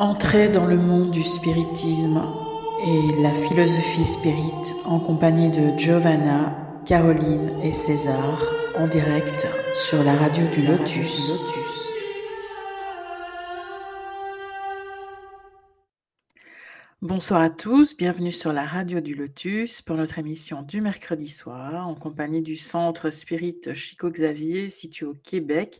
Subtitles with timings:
[0.00, 2.22] Entrez dans le monde du spiritisme
[2.86, 8.42] et la philosophie spirit en compagnie de Giovanna, Caroline et César
[8.78, 11.34] en direct sur la radio du Lotus.
[17.02, 21.86] Bonsoir à tous, bienvenue sur la radio du Lotus pour notre émission du mercredi soir
[21.86, 25.78] en compagnie du centre Spirit Chico Xavier situé au Québec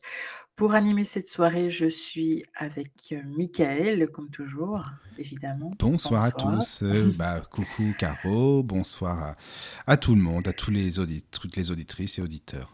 [0.56, 4.84] pour animer cette soirée, je suis avec euh, Michael, comme toujours,
[5.18, 5.72] évidemment.
[5.78, 6.82] Bonsoir, à tous.
[6.82, 9.36] Euh, bah, coucou Caro, bonsoir
[9.86, 10.90] à, tout le monde, à tous les
[11.30, 12.72] toutes les auditrices et auditeurs.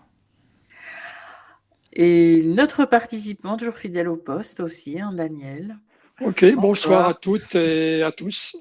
[1.93, 5.79] Et notre participant, toujours fidèle au poste aussi, hein, Daniel.
[6.21, 8.57] Ok, bonsoir à toutes et à tous.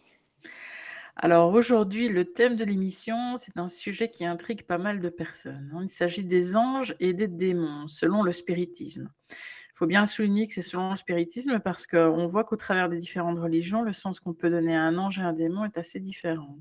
[1.17, 5.71] Alors aujourd'hui, le thème de l'émission, c'est un sujet qui intrigue pas mal de personnes.
[5.73, 5.83] Hein.
[5.83, 9.09] Il s'agit des anges et des démons, selon le spiritisme.
[9.29, 12.97] Il faut bien souligner que c'est selon le spiritisme parce qu'on voit qu'au travers des
[12.97, 16.01] différentes religions, le sens qu'on peut donner à un ange et un démon est assez
[16.01, 16.57] différent.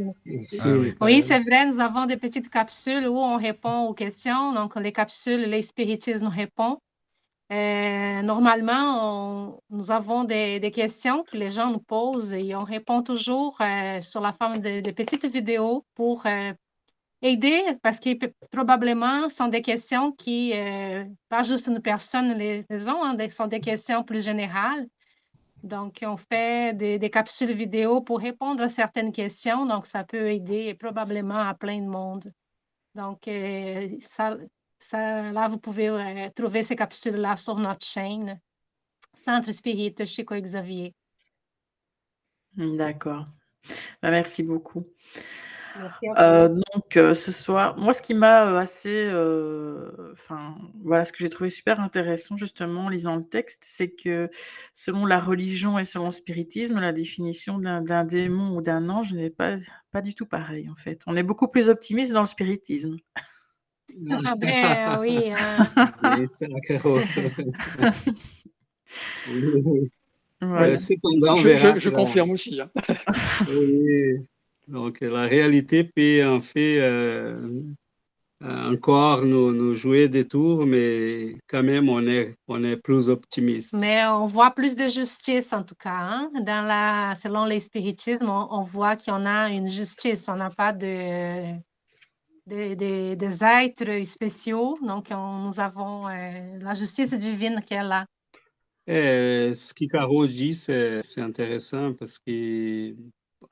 [1.01, 1.67] oui, c'est vrai.
[1.67, 4.53] Nous avons des petites capsules où on répond aux questions.
[4.53, 6.79] Donc les capsules, les spiritismes répondent.
[7.53, 13.59] Euh, normalement, nous avons des, questions que les gens nous posent et on répond toujours
[13.61, 16.25] euh, sur la forme de, de petites vidéos pour
[17.25, 23.03] aider parce que probablement sont des questions qui, euh, pas juste une personne les, ont,
[23.03, 24.87] hein, sont des questions plus générales.
[25.63, 29.65] Donc, on fait des, capsules vidéo pour répondre à certaines questions.
[29.65, 32.31] Donc, ça peut aider probablement à plein de monde.
[32.95, 34.37] Donc, euh, ça,
[34.93, 38.39] là, vous pouvez euh, trouver ces capsules-là sur notre chaîne
[39.15, 40.95] Centre Spirit Chico Xavier.
[42.55, 43.27] D'accord.
[44.03, 44.85] Ben, merci beaucoup.
[46.19, 49.09] Euh, donc, euh, ce soir, moi, ce qui m'a euh, assez,
[50.13, 54.31] enfin, voilà, ce que j'ai trouvé super intéressant justement en lisant le texte, c'est que
[54.73, 59.31] selon la religion et selon le spiritisme, la définition d'un démon ou d'un ange n'est
[59.31, 59.57] pas,
[59.93, 61.03] pas du tout pareille en fait.
[61.07, 62.97] On est beaucoup plus optimiste dans le spiritisme.
[64.11, 65.31] Ah ben oui.
[65.31, 65.67] Hein.
[71.79, 72.61] je, confirme aussi.
[72.61, 72.71] Hein.
[73.49, 74.27] oui.
[74.69, 76.81] Donc, la réalité peut en fait
[78.45, 83.09] euh, encore nous, nous, jouer des tours, mais quand même, on est, on est plus
[83.09, 83.75] optimiste.
[83.75, 85.97] Mais on voit plus de justice, en tout cas.
[85.97, 86.31] Hein?
[86.43, 90.29] Dans la, selon les spiritismes, on, voit qu'il y en a une justice.
[90.29, 91.55] On n'a pas de,
[92.47, 94.79] de, des êtres spéciaux.
[94.83, 98.05] Donc, nous avons euh, la justice divine qui est là.
[98.87, 102.95] Et ce que Caro dit, c'est intéressant parce que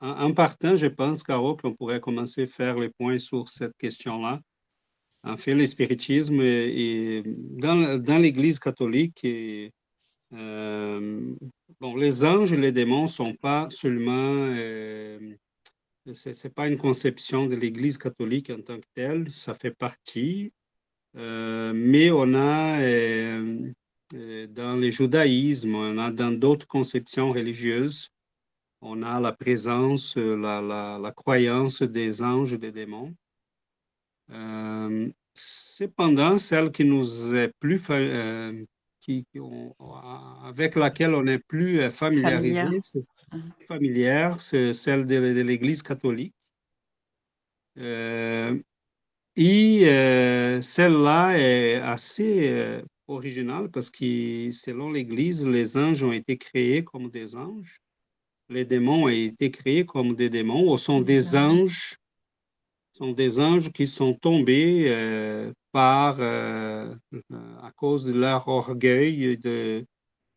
[0.03, 4.41] en, partant, je pense, Caro, qu'on pourrait commencer à faire le point sur cette question-là.
[5.23, 6.39] En fait, le spiritisme,
[7.57, 9.25] dans, l'Église catholique,
[10.33, 11.33] euh,
[11.79, 14.49] bon, les anges et les démons ne sont pas seulement...
[14.57, 15.35] Euh,
[16.11, 20.51] ce n'est pas une conception de l'Église catholique en tant que telle, ça fait partie,
[21.15, 22.79] euh, mais on a
[24.47, 28.09] dans le judaïsme, on a dans d'autres conceptions religieuses,
[28.83, 33.13] on a la présence, euh, la, croyance des anges et des démons.
[34.31, 38.63] Euh, cependant, celle qui nous est plus, euh,
[38.99, 39.25] qui,
[40.43, 42.61] avec laquelle on n'est plus familiarisé,
[43.67, 46.35] familière, c'est celle de, l'Église catholique.
[47.75, 48.21] et
[50.61, 57.35] celle-là est assez originale parce que selon l'Église, les anges ont été créés comme des
[57.35, 57.81] anges.
[58.53, 61.97] Les démons ont été créés comme des démons, ou sont des anges,
[62.91, 66.93] sont des anges qui sont tombés euh, par, euh,
[67.63, 69.83] à cause de leur orgueil, et de,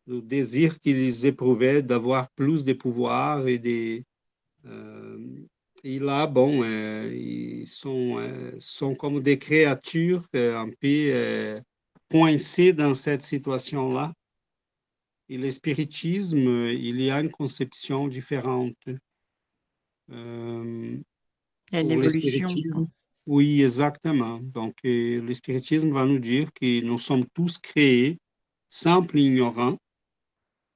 [0.07, 4.03] du désir qu'ils éprouvaient d'avoir plus de pouvoir et des,
[4.65, 5.19] euh,
[5.83, 8.15] et là, bon, ils sont,
[8.57, 11.61] sont comme des créatures un peu
[12.09, 14.11] coincé dans cette situation-là.
[15.29, 18.77] Et le spiritisme, il y a une conception différente.
[20.11, 20.97] Euh,
[21.71, 22.49] il y a une évolution.
[23.25, 24.39] Oui, exactement.
[24.39, 28.19] Donc, euh, le spiritisme va nous dire que nous sommes tous créés,
[28.69, 29.77] simples ignorants,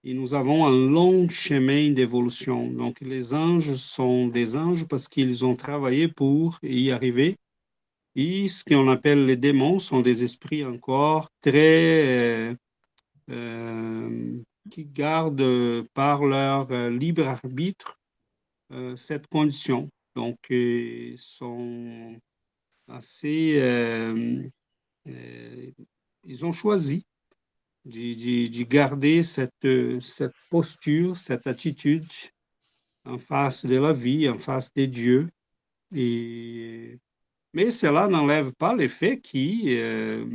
[0.03, 2.67] et nous avons un long chemin d'évolution.
[2.71, 7.37] Donc, les anges sont des anges parce qu'ils ont travaillé pour y arriver.
[8.15, 12.55] Et ce qu'on appelle les démons sont des esprits encore très euh, euh,
[14.69, 17.97] qui gardent par leur euh, libre arbitre
[18.95, 19.89] cette condition.
[20.15, 22.15] Donc, ils sont
[22.87, 23.59] assez.
[25.05, 27.05] ils ont choisi
[27.83, 32.07] de, garder cette, cette posture, cette attitude
[33.05, 35.29] en face de la vie, en face des dieux.
[35.93, 36.99] Et
[37.53, 40.25] mais cela n'enlève pas l'effet qui, euh,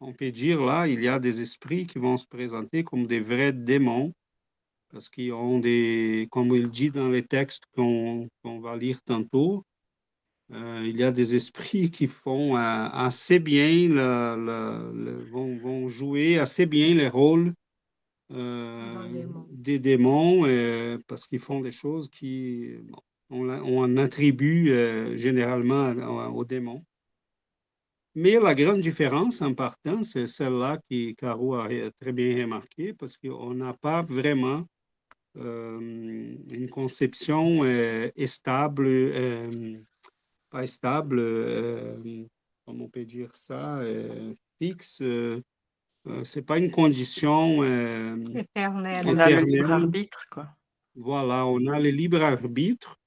[0.00, 3.20] on peut dire là, il y a des esprits qui vont se présenter comme des
[3.20, 4.14] vrais démons,
[4.90, 9.64] parce qu'ils ont des, comme il dit dans les textes qu'on va lire tantôt,
[10.52, 16.38] euh, il y a des esprits qui font euh, assez bien, le, vont, vont, jouer
[16.38, 17.54] assez bien les rôles
[19.50, 20.44] des démons,
[21.06, 22.78] parce qu'ils font des choses qui,
[23.32, 25.90] on, on attribue euh, généralement
[26.28, 26.84] aux démons.
[28.14, 31.68] Mais la grande différence en partant, c'est celle-là qui Caro a
[31.98, 34.66] très bien remarqué, parce qu'on n'a pas vraiment
[35.38, 39.10] euh, une conception euh, stable,
[40.50, 41.22] pas stable,
[42.66, 43.80] comment on peut dire ça,
[44.60, 45.02] fixe.
[46.22, 47.64] c'est pas une condition
[48.34, 49.06] éternelle.
[49.06, 50.48] On a le libre arbitre, quoi.
[50.94, 53.00] Voilà, on a le libre arbitre,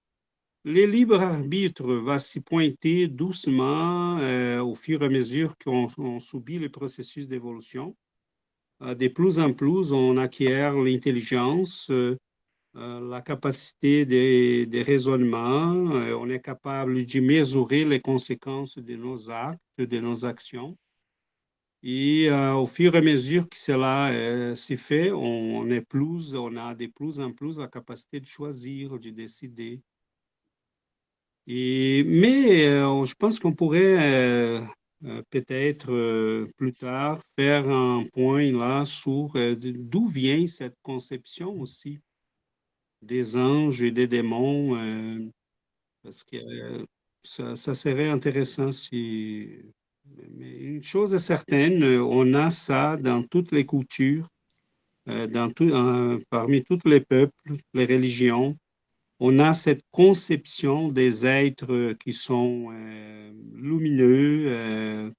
[0.68, 6.58] le libre arbitre va s'y pointer doucement euh, au fur et à mesure qu'on subit
[6.58, 7.96] le processus d'évolution.
[8.82, 12.18] Euh, de plus en plus, on acquiert l'intelligence, euh,
[12.74, 19.62] la capacité de, de raisonnement, on est capable de mesurer les conséquences de nos actes,
[19.78, 20.76] de nos actions.
[21.84, 26.76] Et au fur et à mesure que cela s'est fait, on, est plus, on a
[26.76, 29.82] de plus en plus la capacité de choisir, de décider,
[31.48, 34.62] mais euh, je pense qu'on pourrait euh,
[35.06, 42.00] euh, peut-être plus tard faire un point là sur d'où vient cette conception aussi
[43.02, 45.32] des anges et des démons,
[46.02, 46.38] parce que
[47.22, 49.50] ça, serait intéressant si...
[50.38, 54.28] Une chose est certaine, on a ça dans toutes les cultures,
[55.06, 55.72] dans tout,
[56.30, 58.58] parmi tous les peuples, les religions
[59.20, 65.12] on a cette conception des êtres qui sont euh, lumineux, euh,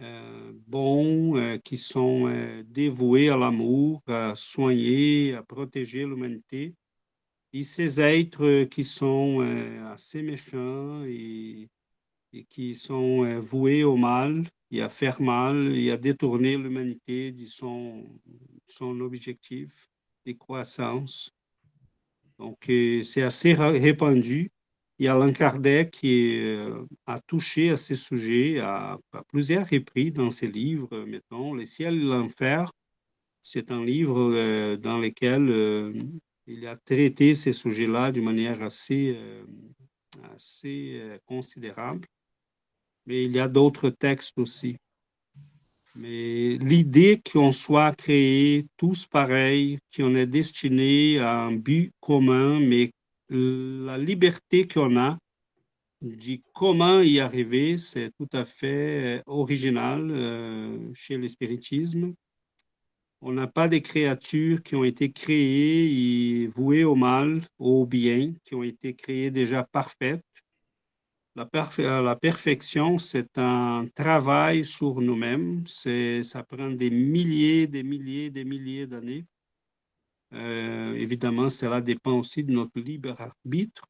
[0.00, 2.30] euh, bons, qui sont
[2.66, 6.74] dévoués à l'amour, à soigner, à protéger l'humanité.
[7.52, 9.40] Et ces êtres qui sont
[9.86, 11.68] assez méchants et,
[12.50, 18.04] qui sont voués au mal et à faire mal et à détourner l'humanité de son,
[18.66, 19.88] son objectif
[20.26, 21.35] de croissance.
[22.38, 24.50] Donc, euh, c'est assez répandu.
[24.98, 30.12] Il y a Allan Kardec qui euh, a touché à ces sujets à, plusieurs reprises
[30.12, 32.70] dans ses livres, mettons, Les ciels et l'enfer.
[33.42, 35.92] C'est un livre euh, dans lequel
[36.46, 39.18] il a traité ces sujets-là d'une manière assez,
[40.34, 42.06] assez considérable.
[43.06, 44.76] Mais il y a d'autres textes aussi.
[45.96, 52.90] Mais l'idée qu'on soit créés tous pareils, qu'on est destiné à un but commun, mais
[53.30, 55.18] la liberté qu'on a
[56.02, 62.14] de comment y arriver, c'est tout à fait original euh, chez le spiritisme.
[63.22, 68.34] On n'a pas des créatures qui ont été créées et vouées au mal, au bien,
[68.44, 70.22] qui ont été créées déjà parfaites.
[71.36, 71.46] La,
[72.00, 75.66] la perfection, c'est un travail sur nous-mêmes.
[75.66, 79.26] Ça prend des milliers, des milliers, des milliers d'années.
[80.32, 83.84] Euh, évidemment, cela dépend aussi de notre libre arbitre.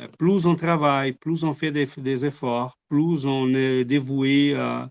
[0.00, 4.90] Euh, plus on travaille, plus on fait des, efforts, plus on est dévoué à,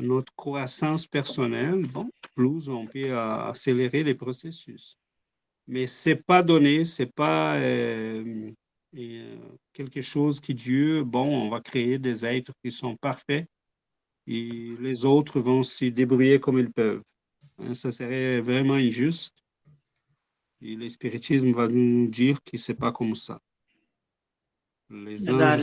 [0.00, 4.96] notre croissance personnelle, bon, plus on peut accélérer les processus.
[5.66, 8.50] Mais c'est pas donné, c'est pas euh,
[9.72, 13.46] quelque chose qui Dieu, bon, on va créer des êtres qui sont parfaits
[14.26, 17.02] et les autres vont s'y débrouiller comme ils peuvent.
[17.58, 19.34] Hein, ça serait vraiment injuste.
[20.60, 23.40] Et le spiritisme va nous dire que ce n'est pas comme ça.
[24.90, 25.62] Les anges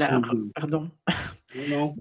[0.55, 0.89] Pardon.
[1.69, 1.95] Non.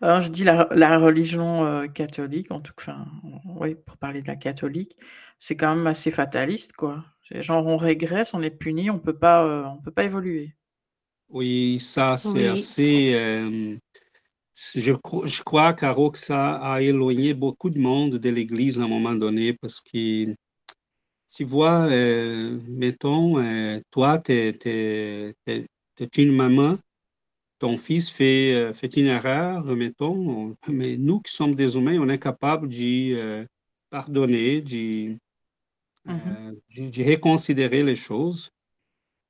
[0.00, 2.98] Alors, je dis la, la religion euh, catholique, en tout cas,
[3.44, 4.96] oui, pour parler de la catholique,
[5.38, 7.04] c'est quand même assez fataliste, quoi.
[7.30, 10.54] Genre, on régresse, on est puni, on peut pas, euh, on peut pas évoluer.
[11.28, 13.12] Oui, ça, c'est assez.
[13.14, 13.76] Euh,
[14.74, 14.92] je,
[15.24, 19.14] je, crois, Caro, que ça a éloigné beaucoup de monde de l'Église à un moment
[19.14, 20.34] donné parce que
[21.32, 25.34] tu vois, euh, mettons, euh, toi, tu es,
[26.16, 26.76] une maman,
[27.60, 32.08] ton fils fait, euh, fait une erreur, mettons, mais nous qui sommes des humains, on
[32.08, 33.46] est capable de
[33.90, 35.16] pardonner, de,
[36.08, 36.90] mm-hmm.
[36.90, 38.50] de, reconsidérer les choses.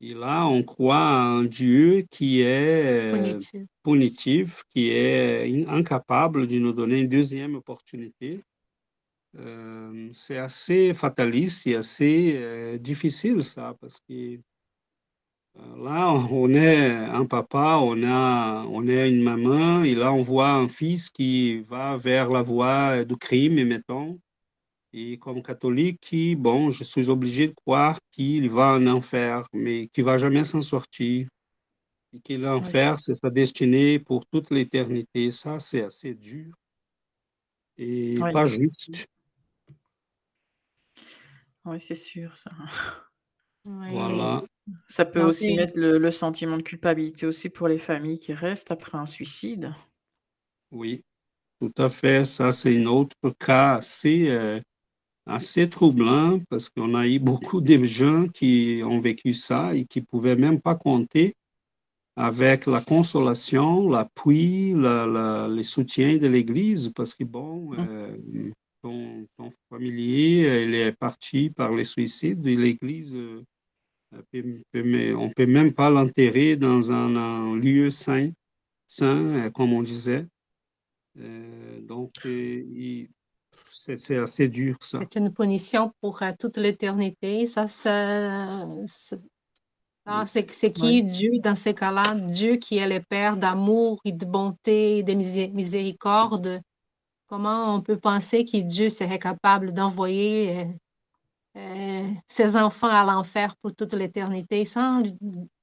[0.01, 3.37] Et là, on croit en Dieu qui est
[3.85, 8.41] punitif, qui est incapable de nous donner une deuxième opportunité.
[9.39, 14.39] Euh, c'est assez fataliste et assez euh, difficile ça, parce que euh,
[15.79, 20.51] là, on est un papa, on, a, on est une maman, et là, on voit
[20.51, 24.19] un fils qui va vers la voie du crime, mettons.
[24.93, 29.87] Et comme catholique, qui, bon, je suis obligé de croire qu'il va en enfer, mais
[29.89, 31.29] qu'il va jamais s'en sortir.
[32.13, 35.31] Et que l'enfer, c'est sa destinée pour toute l'éternité.
[35.31, 36.53] Ça, c'est assez dur
[37.81, 39.07] et pas juste.
[41.65, 42.51] Oui, c'est sûr, ça.
[43.91, 44.43] Voilà.
[44.89, 48.99] Ça peut aussi mettre le, sentiment de culpabilité aussi pour les familles qui restent après
[48.99, 49.75] un suicide.
[50.71, 51.03] Oui,
[51.61, 52.25] tout à fait.
[52.25, 54.61] Ça, c'est un autre cas assez, euh,
[55.27, 60.01] assez troublant parce qu'on a eu beaucoup de gens qui ont vécu ça et qui
[60.01, 61.35] ne pouvaient même pas compter
[62.17, 67.77] avec la consolation, l'appui, la, les soutiens de l'Église parce que, bon, mmh.
[67.79, 68.51] euh,
[68.83, 69.27] ton,
[69.71, 73.43] familier, il est parti par les suicides et l'Église, euh,
[74.13, 78.31] on ne peut même pas l'enterrer dans un, lieu saint,
[78.87, 80.27] saint, euh, comme on disait.
[81.19, 82.11] Euh, donc,
[83.67, 84.99] c'est assez dur, ça.
[84.99, 87.47] C'est une punition pour toute l'éternité.
[87.47, 88.67] Ça, ça,
[90.27, 92.15] c'est qui Dieu dans ces cas-là?
[92.15, 96.63] Dieu qui est le Père d'amour et de bonté et de miséricorde
[97.31, 100.73] Comment on peut penser que Dieu serait capable d'envoyer euh, euh,
[102.29, 105.03] ses enfants à l'enfer pour toute l'éternité sans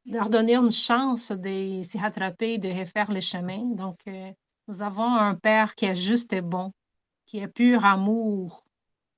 [0.05, 3.75] leur donner une chance de s'y rattraper, de refaire le chemin?
[3.75, 4.31] Donc, euh,
[4.67, 6.71] nous avons un Père qui est juste et bon,
[7.25, 8.63] qui est pur amour.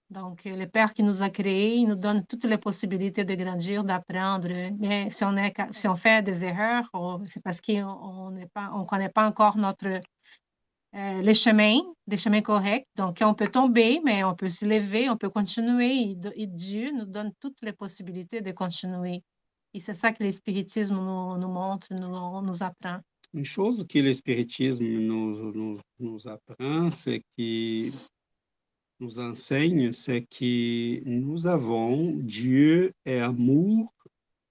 [0.10, 3.84] Donc, le Père qui nous a créés, il nous donne toutes les possibilités de grandir,
[3.84, 4.50] d'apprendre.
[4.80, 6.90] Mais si on, est, si on fait des erreurs,
[7.30, 10.02] c'est parce qu'on ne on connaît pas encore notre
[10.96, 12.88] euh, les chemins, des chemins corrects.
[12.96, 16.18] Donc, on peut tomber, mais on peut se lever, on peut continuer.
[16.36, 19.24] Et, Dieu nous donne toutes les possibilités de continuer.
[19.74, 23.00] Et c'est ça que l'espiritisme nous, nous montre, nous, apprend.
[23.36, 27.94] Une chose que l'espiritisme nous, nous, nous apprend, c'est qu'il
[29.00, 33.94] nous enseigne, c'est que nous avons Dieu est amour,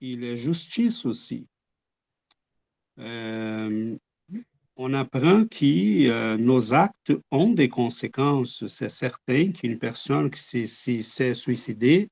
[0.00, 1.48] il est justice aussi.
[3.00, 3.96] Euh,
[4.78, 8.64] on apprend que euh, nos actes ont des conséquences.
[8.68, 12.08] C'est certain qu'une personne qui s'est suicidée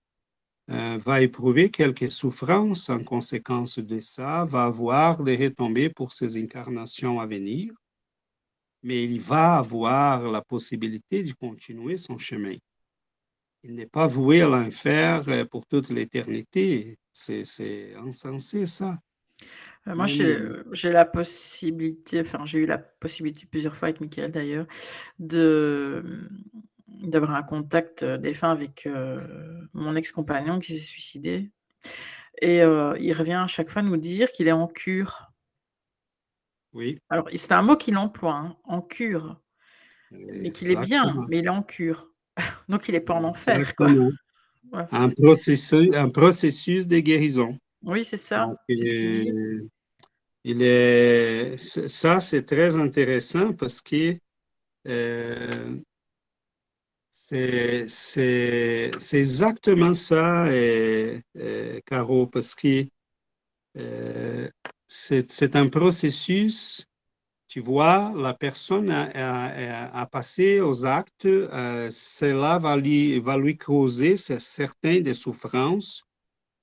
[0.70, 6.36] euh, va éprouver quelques souffrances en conséquence de ça, va avoir des retombées pour ses
[6.42, 7.72] incarnations à venir,
[8.82, 12.56] mais il va avoir la possibilité de continuer son chemin.
[13.62, 16.98] Il n'est pas voué à l'enfer euh, pour toute l'éternité.
[17.12, 18.98] C'est insensé, ça.
[19.88, 24.66] Euh, moi, j'ai la possibilité, enfin, j'ai eu la possibilité plusieurs fois avec Michael d'ailleurs,
[25.18, 26.28] de
[26.88, 29.20] d'avoir un contact euh, défunt avec euh,
[29.74, 31.50] mon ex-compagnon qui s'est suicidé.
[32.42, 35.32] Et il revient à chaque fois nous dire qu'il est en cure.
[36.74, 36.98] Oui.
[37.08, 39.40] Alors, c'est un mot qu'il emploie, hein, en cure.
[40.10, 42.10] Mais qu'il est bien, mais il est en cure.
[42.68, 43.74] Donc, il n'est pas en enfer.
[43.74, 43.88] Quoi.
[44.90, 47.56] Un, processus, un processus de guérison.
[47.82, 48.52] Oui, c'est ça.
[48.68, 49.70] C'est ce qu'il dit.
[51.58, 54.16] Ça, c'est très intéressant parce que
[54.86, 55.80] euh,
[57.10, 57.86] c'est
[59.12, 60.46] exactement ça,
[61.86, 62.86] Caro, parce que
[63.76, 64.48] euh,
[64.86, 66.86] c'est un processus,
[67.48, 74.16] tu vois, la personne a, passé aux actes, euh, cela va lui, va lui causer
[74.16, 76.05] certaines des souffrances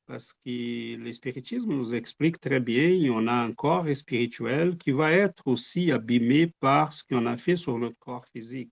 [0.06, 5.44] parce que l'espiritisme nous explique très bien, on a un corps spirituel qui va être
[5.48, 8.72] aussi abîmé par ce qu'on a fait sur notre corps physique.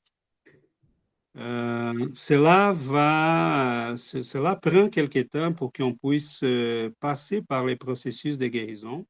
[1.38, 8.38] Euh, cela va, cela prend quelque temps pour qu'on puisse euh, passer par les processus
[8.38, 9.06] de guérison.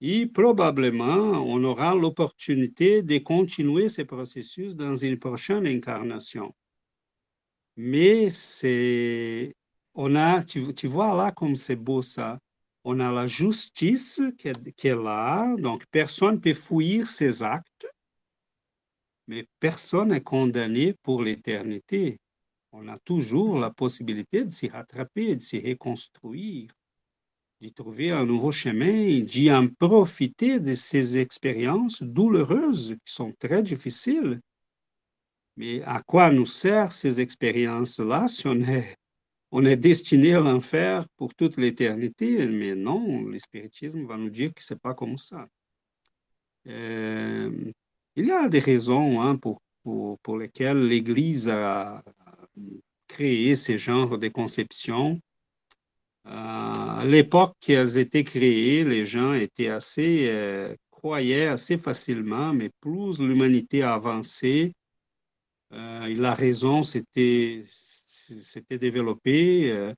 [0.00, 6.54] Et probablement, on aura l'opportunité de continuer ces processus dans une prochaine incarnation.
[7.76, 9.54] Mais c'est
[9.94, 12.38] on a, tu, vois là comme c'est beau ça,
[12.84, 17.86] on a la justice qui est, là, donc personne ne peut fuir ses actes,
[19.28, 22.18] mais personne n'est condamné pour l'éternité.
[22.72, 26.70] On a toujours la possibilité de s'y rattraper, de s'y reconstruire,
[27.60, 33.62] d'y trouver un nouveau chemin, d'y en profiter de ces expériences douloureuses qui sont très
[33.62, 34.40] difficiles.
[35.56, 38.96] Mais à quoi nous servent ces expériences-là si on est
[39.52, 44.64] on est destiné à l'enfer pour toute l'éternité, mais non, l'espiritisme va nous dire que
[44.64, 45.46] ce n'est pas comme ça.
[46.66, 47.70] Euh,
[48.16, 49.60] il y a des raisons hein, pour,
[50.22, 52.02] pour, lesquelles l'Église a
[53.06, 55.20] créé ce genre de conceptions.
[56.26, 62.70] Euh, à l'époque qu'elles étaient créées, les gens étaient assez, euh, croyaient assez facilement, mais
[62.80, 64.72] plus l'humanité a avancé,
[65.70, 67.64] la raison c'était
[68.22, 69.92] s'était développé, euh,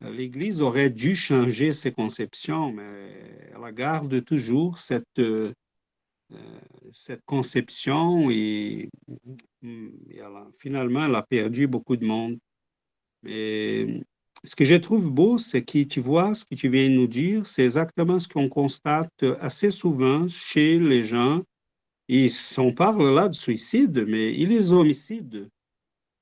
[0.00, 5.52] l'Église aurait dû changer ses conceptions, mais elle garde toujours cette, euh,
[6.92, 8.88] cette conception et,
[10.58, 12.38] finalement, elle a perdu beaucoup de monde.
[13.22, 14.02] Mais
[14.42, 17.06] ce que je trouve beau, c'est que tu vois, ce que tu viens de nous
[17.06, 21.42] dire, c'est exactement ce qu'on constate assez souvent chez les gens.
[22.08, 25.48] Et on parle là de suicide, mais il les homicides.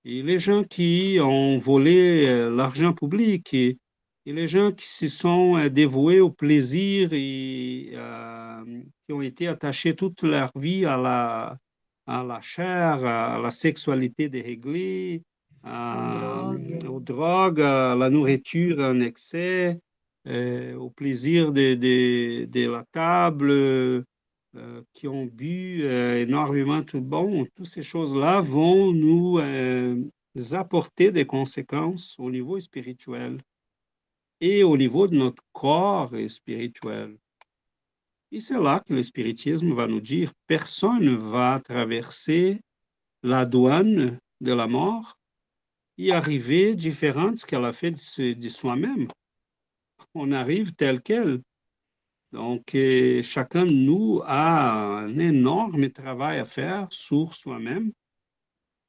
[0.04, 3.78] Et les gens qui ont volé euh, l'argent public et,
[4.26, 8.64] les gens qui se sont euh, dévoués au plaisir et euh,
[9.06, 11.56] qui ont été attachés toute leur vie à la,
[12.06, 15.22] à la chair, à la sexualité déréglée,
[15.64, 19.78] aux drogues, à la nourriture en excès,
[20.26, 24.04] au plaisir de, de, de la table,
[24.54, 29.96] euh, qui ont bu euh, énormément tout bon, toutes ces choses-là vont nous euh,
[30.52, 33.40] apporter des conséquences au niveau spirituel
[34.42, 37.16] et au niveau de notre corps spirituel.
[38.30, 42.60] Et c'est là que le spiritisme va nous dire, personne ne va traverser
[43.22, 45.18] la douane de la mort
[45.96, 49.08] et arriver différente de ce qu'elle a fait de soi-même.
[50.14, 51.40] On arrive tel quel.
[52.32, 57.92] Donc, euh, chacun de nous a un énorme travail à faire sur soi-même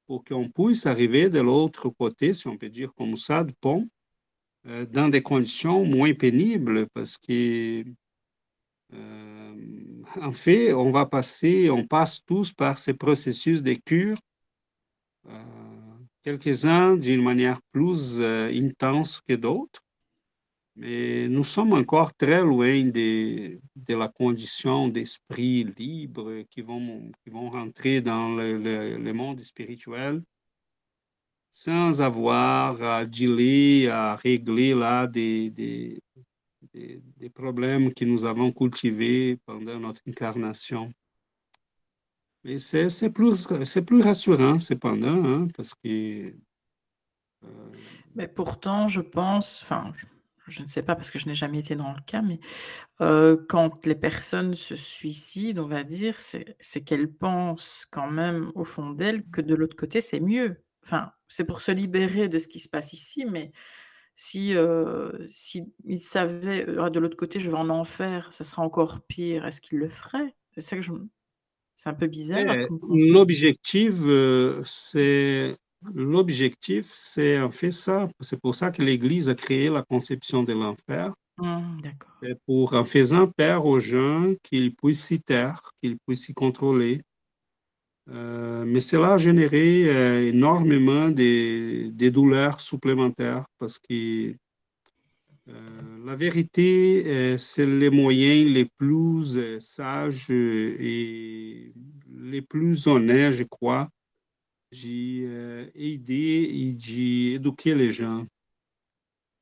[0.08, 3.90] pour qu'on puisse arriver de l'autre côté, si on peut dire comme ça, du pont,
[4.68, 7.84] euh, dans des conditions moins pénibles parce que,
[8.94, 14.18] euh, en fait, on va passer, on passe tous par ces processus de cure,
[16.22, 19.83] quelques-uns d'une manière plus intense que d'autres.
[20.76, 27.30] Mais nous sommes encore très loin de, de la condition d'esprit libre qui vont, qui
[27.30, 28.58] vont rentrer dans le,
[28.98, 30.24] le, monde spirituel
[31.52, 36.02] sans avoir à dealer, à régler là des, des,
[36.74, 40.92] des, problèmes que nous avons cultivés pendant notre incarnation.
[42.44, 43.48] Mais c'est plus,
[43.86, 46.34] plus rassurant cependant, hein, parce que...
[47.44, 47.72] Euh,
[48.16, 49.94] mais pourtant, je pense, enfin,
[50.62, 52.40] ne sais pas parce que je n'ai jamais été dans le cas, mais
[53.48, 58.92] quand les personnes se suicident, on va dire, c'est qu'elles pensent quand même au fond
[58.92, 60.64] d'elles que de l'autre côté, c'est mieux.
[60.84, 63.52] Enfin, c'est pour se libérer de ce qui se passe ici, mais
[64.16, 64.54] si,
[65.28, 69.46] si ils savaient, «Ah, de l'autre côté, je vais en enfer, ça sera encore pire,
[69.46, 70.36] est-ce qu'ils le feraient?
[70.54, 70.92] C'est ça que je
[71.76, 72.46] c'est un peu bizarre
[73.10, 73.96] l'objectif,
[74.64, 75.58] c'est
[75.94, 78.08] L'objectif, c'est en fait ça.
[78.20, 81.14] C'est pour ça que l'Église a créé la conception de l'enfer.
[81.40, 81.82] Mmh,
[82.46, 87.02] pour, en faisant peur aux gens qu'ils puissent s'y taire, qu'ils puissent s'y contrôler.
[88.10, 94.36] Euh, mais cela a généré euh, énormément de, douleurs supplémentaires parce que
[95.50, 101.74] euh, la vérité, c'est les moyens les plus sages et
[102.10, 103.90] les plus honnêtes, je crois,
[104.74, 108.26] d'aider et d'éduquer les gens.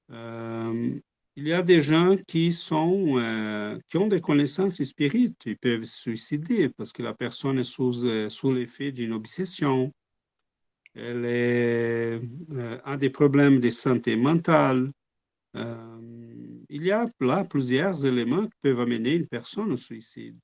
[0.10, 3.16] il y a des gens qui, sont,
[3.90, 8.30] qui ont des connaissances spirites, ils peuvent se suicider parce que la personne est sous,
[8.30, 9.92] sous l'effet d'une obsession,
[10.94, 12.22] elle
[12.84, 14.92] a des problèmes de santé mentale,
[16.74, 20.38] il y a là plusieurs éléments qui peuvent amener une personne au suicide,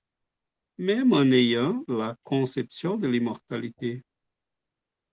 [0.77, 4.03] même en ayant la conception de l'immortalité.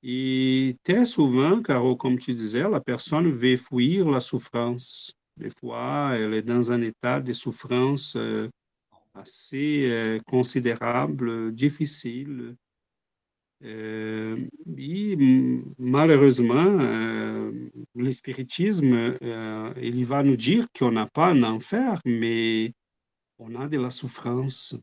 [0.06, 5.14] Et très souvent, car comme tu disais, la personne veut fuir la souffrance.
[5.38, 8.48] Des fois, elle est dans un état de souffrance euh,
[9.14, 12.54] assez euh, considérable, difficile.
[13.64, 14.36] Euh,
[15.78, 17.50] malheureusement, euh,
[17.94, 22.74] le spiritisme, euh, il va nous dire qu'on n'a pas un enfer, mais
[23.38, 24.76] on a de la souffrance.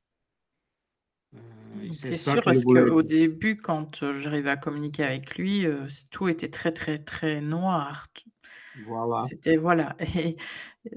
[1.91, 5.65] C'est sûr, parce qu'au début, quand j'arrivais à communiquer avec lui,
[6.09, 8.07] tout était très, très, très noir.
[8.85, 9.17] Voilà.
[9.19, 9.95] C'était, voilà.
[10.15, 10.37] Et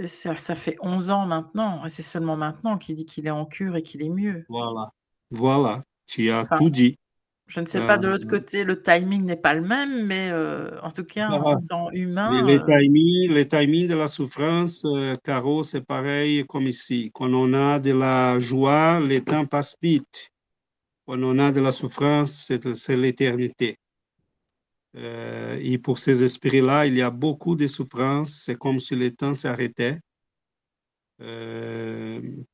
[0.07, 3.45] ça, ça fait 11 ans maintenant, et c'est seulement maintenant qu'il dit qu'il est en
[3.45, 4.47] cure et qu'il est mieux.
[4.49, 4.93] Voilà.
[5.31, 5.85] Voilà.
[6.07, 6.99] Tu as tout dit.
[7.47, 10.31] Je ne sais pas de l'autre euh, côté, le timing n'est pas le même, mais
[10.31, 12.43] euh, en tout cas, en temps humain.
[12.47, 14.83] Les, euh, timings, timing de la souffrance,
[15.23, 17.11] Caro, c'est pareil comme ici.
[17.13, 20.31] Quand on a de la joie, le temps passe vite.
[21.07, 23.77] Quand on a de la souffrance, c'est l'éternité.
[24.97, 28.43] et pour ces esprits-là, il y a beaucoup de souffrance.
[28.45, 29.99] C'est comme si le temps s'arrêtait.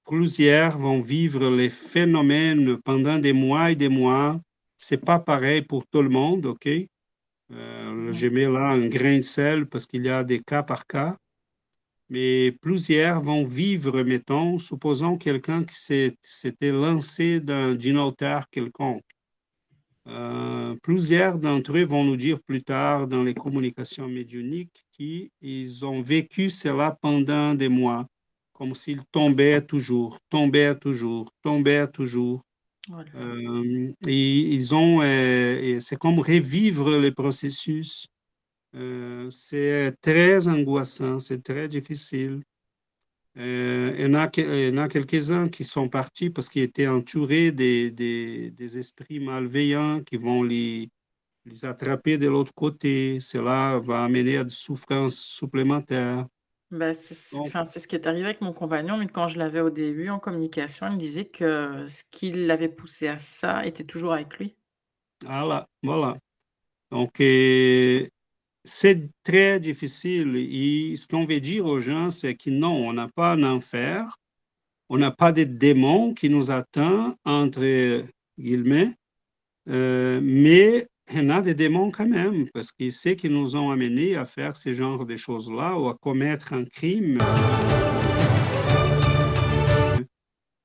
[0.04, 4.40] plusieurs vont vivre les phénomènes pendant des mois et des mois
[4.80, 6.66] c'est pas pareil pour tout le monde, OK?
[7.52, 10.86] Euh, je mets là un grain de sel parce qu'il y a des cas par
[10.86, 11.18] cas.
[12.10, 15.76] Mais plusieurs vont vivre, mettons, supposons quelqu'un qui
[16.22, 19.04] s'était lancé d'une hauteur quelconque.
[20.08, 26.02] Euh, plusieurs d'entre eux vont nous dire plus tard dans les communications médiuniques qu'ils ont
[26.02, 28.06] vécu cela pendant des mois,
[28.52, 32.42] comme s'ils tombaient toujours, tombaient toujours, tombaient toujours.
[33.14, 38.08] Euh, et ils ont, euh, c'est comme revivre le processus.
[38.74, 42.42] Euh, c'est très angoissant, c'est très difficile.
[43.36, 44.22] il y en a,
[44.82, 50.16] a quelques-uns qui sont partis parce qu'ils étaient entourés des, des, des, esprits malveillants qui
[50.16, 50.88] vont les,
[51.46, 53.18] les attraper de l'autre côté.
[53.20, 56.26] Cela va amener à des souffrances supplémentaires.
[56.70, 60.08] Bah, c'est ce qui est arrivé avec mon compagnon, mais quand je l'avais au début
[60.08, 64.38] en communication, il me disait que ce qui l'avait poussé à ça était toujours avec
[64.38, 64.54] lui.
[65.24, 66.16] Voilà, voilà.
[66.92, 67.20] Donc,
[68.64, 70.36] c'est très difficile.
[70.36, 74.18] Et ce qu'on veut dire aux gens, c'est que non, on n'a pas un enfer,
[74.88, 78.04] on n'a pas de démons qui nous attendent, entre
[78.38, 78.94] guillemets,
[79.68, 84.14] euh, mais en a des démons quand même, parce que c'est qui nous ont amenés
[84.16, 87.18] à faire ce genre de choses-là ou à commettre un crime.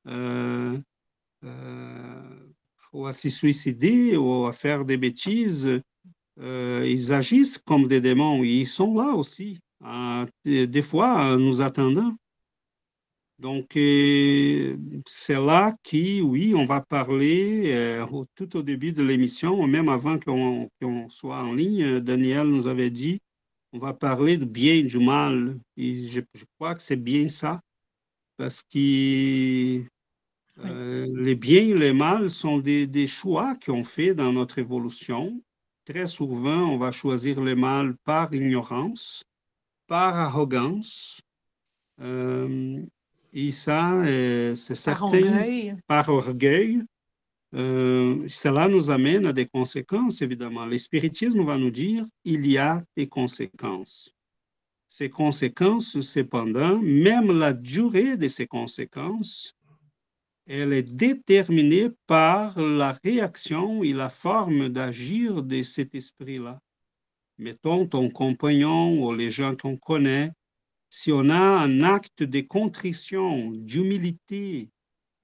[0.08, 0.77] Euh,
[1.43, 2.49] euh,
[2.93, 5.81] ou à se suicider ou à faire des bêtises.
[6.39, 8.43] Euh, ils agissent comme des démons.
[8.43, 9.60] Ils sont là aussi,
[10.45, 12.15] des fois nous attendant.
[13.39, 19.67] Donc, euh, c'est là qui, oui, on va parler euh, tout au début de l'émission,
[19.67, 20.69] même avant qu'on
[21.10, 22.00] soit en ligne.
[22.00, 23.19] Daniel nous avait dit,
[23.74, 25.60] on va parler du bien et du mal.
[25.76, 26.21] Et je,
[26.56, 27.62] crois que c'est bien ça,
[28.38, 29.84] parce que
[30.60, 35.41] euh, les biens et les mal sont des, des choix qu'on fait dans notre évolution.
[35.86, 39.24] Très souvent, on va choisir le mal par ignorance,
[39.88, 41.21] par arrogance.
[42.02, 45.76] Et ça, euh, c'est certain, par orgueil.
[45.88, 46.82] Par orgueil
[47.56, 50.65] euh, cela nous amène à des conséquences, évidemment.
[50.65, 54.12] Le spiritisme va nous dire il y a des conséquences.
[54.89, 59.55] Ces conséquences, cependant, même la durée de ces conséquences,
[60.47, 66.60] elle est déterminée par la réaction et la forme d'agir de cet esprit-là.
[67.38, 70.31] Mettons ton compagnon ou les gens qu'on connaît
[70.89, 74.69] si on a un acte de contrition, d'humilité,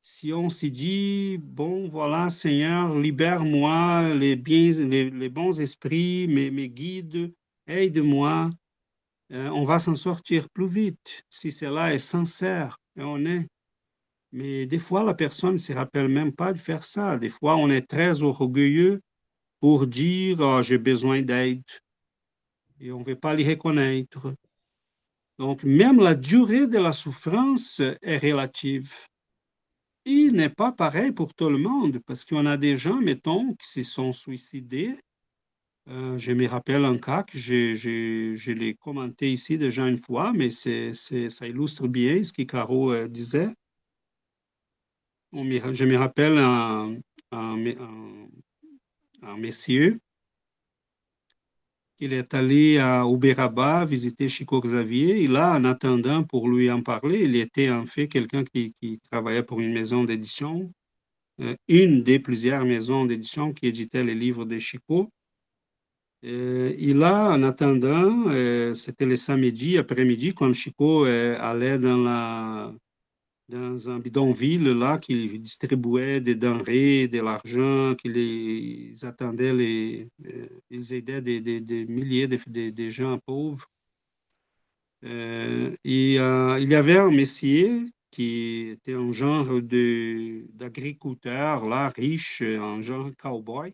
[0.01, 7.33] si on se dit, bon, voilà, Seigneur, libère-moi, les, les, bons esprits, mes, mes guides,
[7.67, 8.49] aide-moi,
[9.31, 13.47] euh, on va s'en sortir plus vite si cela est sincère et honnête.
[14.31, 17.17] Mais des fois, la personne ne se rappelle même pas de faire ça.
[17.17, 19.01] Des fois, on est très orgueilleux
[19.59, 21.63] pour dire, oh, j'ai besoin d'aide.
[22.79, 24.33] Et on ne veut pas les reconnaître.
[25.37, 28.93] Donc, même la durée de la souffrance est relative.
[30.05, 33.67] Il n'est pas pareil pour tout le monde, parce qu'on a des gens, mettons, qui
[33.67, 34.95] se sont suicidés.
[35.89, 40.49] Euh, je me rappelle un cas que je, l'ai commenté ici déjà une fois, mais
[40.51, 42.93] c'est, ça illustre bien ce que Caro
[45.33, 46.95] euh, je me rappelle un,
[47.31, 47.65] un,
[49.21, 49.37] un,
[52.13, 55.23] est allé à Uberaba visiter Chico Xavier.
[55.23, 58.73] Et là, en attendant pour lui en parler, il était en fait quelqu'un qui,
[59.09, 60.73] travaillait pour une maison d'édition,
[61.41, 65.09] euh, une des plusieurs maisons d'édition qui éditait les livres de Chico.
[66.25, 72.73] Euh, et en attendant, euh, c'était le samedi après-midi, quand Chico allait dans la,
[73.51, 80.47] dans un bidonville là qui distribuait des denrées, de l'argent, qui les attendaient, les, euh,
[80.69, 83.67] ils aidaient des, des, milliers de, gens pauvres.
[85.03, 92.41] Euh, et euh, il y avait un messier qui était un genre d'agriculteur, là, riche,
[92.41, 93.73] un genre cowboy.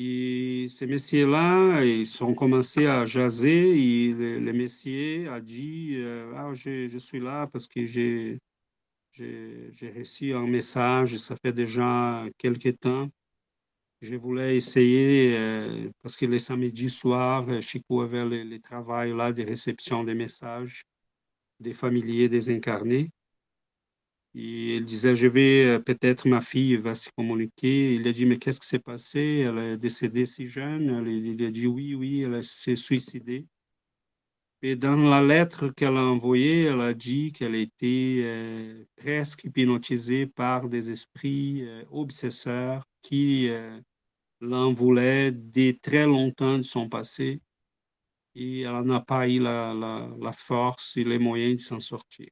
[0.00, 6.52] Et ces messieurs-là, ils ont commencé à jaser et le, messier a dit euh, ah,
[6.52, 8.38] je, suis là parce que j'ai,
[9.96, 13.08] reçu un message, ça fait déjà quelques temps.
[14.00, 19.32] Je voulais essayer, euh, parce que les samedis soirs, Chico avait le, le, travail là
[19.32, 20.84] de réception des messages
[21.58, 23.10] des familiers désincarnés.
[24.40, 27.94] Et il disait, je vais, euh, peut-être ma fille va se communiquer.
[27.96, 29.44] Il a dit, mais qu'est-ce qui s'est passé?
[29.48, 31.04] Elle est décédée si jeune.
[31.08, 33.46] Il a dit, oui, oui, elle s'est suicidée.
[34.62, 40.26] Et dans la lettre qu'elle a envoyée, elle a dit qu'elle était euh, presque hypnotisée
[40.26, 43.50] par des esprits euh, obsesseurs qui
[44.40, 47.40] l'en voulaient dès très longtemps de son passé.
[48.36, 52.28] Et elle n'a pas eu la force et les moyens de s'en sortir.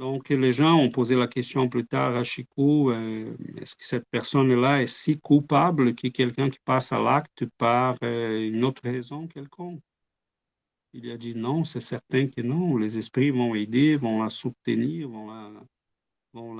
[0.00, 4.08] Donc, les gens ont posé la question plus tard à Chico, euh, est-ce que cette
[4.10, 9.28] personne-là est si coupable que quelqu'un qui passe à l'acte par euh, une autre raison
[9.28, 9.82] quelconque?
[10.94, 12.78] Il a dit non, c'est certain que non.
[12.78, 15.06] Les esprits vont aider, vont la soutenir,
[16.32, 16.56] vont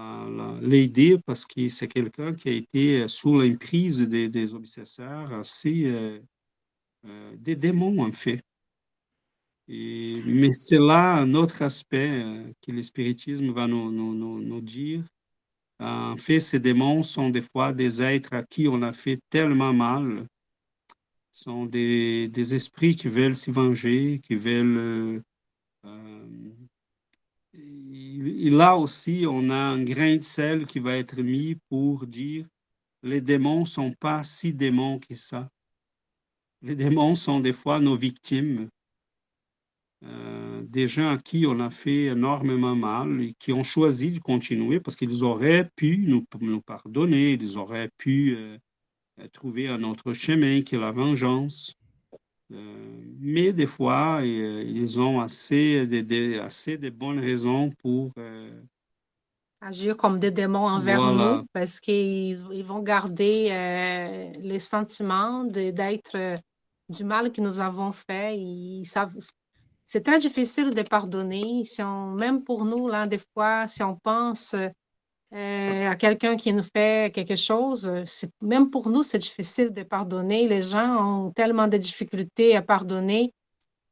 [0.61, 6.20] l'aider parce que c'est quelqu'un qui a été sous l'emprise des, des obsesseurs, euh,
[7.38, 8.44] des démons en fait
[9.71, 15.05] mais c'est là un autre aspect euh, que le spiritisme va nous, nous, nous, dire.
[15.79, 19.73] En fait, ces démons sont des fois des êtres à qui on a fait tellement
[19.73, 20.27] mal.
[21.31, 24.77] Sont des, des esprits qui veulent s'y venger, qui veulent...
[24.77, 25.21] Euh,
[25.87, 26.51] euh,
[27.55, 32.47] et là aussi, on a un grain de sel qui va être mis pour dire
[33.03, 35.49] les démons ne sont pas si démons que ça.
[36.61, 38.69] Les démons sont des fois nos victimes
[40.03, 44.19] euh, des gens à qui on a fait énormément mal et qui ont choisi de
[44.19, 48.57] continuer parce qu'ils auraient pu nous, nous, pardonner, ils auraient pu euh,
[49.33, 51.75] trouver un autre chemin qui est la vengeance.
[52.51, 58.11] Euh, mais des fois, ils ont assez de, assez de bonnes raisons pour
[59.61, 66.41] agir comme des démons envers nous parce qu'ils ils vont garder les sentiments d'être
[66.89, 68.39] du mal que nous avons fait.
[68.39, 69.15] Ils savent,
[69.92, 71.64] c'est très difficile de pardonner.
[71.64, 76.53] Si on, même pour nous, là, des fois, si on pense euh, à quelqu'un qui
[76.53, 77.90] nous fait quelque chose,
[78.40, 80.46] même pour nous, c'est difficile de pardonner.
[80.46, 83.33] Les gens ont tellement de difficultés à pardonner.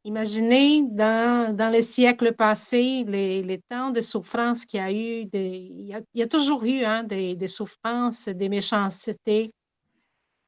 [0.05, 5.29] Imaginez dans, dans les siècles passés, les, les temps de souffrance qu'il y a eu.
[5.33, 9.51] Il, y a, toujours eu hein, des, des souffrances, des méchancetés.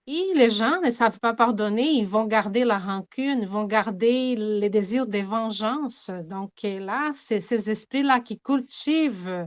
[0.06, 4.34] Et les gens ne savent pas pardonner, ils vont garder la rancune, ils vont garder
[4.34, 6.10] les désirs de vengeance.
[6.24, 9.46] Donc là, c'est ces esprits-là qui cultivent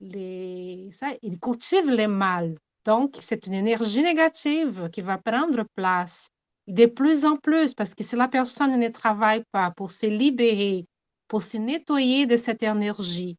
[0.00, 0.88] les,
[1.22, 2.54] ils cultivent les mal.
[2.86, 6.30] Donc, c'est une énergie négative qui va prendre place
[6.66, 10.86] de plus en plus, parce que si la personne ne travaille pas pour se libérer,
[11.28, 13.36] pour se nettoyer de cette énergie,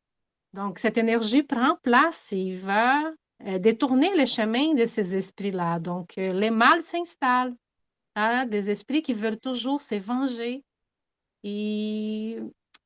[0.54, 3.12] donc cette énergie prend place et va
[3.48, 5.80] euh, détourner le chemin de ces esprits-là.
[5.80, 7.56] Donc, euh, les mâles s'installent,
[8.16, 10.64] hein, des esprits qui veulent toujours se venger.
[11.44, 12.40] Et,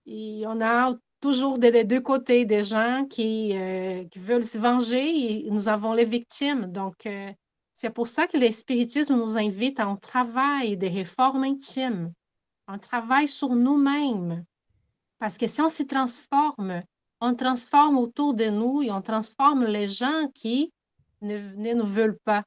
[0.07, 5.49] on a toujours des deux côtés des gens qui, euh, qui, veulent se venger et
[5.49, 6.67] nous avons les victimes.
[6.67, 7.07] Donc,
[7.73, 12.13] c'est pour ça que l'espiritisme nous invite à un travail de réforme intime,
[12.67, 14.45] un travail sur nous-mêmes.
[15.19, 16.83] Parce que si on s'y transforme,
[17.25, 20.71] on transforme autour de nous et on transforme les gens qui
[21.21, 22.43] ne, nous veulent pas.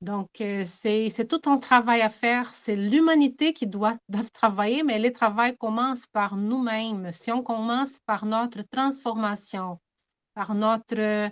[0.00, 2.54] Donc, euh, c'est tout un travail à faire.
[2.54, 3.96] C'est l'humanité qui doit,
[4.32, 7.12] travailler, mais le travail commence par nous-mêmes.
[7.12, 9.78] Si on commence par notre transformation,
[10.34, 11.30] par notre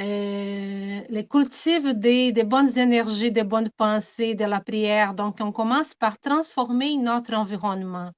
[0.00, 5.14] euh, les cultives des, des, bonnes énergies, des bonnes pensées, de la prière.
[5.14, 8.10] Donc, on commence par transformer notre environnement.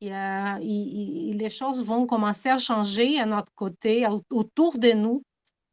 [0.00, 5.22] Et, les choses vont commencer à changer à notre côté, autour de nous.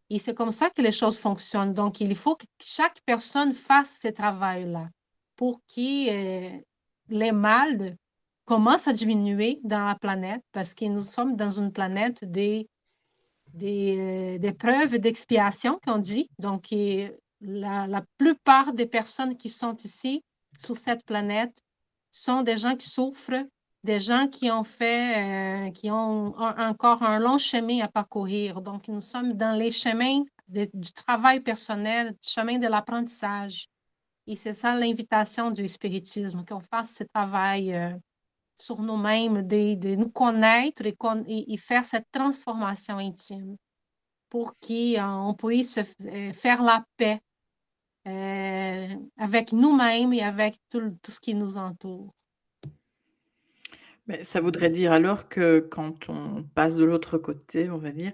[0.09, 1.73] Et c'est comme ça que les choses fonctionnent.
[1.73, 4.89] Donc, il faut que chaque personne fasse ce travail-là
[5.35, 6.59] pour que euh,
[7.09, 7.95] les mal
[8.45, 12.67] commencent à diminuer dans la planète parce que nous sommes dans une planète des,
[13.53, 16.29] des, euh, preuves d'expiation, qu'on dit.
[16.39, 16.73] Donc,
[17.41, 20.23] la, la plupart des personnes qui sont ici,
[20.57, 21.57] sur cette planète,
[22.11, 23.45] sont des gens qui souffrent
[23.87, 28.61] des gens qui ont fait, euh, qui ont encore un long chemin à parcourir.
[28.61, 33.67] Donc, nous sommes dans les chemins du travail personnel, du chemin de l'apprentissage.
[34.27, 37.93] Et c'est ça l'invitation du spiritisme, qu'on fasse ce travail euh,
[38.57, 43.55] sur nous-mêmes, de, nous connaître et, faire cette transformation intime
[44.29, 47.21] pour qu'on puisse euh, faire la paix
[49.17, 52.13] avec nous-mêmes et avec tout ce qui nous entoure.
[54.07, 58.13] Mais ça voudrait dire alors que quand on passe de l'autre côté, on va dire,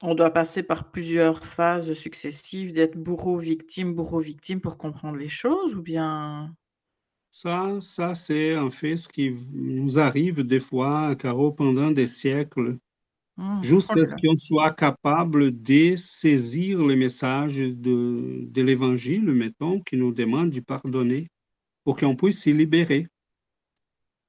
[0.00, 5.82] on doit passer par plusieurs phases successives d'être bourreau-victime, bourreau-victime pour comprendre les choses ou
[5.82, 6.54] bien?
[7.30, 12.76] Ça, ça c'est en fait ce qui nous arrive des fois, Caro, pendant des siècles,
[13.36, 19.96] mmh, jusqu'à ce qu'on soit capable de saisir le message de, de l'Évangile, mettons, qui
[19.96, 21.26] nous demande de pardonner
[21.84, 23.08] pour qu'on puisse s'y libérer.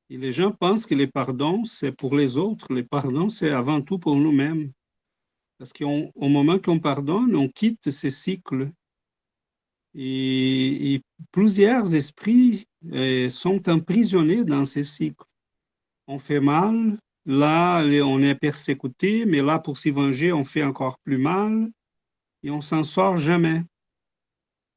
[0.09, 2.73] Les gens pensent que les pardons, c'est pour les autres.
[2.73, 4.71] Les pardons, c'est avant tout pour nous-mêmes.
[5.59, 8.71] Parce qu'au moment qu'on pardonne, on quitte ces cycles.
[9.93, 15.25] Et, plusieurs esprits euh, sont emprisonnés dans ces cycles.
[16.07, 20.97] On fait mal, là, on est persécuté, mais là, pour s'y venger, on fait encore
[20.99, 21.69] plus mal
[22.43, 23.63] et on s'en sort jamais.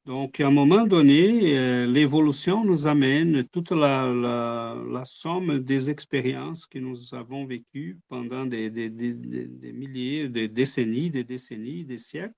[0.05, 6.77] Donc, à un moment donné, euh, l'évolution nous amène toute la, somme des expériences que
[6.77, 8.69] nous avons vécues pendant des
[9.73, 12.35] milliers, des décennies, des décennies, des siècles.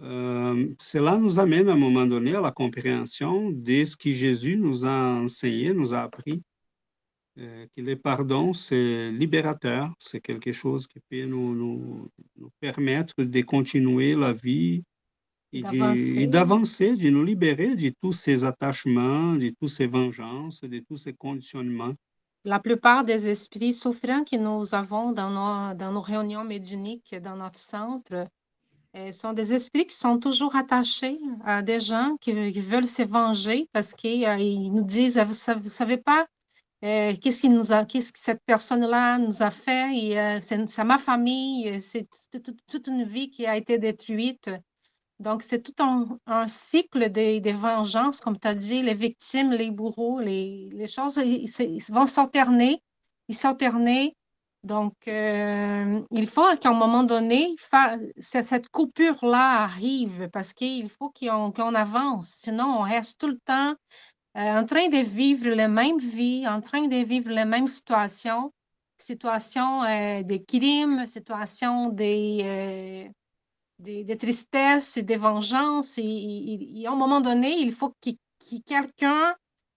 [0.00, 4.56] Euh, cela nous amène à un moment donné à la compréhension de ce que Jésus
[4.56, 6.42] nous a enseigné, nous a appris,
[7.38, 13.22] euh, que le pardon, c'est libérateur, c'est quelque chose qui peut nous, nous, nous permettre
[13.22, 14.82] de continuer la vie
[15.54, 20.96] et d'avancer, de, nous libérer de tous ces attachements, de toutes ces vengeances, de tous
[20.96, 21.94] ces conditionnements.
[22.44, 27.36] La plupart des esprits souffrants que nous avons dans nos, dans nos réunions méduniques, dans
[27.36, 28.26] notre centre,
[28.96, 33.68] eh, sont des esprits qui sont toujours attachés à des gens qui, veulent se venger
[33.72, 34.36] parce qu'ils euh,
[34.70, 36.26] nous disent, vous savez, vous savez pas,
[36.84, 40.84] euh, qu'est-ce qui nous a, qu'est-ce que cette personne-là nous a fait, et, euh, c'est,
[40.84, 42.06] ma famille, c'est
[42.68, 44.50] toute une vie qui a été détruite.
[45.20, 45.74] Donc, c'est tout
[46.26, 51.20] un, cycle des, vengeances, comme tu as dit, les victimes, les bourreaux, les, choses
[51.90, 52.82] vont s'alterner,
[53.28, 54.16] ils s'alterner.
[54.64, 57.54] Donc, euh, il faut qu'à un moment donné,
[58.18, 62.28] cette coupure-là arrive parce qu'il faut qu'on avance.
[62.28, 63.74] Sinon, on reste tout le temps
[64.36, 68.52] euh, en train de vivre les mêmes vies, en train de vivre les mêmes situations,
[68.98, 73.10] situations euh, des crimes, situations des
[73.78, 75.98] des, tristesses, des vengeances.
[75.98, 78.10] Et, à un moment donné, il faut que,
[78.66, 79.34] quelqu'un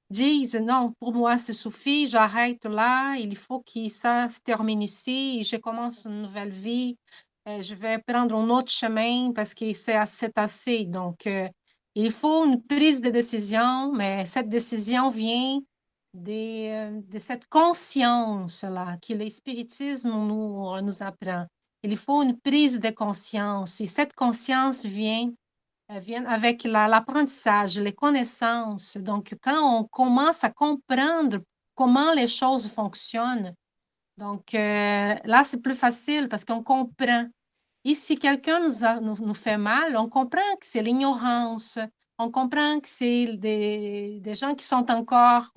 [0.10, 5.43] dise non, pour moi, c'est suffit, j'arrête là, il faut que ça se termine ici,
[5.43, 6.97] je commence une nouvelle vie,
[7.47, 10.86] euh, je vais prendre un autre chemin parce que c'est assez, assez.
[10.86, 11.47] Donc, euh,
[11.95, 15.60] il faut une prise de décision, mais cette décision vient
[16.13, 21.47] de, euh, de cette conscience-là que le spiritisme nous, nous apprend.
[21.83, 25.31] Il faut une prise de conscience et cette conscience vient,
[25.91, 28.97] euh, vient avec l'apprentissage, les connaissances.
[28.97, 31.39] Donc, quand on commence à comprendre
[31.75, 33.53] comment les choses fonctionnent,
[34.17, 37.27] donc euh, là, c'est plus facile parce qu'on comprend.
[37.85, 41.77] Et si quelqu'un nous, nous, fait mal, on comprend que c'est l'ignorance,
[42.17, 45.52] on comprend que c'est des, des, gens qui sont encore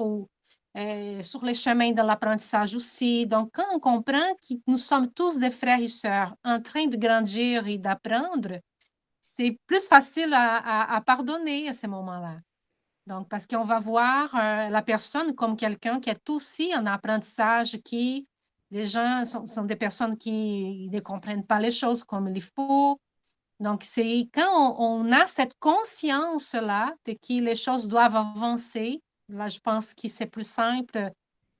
[0.76, 3.26] euh, sur les chemins de l'apprentissage aussi.
[3.26, 6.96] Donc, quand on comprend que nous sommes tous des frères et sœurs en train de
[6.96, 8.60] grandir et d'apprendre,
[9.20, 12.36] c'est plus facile à, pardonner à ce moment-là.
[13.06, 17.78] Donc, parce qu'on va voir euh, la personne comme quelqu'un qui est aussi en apprentissage,
[17.82, 18.28] qui,
[18.70, 23.00] les gens sont, des personnes qui ne comprennent pas les choses comme il faut.
[23.58, 29.58] Donc, c'est quand on, a cette conscience-là de que les choses doivent avancer, là, je
[29.60, 31.10] pense que c'est plus simple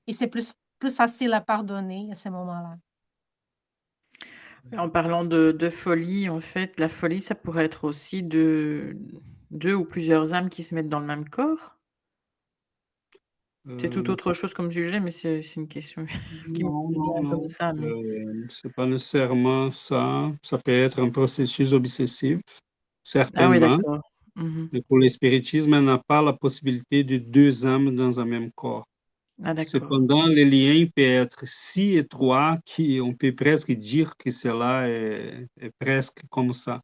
[0.07, 2.77] et c'est plus, plus facile à pardonner à ce moment-là.
[4.77, 8.95] En parlant de, de, folie, en fait, la folie, ça pourrait être aussi de
[9.49, 11.77] deux ou plusieurs âmes qui se mettent dans le même corps.
[13.79, 16.05] C'est tout euh, autre chose comme sujet, mais c'est une question
[16.55, 17.73] qui me comme ça.
[17.73, 17.87] Mais...
[17.87, 20.31] Euh, c'est pas nécessairement ça.
[20.41, 22.41] Ça peut être un processus obsessif,
[23.03, 23.77] certainement.
[23.85, 23.99] Ah oui,
[24.35, 24.69] Mhm.
[24.71, 28.87] Mais pour l'espiritisme, elle n'a pas la possibilité de deux âmes dans un même corps.
[29.43, 35.47] Ah, Cependant, les liens peuvent être si étroits qu'on peut presque dire que cela est,
[35.59, 36.81] est presque comme ça.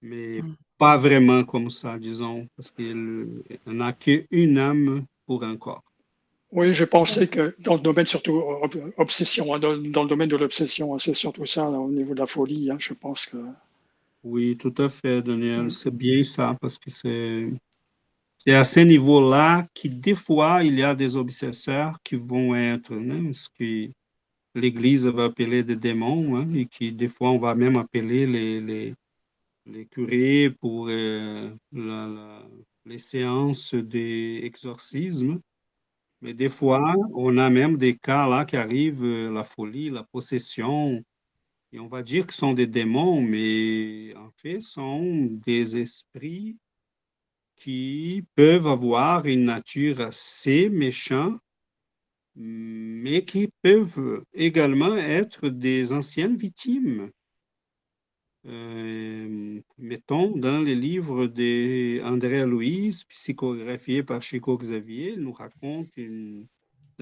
[0.00, 0.56] Mais mm.
[0.78, 5.84] pas vraiment comme ça, disons, parce qu'il n'a qu'une âme pour un corps.
[6.52, 8.42] Oui, je pensais que dans le domaine surtout
[8.98, 12.26] obsession, hein, dans, le domaine de l'obsession, hein, c'est surtout ça au niveau de la
[12.26, 12.70] folie.
[12.70, 13.38] Hein, je pense que.
[14.22, 15.64] Oui, tout à fait, Daniel.
[15.64, 15.70] Mm.
[15.70, 20.94] C'est bien ça parce que c'est à ce niveau-là que des fois il y a
[20.94, 22.92] des obsesseurs qui vont être
[23.32, 23.92] ce que
[24.54, 28.94] l'Église va appeler des démons et qui des fois on va même appeler les, les,
[29.66, 31.50] les curés pour euh,
[32.84, 35.40] les séances d'exorcisme.
[36.20, 40.04] Mais des fois, on a même des cas là qui arrivent, euh, la folie, la
[40.04, 41.02] possession,
[41.78, 46.58] on va dire que ce sont des démons, mais en fait, ce sont des esprits
[47.56, 51.40] qui peuvent avoir une nature assez méchante,
[52.34, 57.10] mais qui peuvent également être des anciennes victimes.
[58.46, 65.96] Euh, mettons, dans les livres d'André Louise, psychographié par Chico Xavier, nous raconte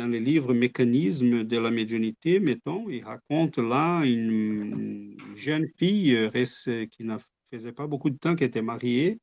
[0.00, 6.16] dans les livres Mécanismes de la médiumnité, mettons, il raconte là une jeune fille
[6.90, 9.18] qui ne faisait pas beaucoup de temps qu'elle était mariée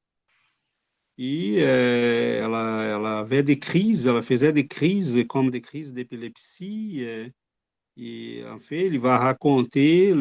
[1.17, 6.99] et euh, elle, avait des crises, elle faisait des crises comme des crises d'épilepsie.
[7.01, 7.28] Euh,
[7.97, 10.13] et en fait, il va raconter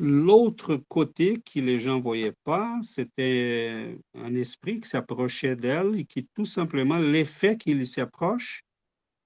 [0.00, 6.04] L'autre côté que les gens ne voyaient pas, c'était un esprit qui s'approchait d'elle et
[6.04, 8.62] qui tout simplement, l'effet qu'il s'approche,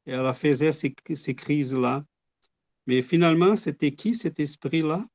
[0.06, 2.04] elle faisait ces, ces crises-là.
[2.86, 5.06] Mais finalement, c'était qui cet esprit-là?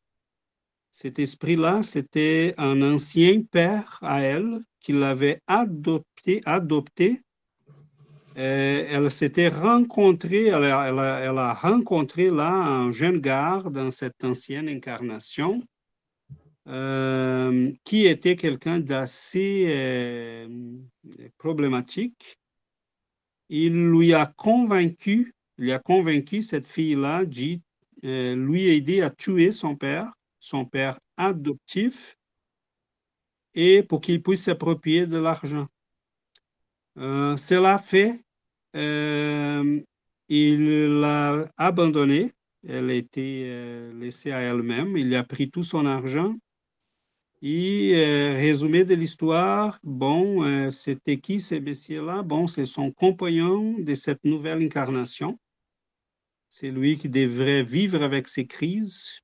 [0.91, 7.21] Cet esprit-là, c'était un ancien père à elle qui l'avait adopté, adopté
[8.37, 15.63] elle s'était rencontrée, elle a, rencontré là un jeune gars dans cette ancienne incarnation
[16.67, 20.47] euh, qui était quelqu'un d'assez euh,
[21.39, 22.37] problématique.
[23.49, 29.75] Il lui a convaincu, il a convaincu cette fille-là de lui aider à tuer son
[29.75, 32.17] père, son père adoptif,
[33.53, 35.67] et pour qu'il puisse s'approprier de l'argent.
[36.95, 38.21] cela fait
[38.75, 39.81] euh,
[40.29, 42.33] il l'a abandonnée.
[42.67, 44.97] Elle a été euh, laissée à elle-même.
[44.97, 46.35] Il a pris tout son argent.
[47.41, 52.23] Et euh, résumé de l'histoire, bon, c'était qui ce messieurs-là?
[52.23, 55.39] Bon, c'est son compagnon de cette nouvelle incarnation.
[56.49, 59.19] C'est lui qui devrait vivre avec ses crises.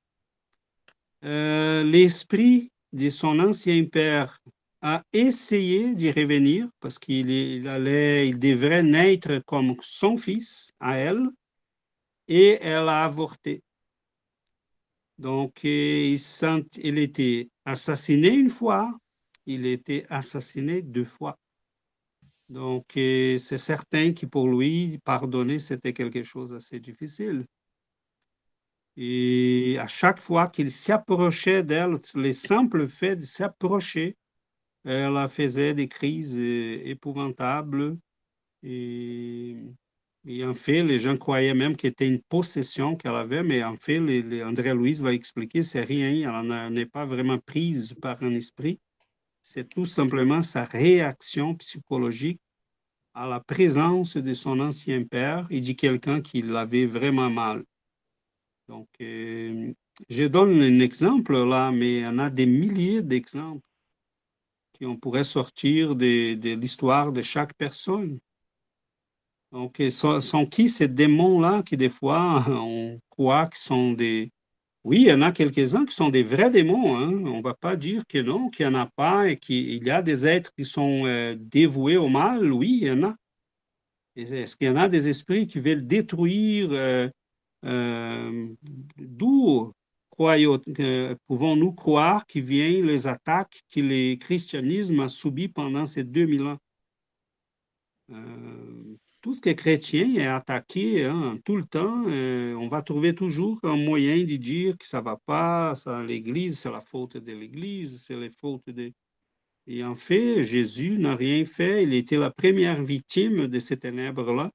[1.22, 4.38] L'esprit de son ancien père
[4.82, 11.26] a essayé d'y revenir parce qu'il allait, il devrait naître comme son fils à elle
[12.28, 13.62] et elle a avorté.
[15.18, 16.18] Donc, il,
[16.82, 18.98] il était assassiné une fois,
[19.46, 21.38] il était assassiné deux fois.
[22.48, 27.46] Donc, c'est certain que pour lui, pardonner, c'était quelque chose d'assez difficile.
[28.96, 34.16] Et à chaque fois qu'il s'approchait d'elle, le simple fait de s'approcher
[34.84, 37.96] elle faisait des crises euh, épouvantables.
[38.62, 39.56] Et,
[40.26, 43.98] en fait, les gens croyaient même que c'était une possession qu'elle avait, mais en fait,
[44.42, 48.80] André Louise va expliquer, c'est rien, elle n'est pas vraiment prise par un esprit.
[49.42, 52.40] C'est tout simplement sa réaction psychologique
[53.12, 57.64] à la présence de son ancien père et de quelqu'un qui l'avait vraiment mal.
[58.68, 59.72] Donc, euh,
[60.08, 63.68] je donne un exemple là, mais en a des milliers d'exemples
[64.86, 68.18] on pourrait sortir de, l'histoire de chaque personne.
[69.54, 74.32] Donc, sont, sont qui ces démons-là qui, des fois, on croit qu'ils sont des...
[74.82, 76.98] Oui, il y en a quelques-uns qui sont des vrais démons.
[76.98, 77.08] Hein.
[77.24, 79.90] On ne va pas dire que non, qu'il n'y en a pas et qu'il y
[79.90, 82.52] a des êtres qui sont euh, dévoués au mal.
[82.52, 83.14] Oui, il y en a.
[84.16, 87.08] Est-ce qu'il y en a des esprits qui veulent détruire euh,
[87.64, 88.48] euh,
[88.98, 89.72] d'où
[91.26, 96.58] pouvons-nous croire qu'il vient les attaques que le christianisme a subies pendant ces 2000 ans?
[98.10, 102.04] Euh, tout ce qui est chrétien est attaqué hein, tout le temps.
[102.08, 106.58] Euh, on va trouver toujours un moyen de dire que ça va pas, ça, l'Église,
[106.58, 108.92] c'est la faute de l'Église, c'est la faute de...
[109.66, 111.84] Et en fait, Jésus n'a rien fait.
[111.84, 114.50] Il était la première victime de ces ténèbres-là.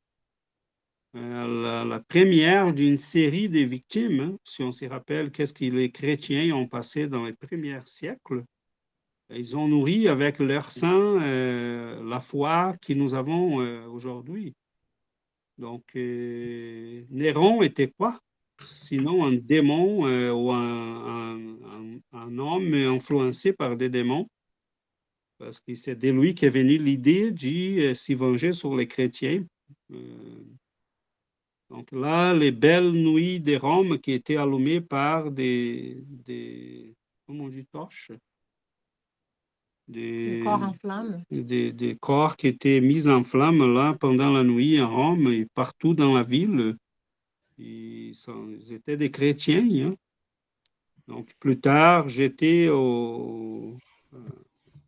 [1.15, 4.37] Euh, la, première d'une série de victimes, hein.
[4.43, 8.43] si on se rappelle qu'est-ce que les chrétiens ont passé dans les premiers siècles.
[9.31, 13.55] Ils ont nourri avec leur sang euh, la foi que nous avons
[13.87, 14.53] aujourd'hui.
[15.59, 18.17] Donc, Néron était quoi?
[18.61, 24.27] Sinon un démon ou un, homme influencé par des démons.
[25.37, 29.45] Parce que c'est de lui qu'est venue l'idée de s'y venger sur les chrétiens.
[31.69, 36.03] Donc là, les belles nuits de Rome qui étaient allumées par des,
[37.27, 38.11] comment torches
[39.89, 41.23] des, corps en flammes.
[41.31, 45.93] Des, corps qui étaient mis en flammes là pendant la nuit en Rome et partout
[45.93, 46.75] dans la ville.
[47.57, 48.13] Ils,
[48.71, 49.67] étaient des chrétiens.
[49.87, 49.95] Hein.
[51.07, 53.77] Donc plus tard, j'étais au,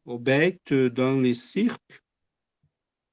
[0.06, 2.02] au bec dans les cirques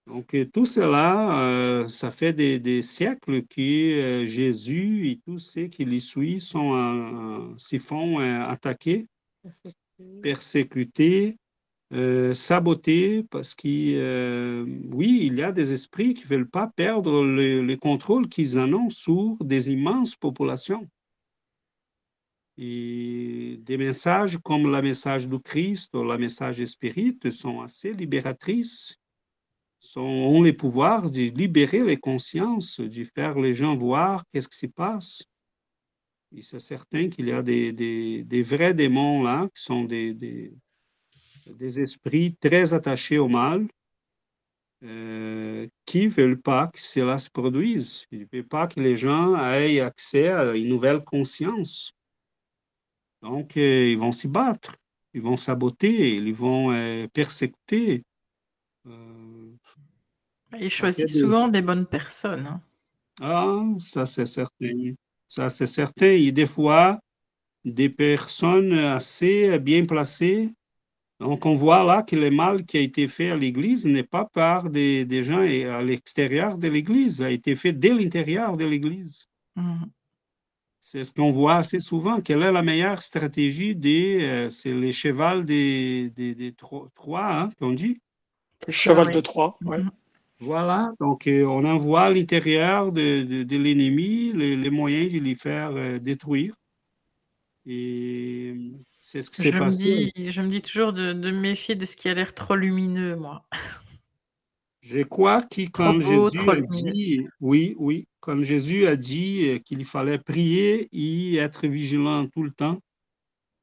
[0.09, 5.67] donc, euh, tout cela, euh, ça fait des, siècles que euh, Jésus et tous ceux
[5.67, 9.07] qui les suivent sont, s'y font attaquer,
[11.91, 17.23] persécuter, saboter, parce que, oui, il y a des esprits qui ne veulent pas perdre
[17.25, 20.89] le, contrôle qu'ils en ont sur des immenses populations.
[22.57, 28.99] Et des messages comme le message du Christ ou le message spirit sont assez libératrices
[29.97, 34.67] ont les pouvoirs de libérer les consciences, de faire les gens voir qu'est-ce qui se
[34.67, 35.23] passe.
[36.37, 40.53] Et c'est certain qu'il y a des, vrais démons là, qui sont des,
[41.55, 43.67] des esprits très attachés au mal,
[44.85, 48.07] euh, qui ne veulent pas que cela se produise.
[48.13, 51.93] Ils ne veulent pas que les gens aient accès à une nouvelle conscience.
[53.23, 54.77] Donc, euh, ils vont s'y battre,
[55.15, 58.05] ils vont saboter, ils vont euh, persécuter.
[60.61, 62.47] Ils choisissent souvent des bonnes personnes.
[62.47, 62.63] Hein.
[63.21, 64.95] Ah, ça c'est certain.
[65.27, 66.07] Ça c'est certain.
[66.07, 67.01] Et des fois,
[67.65, 70.55] des personnes assez bien placées.
[71.21, 74.25] Donc on voit là que le mal qui a été fait à l'Église n'est pas
[74.25, 79.29] par des, des, gens à l'extérieur de l'Église, a été fait dès l'intérieur de l'Église.
[79.57, 79.85] Mmh.
[80.81, 82.21] C'est ce qu'on voit assez souvent.
[82.21, 84.25] Quelle est la meilleure stratégie des...
[84.25, 88.01] Euh, c'est les chevals des, des, des Troie, hein, qu'on dit?
[88.69, 89.79] Cheval de Troie, oui.
[89.79, 89.91] Mmh.
[90.41, 95.73] Voilà, donc euh, on envoie à l'intérieur de, de, l'ennemi les, moyens de les faire
[95.75, 96.55] euh, détruire.
[97.67, 98.55] Et
[99.11, 100.13] c'est ce qui s'est passé.
[100.15, 103.43] je me dis toujours de, de méfier de ce qui a l'air trop lumineux, moi.
[104.83, 109.83] Je crois que quand Jésus a dit, oui, oui, comme Jésus a dit euh, qu'il
[109.87, 112.83] fallait prier et être vigilant tout le temps,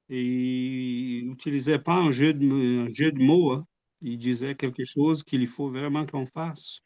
[0.10, 3.68] et il n'utilisait pas un jeu de, un jeu de mots, hein
[4.02, 6.80] il disait quelque chose qu'il faut vraiment qu'on fasse.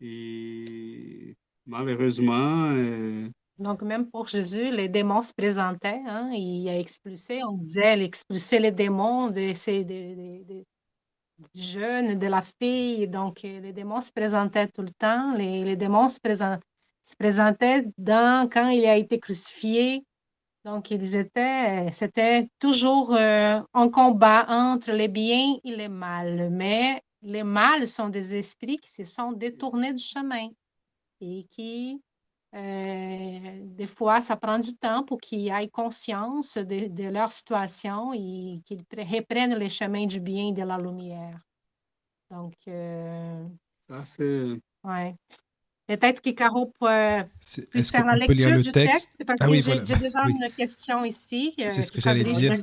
[0.00, 1.36] Et
[1.66, 2.72] malheureusement.
[2.72, 3.28] Euh,
[3.58, 6.02] Donc, même pour Jésus, les démons se présentaient.
[6.06, 9.84] Hein, il a expulsé, on disait, il expulsait les démons de ces
[11.54, 13.06] jeunes, de la fille.
[13.08, 15.36] Donc, euh, les démons se présentaient tout le temps.
[15.36, 20.04] Les, démons se, se présentaient dans, quand il a été crucifié
[20.64, 26.48] donc, ils étaient, c'était toujours euh, un combat entre les biens et les mal.
[26.50, 30.48] Mais les mâles sont des esprits qui se sont détournés du chemin
[31.20, 32.02] et qui,
[32.54, 38.60] euh, des fois, ça prend du temps pour qu'ils aient conscience de, leur situation et
[38.64, 41.40] qu'ils reprennent les chemins du bien et de la lumière.
[42.30, 43.44] Donc, euh,
[43.88, 44.60] ça, c'est.
[44.84, 45.16] Ouais.
[45.86, 49.84] Peut-être que Caro peut, Est-ce qu'on peut lire le texte, Ah oui, voilà.
[49.84, 51.54] J'ai déjà une question ici.
[51.58, 52.54] Euh, c'est ce que j'allais dire.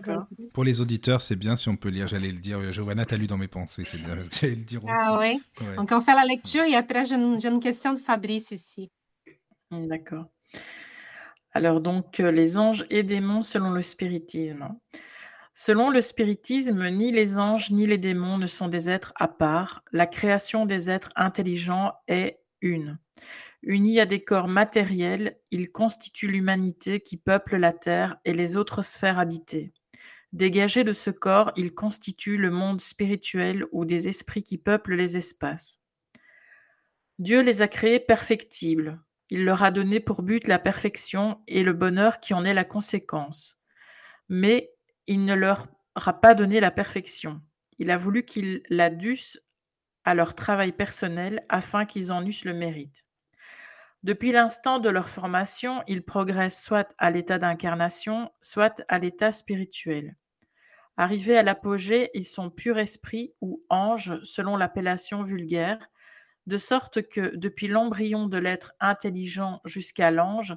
[0.53, 2.07] Pour les auditeurs, c'est bien si on peut lire.
[2.07, 2.73] J'allais le dire.
[2.73, 3.83] Giovanna, tu as lu dans mes pensées.
[3.85, 4.17] C'est bien.
[4.31, 5.39] J'allais le dire ah aussi.
[5.61, 5.75] Ah oui.
[5.75, 8.89] Donc, on fait la lecture et après, j'ai une, une, question de Fabrice ici.
[9.71, 10.27] Hmm, d'accord.
[11.53, 14.69] Alors, donc, euh, les anges et démons selon le spiritisme.
[15.53, 19.83] Selon le spiritisme, ni les anges ni les démons ne sont des êtres à part.
[19.91, 22.99] La création des êtres intelligents est une.
[23.63, 28.81] Unis à des corps matériels, ils constituent l'humanité qui peuple la Terre et les autres
[28.81, 29.73] sphères habitées.
[30.33, 35.17] Dégagés de ce corps, ils constituent le monde spirituel ou des esprits qui peuplent les
[35.17, 35.81] espaces.
[37.19, 38.99] Dieu les a créés perfectibles.
[39.31, 42.65] Il leur a donné pour but la perfection et le bonheur qui en est la
[42.65, 43.61] conséquence.
[44.27, 44.73] Mais
[45.07, 47.41] il ne leur a pas donné la perfection.
[47.79, 49.41] Il a voulu qu'ils la dussent
[50.03, 53.05] à leur travail personnel afin qu'ils en eussent le mérite.
[54.03, 60.17] Depuis l'instant de leur formation, ils progressent soit à l'état d'incarnation, soit à l'état spirituel.
[60.97, 65.79] Arrivés à l'apogée, ils sont pur esprit ou anges selon l'appellation vulgaire,
[66.47, 70.55] de sorte que depuis l'embryon de l'être intelligent jusqu'à l'ange,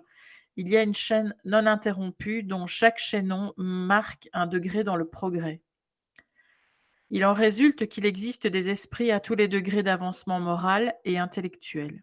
[0.57, 5.09] il y a une chaîne non interrompue dont chaque chaînon marque un degré dans le
[5.09, 5.61] progrès.
[7.11, 12.03] Il en résulte qu'il existe des esprits à tous les degrés d'avancement moral et intellectuel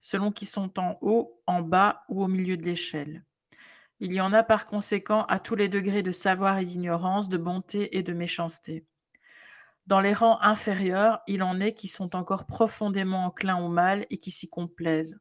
[0.00, 3.24] selon qu'ils sont en haut, en bas ou au milieu de l'échelle.
[4.00, 7.36] Il y en a par conséquent à tous les degrés de savoir et d'ignorance, de
[7.36, 8.84] bonté et de méchanceté.
[9.88, 14.18] Dans les rangs inférieurs, il en est qui sont encore profondément enclins au mal et
[14.18, 15.18] qui s'y complaisent.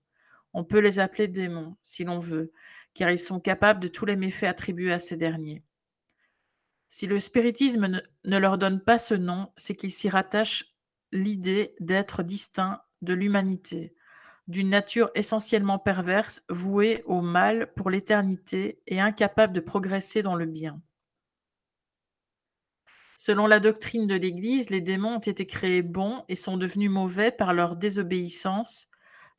[0.51, 2.51] On peut les appeler démons, si l'on veut,
[2.93, 5.63] car ils sont capables de tous les méfaits attribués à ces derniers.
[6.89, 7.87] Si le spiritisme
[8.25, 10.65] ne, leur donne pas ce nom, c'est qu'il s'y rattache
[11.13, 13.95] l'idée d'être distinct de l'humanité,
[14.49, 20.45] d'une nature essentiellement perverse, vouée au mal pour l'éternité et incapable de progresser dans le
[20.45, 20.81] bien.
[23.19, 27.31] Selon la doctrine de l'Église, les démons ont été créés bons et sont devenus mauvais
[27.31, 28.89] par leur désobéissance.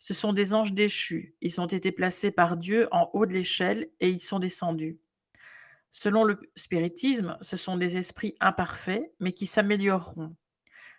[0.00, 1.36] Ce sont des anges déchus.
[1.40, 4.98] Ils ont été placés par Dieu en haut de l'échelle et ils sont descendus.
[5.92, 10.34] Selon le spiritisme, ce sont des esprits imparfaits, mais qui s'amélioreront.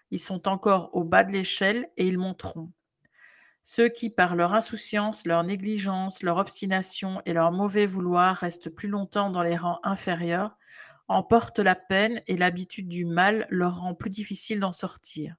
[0.09, 2.71] Ils sont encore au bas de l'échelle et ils monteront.
[3.61, 8.87] Ceux qui, par leur insouciance, leur négligence, leur obstination et leur mauvais vouloir, restent plus
[8.87, 10.57] longtemps dans les rangs inférieurs,
[11.09, 15.35] emportent la peine et l'habitude du mal leur rend plus difficile d'en sortir.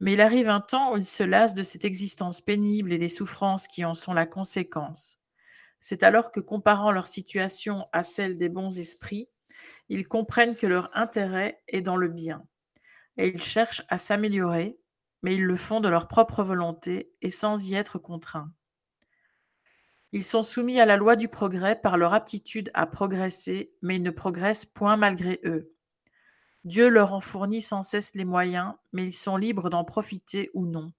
[0.00, 3.08] Mais il arrive un temps où ils se lassent de cette existence pénible et des
[3.08, 5.20] souffrances qui en sont la conséquence.
[5.78, 9.28] C'est alors que, comparant leur situation à celle des bons esprits,
[9.88, 12.44] ils comprennent que leur intérêt est dans le bien,
[13.16, 14.78] et ils cherchent à s'améliorer,
[15.22, 18.50] mais ils le font de leur propre volonté et sans y être contraints.
[20.12, 24.02] Ils sont soumis à la loi du progrès par leur aptitude à progresser, mais ils
[24.02, 25.72] ne progressent point malgré eux.
[26.64, 30.66] Dieu leur en fournit sans cesse les moyens, mais ils sont libres d'en profiter ou
[30.66, 30.92] non.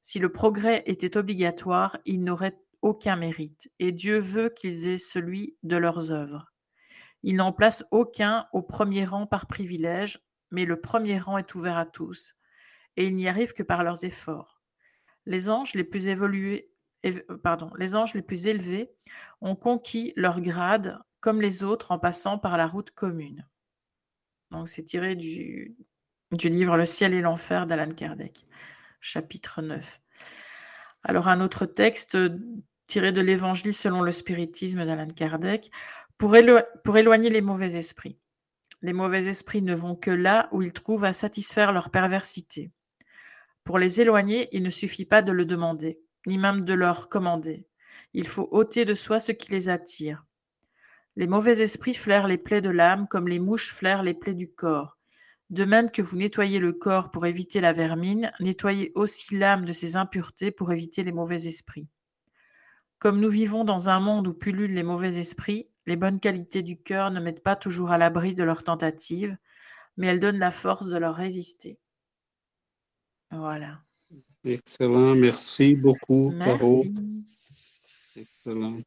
[0.00, 5.56] Si le progrès était obligatoire, ils n'auraient aucun mérite, et Dieu veut qu'ils aient celui
[5.64, 6.52] de leurs œuvres.
[7.24, 10.20] Il n'en place aucun au premier rang par privilège,
[10.52, 12.36] mais le premier rang est ouvert à tous,
[12.96, 14.62] et ils n'y arrivent que par leurs efforts.
[15.26, 16.70] Les anges les plus évolués,
[17.42, 18.90] pardon, les anges les plus élevés
[19.40, 23.46] ont conquis leur grade comme les autres en passant par la route commune.
[24.50, 25.76] Donc c'est tiré du,
[26.30, 28.46] livre Le ciel et l'enfer d'Alan Kardec,
[29.00, 30.00] chapitre 9.
[31.02, 32.18] Alors un autre texte
[32.86, 35.70] tiré de l'évangile selon le spiritisme d'Alan Kardec,
[36.18, 38.18] pour éloigner les mauvais esprits.
[38.82, 42.70] Les mauvais esprits ne vont que là où ils trouvent à satisfaire leur perversité.
[43.64, 47.66] Pour les éloigner, il ne suffit pas de le demander, ni même de leur commander.
[48.12, 50.24] Il faut ôter de soi ce qui les attire.
[51.16, 54.52] Les mauvais esprits flairent les plaies de l'âme comme les mouches flairent les plaies du
[54.52, 54.98] corps.
[55.48, 59.72] De même que vous nettoyez le corps pour éviter la vermine, nettoyez aussi l'âme de
[59.72, 61.88] ses impuretés pour éviter les mauvais esprits.
[62.98, 66.82] Comme nous vivons dans un monde où pullulent les mauvais esprits, les bonnes qualités du
[66.82, 69.36] cœur ne mettent pas toujours à l'abri de leurs tentatives,
[69.96, 71.78] mais elles donnent la force de leur résister.
[73.30, 73.85] Voilà.
[74.46, 76.84] Excellent, merci beaucoup, Caro.
[78.14, 78.80] Excellent.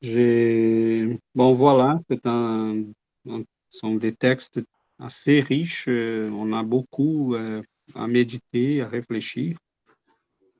[0.00, 1.18] J'ai...
[1.34, 2.84] Bon, voilà, c'est un...
[3.26, 4.60] ce sont des textes
[5.00, 5.86] assez riches.
[5.88, 7.60] Euh, on a beaucoup euh,
[7.96, 9.56] à méditer, à réfléchir.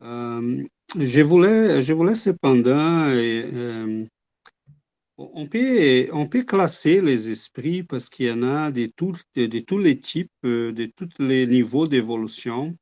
[0.03, 0.64] Euh,
[0.99, 3.07] je, voulais, je voulais cependant
[5.16, 8.91] on peut, on peut classer les esprits parce qu'il y en a de,
[9.37, 12.76] de, tous les types, de tous les niveaux d'évolution.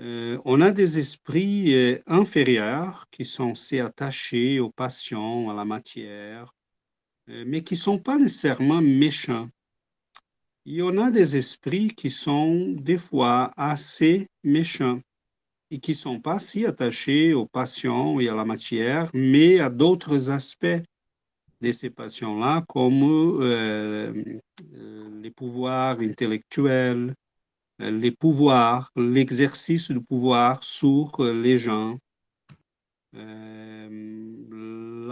[0.00, 5.64] Euh, on a des esprits euh, inférieurs qui sont assez attachés aux passions, à la
[5.64, 6.54] matière,
[7.26, 9.50] mais qui ne sont pas nécessairement méchants.
[10.64, 15.00] Il y en a des esprits qui sont des fois assez méchants
[15.70, 19.70] et qui ne sont pas si attachés aux passions et à la matière, mais à
[19.70, 20.82] d'autres aspects
[21.60, 24.40] de ces passions-là, comme euh,
[24.74, 27.27] euh, les pouvoirs intellectuels, euh,
[27.78, 31.98] les pouvoirs, l'exercice du pouvoir sur les gens,
[33.12, 33.88] la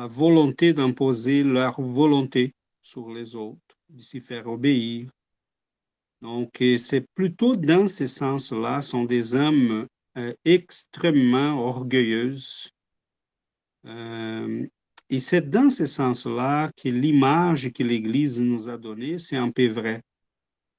[0.06, 5.10] volonté d'imposer leur volonté sur les autres, de s'y faire obéir.
[6.22, 9.86] Donc, c'est plutôt dans ce sens-là, sont des âmes
[10.44, 12.70] extrêmement orgueilleuses.
[13.84, 19.68] et c'est dans ce sens-là que l'image que l'Église nous a donnée, c'est un peu
[19.68, 20.02] vrai.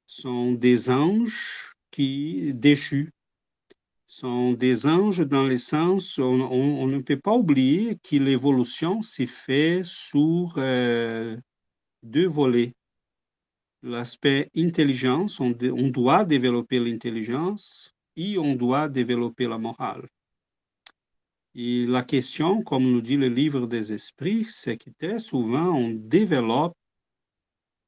[0.05, 3.11] Ce sont des anges qui déchus,
[4.05, 9.25] sont des anges dans le sens, on, on, ne peut pas oublier que l'évolution s'est
[9.25, 11.35] faite sur euh,
[12.03, 12.75] deux volets.
[13.81, 20.05] L'aspect intelligence, on, doit développer l'intelligence et on doit développer la morale.
[21.55, 26.77] Et la question, comme nous dit le livre des esprits, c'est que souvent on développe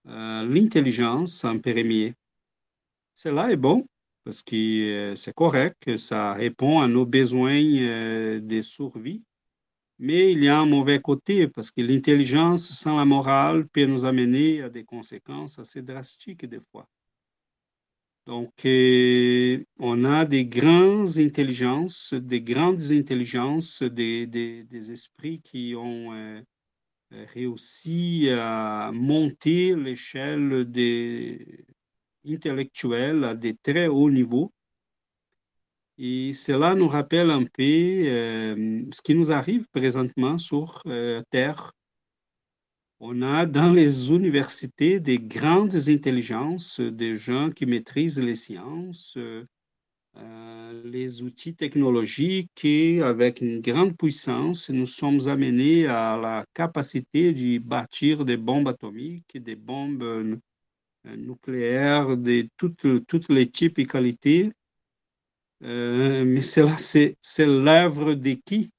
[0.08, 2.16] euh, l'intelligence en premier.
[3.14, 3.86] Cela est bon,
[4.30, 9.24] parce que euh, c'est correct, ça répond à nos besoins euh, de survie.
[9.98, 14.06] Mais il y a un mauvais côté parce que l'intelligence sans la morale peut nous
[14.06, 16.88] amener à des conséquences assez drastiques des fois.
[18.28, 25.74] Donc, euh, on a des grandes intelligences, des grandes intelligences, des, des, des esprits qui
[25.76, 26.12] ont
[27.34, 31.66] réussi à monter l'échelle des,
[32.30, 34.52] intellectuels à des très hauts niveaux.
[35.98, 41.74] Et cela nous rappelle un peu euh, ce qui nous arrive présentement sur euh, Terre.
[43.02, 50.82] On a dans les universités des grandes intelligences, des gens qui maîtrisent les sciences, euh,
[50.86, 57.58] les outils technologiques et avec une grande puissance, nous sommes amenés à la capacité de
[57.60, 60.40] bâtir des bombes atomiques, des bombes
[61.06, 64.52] nucléaire de toutes, toutes les types et qualités.
[65.64, 68.72] Euh, mais cela, c'est, l'œuvre de qui?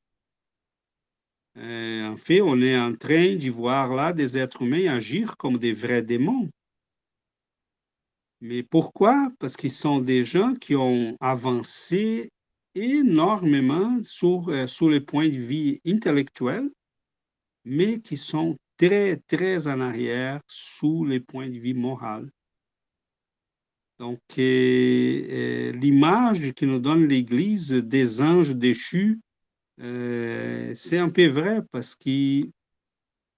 [1.56, 5.58] Euh, En fait, on est en train d'y voir là des êtres humains agir comme
[5.58, 6.48] des vrais démons.
[8.40, 9.30] Mais pourquoi?
[9.38, 12.30] Parce qu'ils sont des gens qui ont avancé
[12.74, 16.70] énormément sur, euh, sur les points de vue intellectuels,
[17.64, 22.30] mais qui sont très, très en arrière sous les points de vue moral.
[23.98, 29.20] Donc, euh, l'image que nous donne l'Église des anges déchus,
[29.80, 32.50] euh, c'est un peu vrai parce qu'on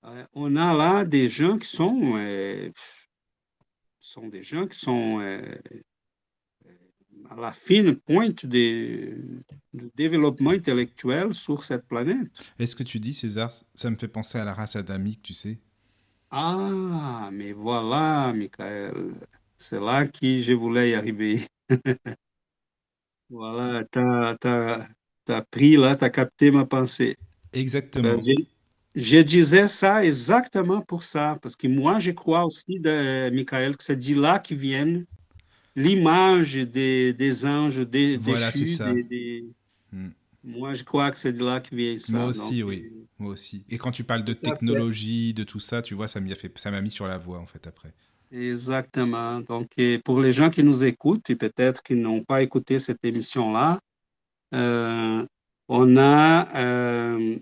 [0.05, 2.73] euh, a là des gens qui sont,
[3.99, 5.21] sont des gens qui sont
[7.37, 9.41] à la fine pointe du
[9.97, 12.29] développement intellectuel sur cette planète.
[12.59, 15.59] Est-ce que tu dis, César, ça me fait penser à la race adamique, tu sais?
[16.31, 19.15] Ah, mais voilà, Michael,
[19.57, 21.47] c'est là que je voulais y arriver.
[23.31, 27.17] voilà, tu as, pris là, tu as capté ma pensée.
[27.53, 28.09] Exactement.
[28.09, 28.35] Euh,
[28.95, 33.85] je, disais ça exactement pour ça, parce que moi, je crois aussi, de, Michael, que
[33.85, 35.07] c'est de là qu'ils viennent
[35.75, 38.93] l'image des, des, anges des, voilà, c'est ça.
[39.93, 40.11] Hmm.
[40.45, 42.17] Moi, je crois que c'est de là que vient ça.
[42.17, 42.91] Moi aussi, oui.
[42.93, 43.65] Euh, Moi aussi.
[43.69, 46.71] Et quand tu parles de technologie, de tout ça, tu vois, ça m'a fait, ça
[46.71, 47.93] m'a mis sur la voie en fait après.
[48.33, 49.41] Exactement.
[49.41, 49.69] Donc,
[50.05, 53.79] pour les gens qui nous écoutent et peut-être qui n'ont pas écouté cette émission-là,
[54.55, 55.25] euh,
[55.69, 57.39] on a, euh,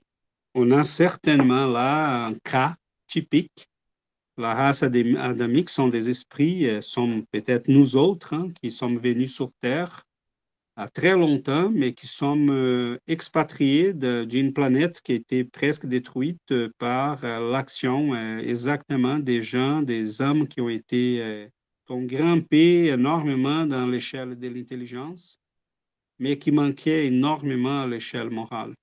[0.54, 2.74] on a certainement là un cas
[3.06, 3.69] typique
[4.40, 9.34] la race adamique sont des esprits, euh, sont peut-être nous autres hein, qui sommes venus
[9.34, 10.02] sur Terre
[10.76, 16.70] à très longtemps, mais qui sommes euh, expatriés d'une planète qui été presque détruite euh,
[16.78, 21.48] par l'action exactement des gens, des hommes qui ont été,
[21.86, 25.36] qui ont grimpé énormément dans l'échelle de l'intelligence,
[26.18, 28.74] mais qui manquaient énormément à l'échelle morale.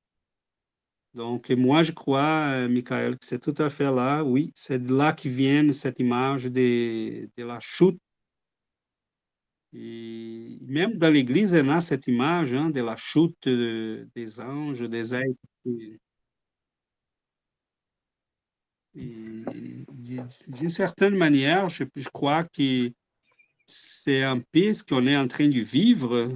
[1.17, 4.93] Donc, moi, je crois, euh, Michael, que c'est tout à fait là, oui, c'est de
[4.95, 7.99] là que vient cette image de, la chute.
[9.73, 15.15] Et même dans l'Église, y a cette image hein, de la chute des anges, des
[15.15, 15.41] êtres.
[18.93, 22.91] D'une certaine manière, je, je crois que
[23.65, 26.31] c'est un peu ce qu'on est en train de vivre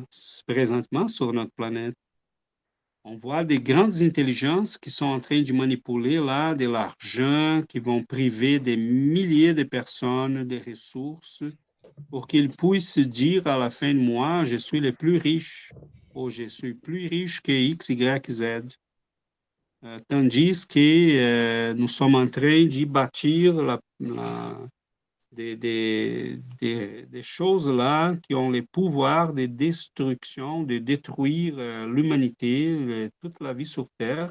[0.47, 1.95] présentement sur notre planète.
[3.03, 7.79] On voit des grandes intelligences qui sont en train de manipuler là de l'argent, qui
[7.79, 11.43] vont priver des milliers de personnes des ressources
[12.09, 15.71] pour qu'ils puissent dire à la fin de mois, je suis le plus riche
[16.13, 18.43] ou je suis plus riche que X, Y, Z.
[19.83, 23.79] Euh, tandis que euh, nous sommes en train de bâtir la,
[25.31, 33.09] des, des, des, choses là qui ont le pouvoir de destruction, de détruire euh, l'humanité,
[33.21, 34.27] toute la vie sur Terre.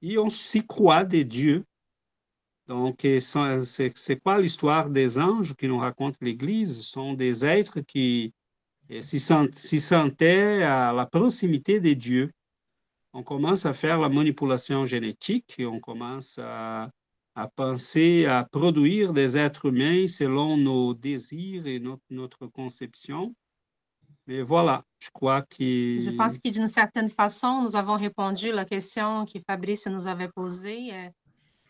[0.00, 1.64] Et on s'y croit des dieux.
[2.66, 6.80] Donc, c'est quoi l'histoire des anges qui nous raconte l'Église?
[6.80, 8.32] Sont des êtres qui,
[9.00, 12.30] s'y sentait à la proximité des dieux.
[13.12, 16.90] On commence à faire la manipulation génétique on commence à,
[17.34, 23.34] à penser à produire des êtres humains selon nos désirs et notre, notre conception.
[24.26, 26.00] Mais voilà, je crois que...
[26.00, 30.06] Je pense que d'une certaine façon, nous avons répondu à la question que Fabrice nous
[30.06, 30.92] avait posée.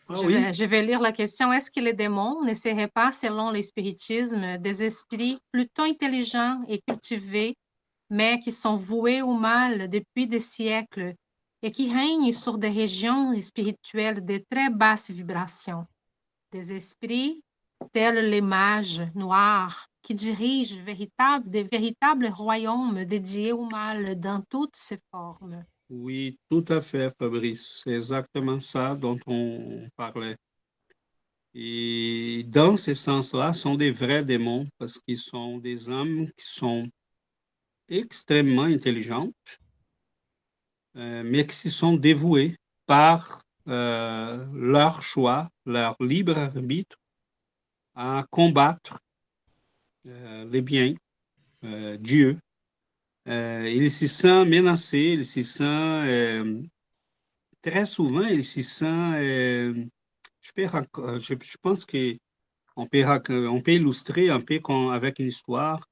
[0.07, 1.51] Ah je, vais, je, vais, lire la question.
[1.51, 6.79] Est-ce que les démons ne seraient pas, selon le spiritisme, des esprits plutôt intelligents et
[6.87, 7.57] cultivés,
[8.09, 11.15] mais qui sont voués au mal depuis des siècles
[11.65, 15.87] et qui règnent sur des régions spirituelles de très basse vibration?
[16.51, 17.41] Des esprits
[17.91, 20.77] tels les mages noirs qui dirigent
[21.43, 25.65] des véritables royaumes dédiés au mal dans toutes ses formes.
[25.89, 27.81] Oui, tout à fait, Fabrice.
[27.83, 30.37] C'est exactement ça dont on parlait.
[31.55, 36.87] Et dans ce sens-là, sont des vrais démons parce qu'ils sont des âmes qui sont
[37.89, 39.59] extrêmement intelligentes,
[40.95, 46.97] mais qui sont dévouées par euh, leur choix, leur libre arbitre
[47.95, 48.99] à combattre
[50.07, 50.93] euh, les biens,
[51.99, 52.39] Dieu,
[53.27, 56.61] euh, il se sent menacé, il se sent euh,
[57.61, 58.85] très souvent, il se sent.
[58.85, 59.85] Euh,
[60.41, 64.59] je, pense qu'on peut, on peut illustrer un peu
[64.91, 65.87] avec une histoire.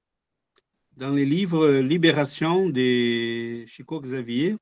[0.96, 4.56] Dans les livres Libération de Chico Xavier,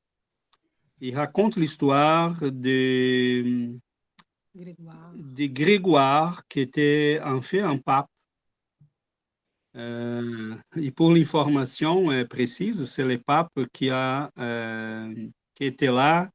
[1.02, 3.72] il raconte l'histoire de,
[4.56, 5.12] Grégoire.
[5.16, 8.08] de Grégoire, qui était en fait un pape
[9.76, 15.14] euh, et pour l'information euh, précise, c'est le pape qui, a, euh,
[15.56, 16.30] qui était là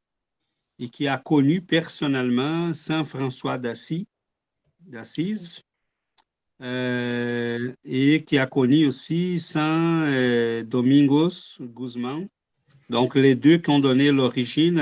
[0.79, 4.07] et qui a connu personnellement Saint François d'Assise
[6.59, 12.29] et qui a connu aussi Saint Domingos Guzman.
[12.89, 14.81] Donc, les deux qui ont donné l'origine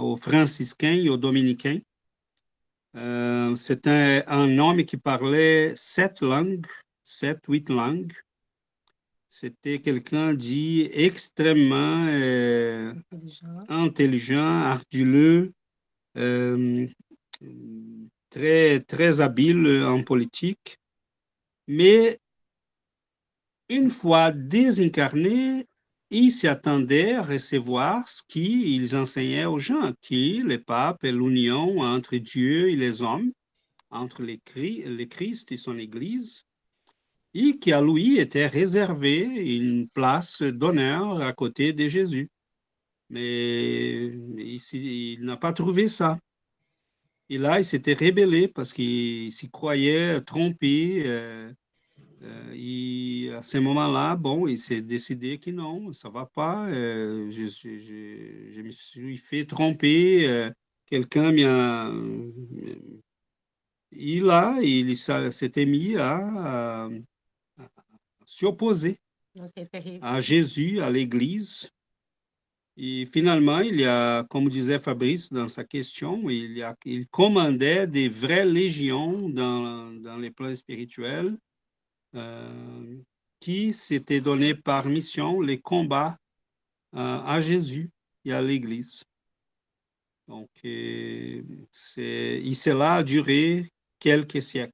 [0.00, 1.80] aux franciscains et aux dominicains.
[2.94, 6.66] C'est un, un homme qui parlait sept langues
[7.12, 8.12] sept, huit langues.
[9.28, 12.94] C'était quelqu'un dit extrêmement euh,
[13.68, 14.62] intelligent.
[14.74, 15.52] arduleux,
[16.18, 16.86] euh,
[18.30, 20.78] très, très habile en politique.
[21.66, 22.18] Mais
[23.68, 25.66] une fois désincarné,
[26.12, 32.16] il s'attendait à recevoir ce qu'ils enseignaient aux gens, qui le pape et l'union entre
[32.16, 33.32] Dieu et les hommes,
[33.90, 34.38] entre les
[35.08, 36.44] Christ et son Église
[37.34, 42.30] et qui à lui était réservé une place d'honneur à côté de Jésus.
[43.08, 46.18] Mais il, n'a pas trouvé ça.
[47.28, 51.02] Et là, il s'était rébellé parce qu'il s'y croyait trompé.
[51.06, 51.52] Euh,
[52.54, 56.68] et à ce moment-là, bon, il s'est décidé que non, ça ne va pas.
[56.68, 60.50] Je, je, me suis fait tromper.
[60.86, 61.92] Quelqu'un m'a.
[63.94, 66.88] Et là, il s'était mis à,
[68.24, 68.98] s'opposer
[70.00, 71.70] à Jésus, à l'Église.
[72.76, 77.06] Et finalement, il y a, comme disait Fabrice dans sa question, il, y a, il
[77.08, 81.36] commandait des vraies légions dans, dans les plans spirituels
[82.14, 83.02] euh,
[83.40, 86.16] qui s'étaient donné par mission les combats
[86.94, 87.90] euh, à Jésus
[88.24, 89.04] et à l'Église.
[90.28, 94.72] Donc, il cela a duré quelques siècles.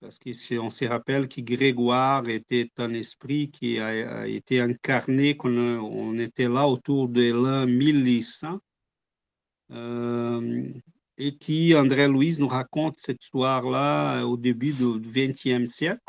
[0.00, 6.18] Parce qu'on se rappelle que Grégoire était un esprit qui a, été incarné, qu'on on
[6.18, 8.58] était là autour de l'an 1100,
[9.72, 10.72] euh,
[11.18, 16.00] et qui, André-Louise nous raconte cette histoire-là au début du XXe siècle,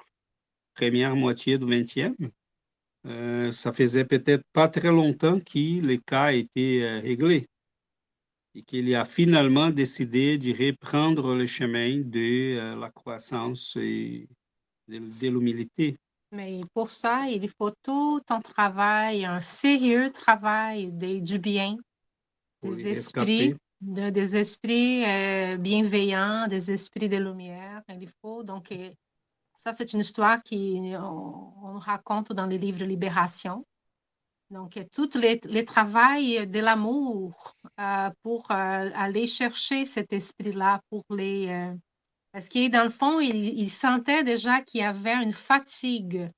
[0.76, 2.16] première moitié du XXe.
[3.07, 7.47] Euh, ça faisait peut-être pas très longtemps que les cas étaient euh, réglés
[8.53, 14.28] et qu'il a finalement décidé de reprendre le chemin de euh, la croissance et
[14.88, 15.95] de, l'humilité.
[16.32, 21.78] Mais pour ça, il faut tout un travail, un sérieux travail du bien,
[22.62, 27.82] des esprits, des esprits euh, bienveillants, des esprits de lumière.
[27.89, 28.73] Il faut donc,
[29.53, 33.65] ça c'est une histoire qu'on raconte dans les livres Libération.
[34.49, 41.71] Donc, tout le, travail de l'amour euh, pour euh, aller chercher cet esprit-là, pour les...
[42.32, 46.32] Parce que dans le fond, il, sentait déjà qu'il y avait une fatigue.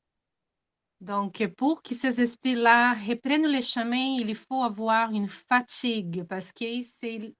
[1.01, 6.79] Donc, pour que ces esprits-là reprennent le chemin, il faut avoir une fatigue parce que
[6.81, 7.33] c'est,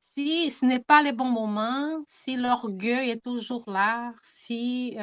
[0.00, 4.96] si ce n'est pas le bon moment, si l'orgueil est toujours là, si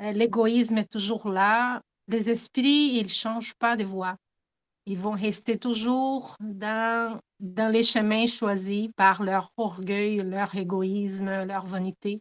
[0.00, 1.80] l'égoïsme est toujours là.
[2.08, 4.16] Les esprits, ils ne changent pas de voie.
[4.86, 11.66] Ils vont rester toujours dans, dans les chemins choisis par leur orgueil, leur égoïsme, leur
[11.66, 12.20] vanité.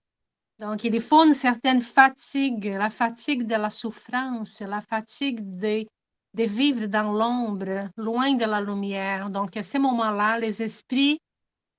[0.59, 5.85] Donc, il faut une certaine fatigue, la fatigue de la souffrance, la fatigue de,
[6.33, 9.29] vivre dans l'ombre, loin de la lumière.
[9.29, 11.17] Donc, à ce moment-là, les esprits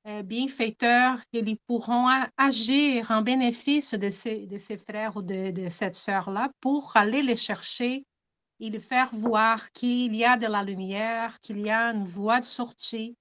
[0.07, 2.09] euh, bienfaiteurs, ils pourront
[2.39, 8.07] agir en bénéfice de ces, frères ou de, de cette sœur-là pour aller les chercher
[8.61, 12.41] et les faire voir qu'il y a de la lumière, qu'il y a une voie
[12.41, 13.15] de sortie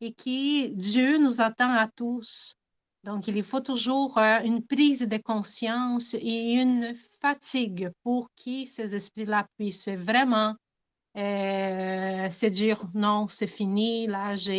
[0.00, 2.56] et que Dieu nous attend à tous
[3.04, 8.96] donc, il faut toujours euh, une prise de conscience et une fatigue pour que ces
[8.96, 10.56] esprits-là puissent vraiment
[11.16, 14.52] euh, se dire non, c'est fini, là, je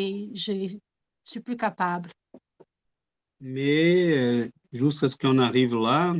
[0.51, 0.79] ne
[1.23, 2.11] suis plus capable.
[3.39, 6.15] Mais euh, jusqu'à ce qu'on arrive là,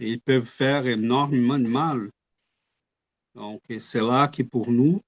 [0.00, 2.10] ils peuvent faire énormément de mal.
[3.36, 5.00] Donc, c'est là que pour nous,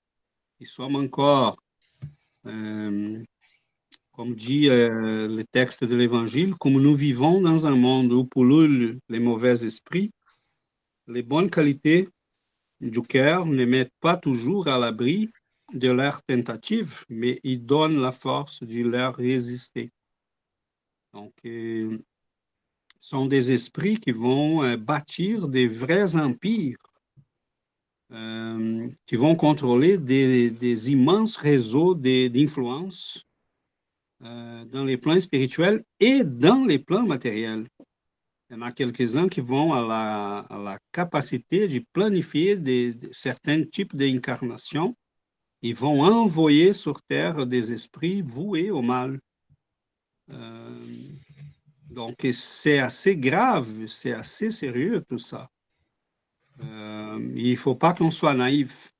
[0.59, 1.57] qui sommes encore
[4.23, 9.01] comme dit euh, le texte de l'Évangile, comme nous vivons dans un monde où polluent
[9.09, 10.13] les mauvais esprits,
[11.09, 12.09] les bonnes qualités
[12.81, 15.33] du cœur ne mettent pas toujours à l'abri
[15.73, 19.91] de leurs tentatives, mais ils donnent la force de leur résister.
[21.13, 21.99] Donc, euh,
[23.01, 26.79] sont des esprits qui vont euh, bâtir des vrais empires,
[28.13, 33.27] euh, qui vont contrôler des, des immenses réseaux d'influence
[34.25, 37.67] euh, dans les plans spirituels et dans les plans matériels.
[38.49, 43.97] Il y en a quelques-uns qui vont à la, capacité de planifier des, certains types
[43.97, 44.95] d'incarnations.
[45.63, 49.19] Ils vont envoyer sur Terre des esprits voués au mal.
[50.31, 50.77] Euh,
[51.91, 55.51] donc, c'est assez grave, c'est assez sérieux tout ça.
[56.63, 58.92] Euh, il ne faut pas qu'on soit naïf.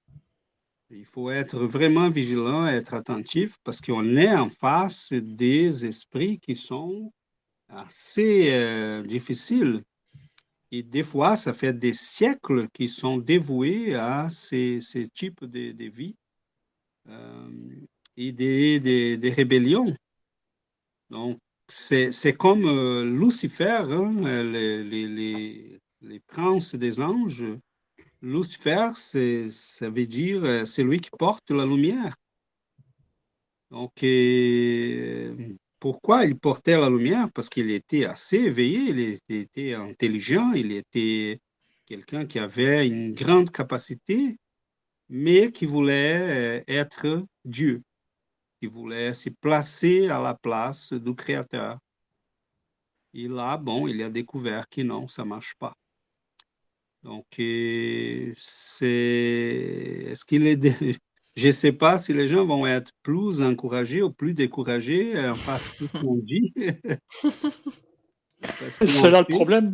[0.95, 6.55] Il faut être vraiment vigilant, être attentif parce qu'on est en face des esprits qui
[6.55, 7.11] sont
[7.69, 9.83] assez euh, difficiles.
[10.71, 15.73] Et des fois, ça fait des siècles qu'ils sont dévoués à ces, ces types de,
[15.73, 16.15] de vie
[17.09, 17.51] euh,
[18.19, 19.95] et des, des, rébellions.
[21.09, 21.39] Donc,
[21.69, 27.47] c'est comme euh, Lucifer, hein, les, les, les princes des anges
[28.23, 32.15] Lucifer, ça veut dire euh, c'est lui qui porte la lumière.
[33.73, 33.93] Donc,
[35.81, 37.29] pourquoi il portait la lumière?
[37.33, 38.91] Parce qu'il était assez éveillé,
[39.29, 41.41] il était intelligent, il était
[41.85, 44.37] quelqu'un qui avait une grande capacité,
[45.09, 47.83] mais qui voulait euh, être Dieu,
[48.61, 51.79] qui voulait se placer à la place du Créateur.
[53.15, 55.75] Et là, bon, il a découvert que non, ça ne marche pas.
[57.05, 58.87] Donc, euh, c'est.
[60.11, 60.61] Est-ce qu'il est.
[61.35, 65.33] Je ne sais pas si les gens vont être plus encouragés ou plus découragés en
[65.33, 66.53] face de ce qu'on dit.
[68.41, 69.73] c'est là le problème.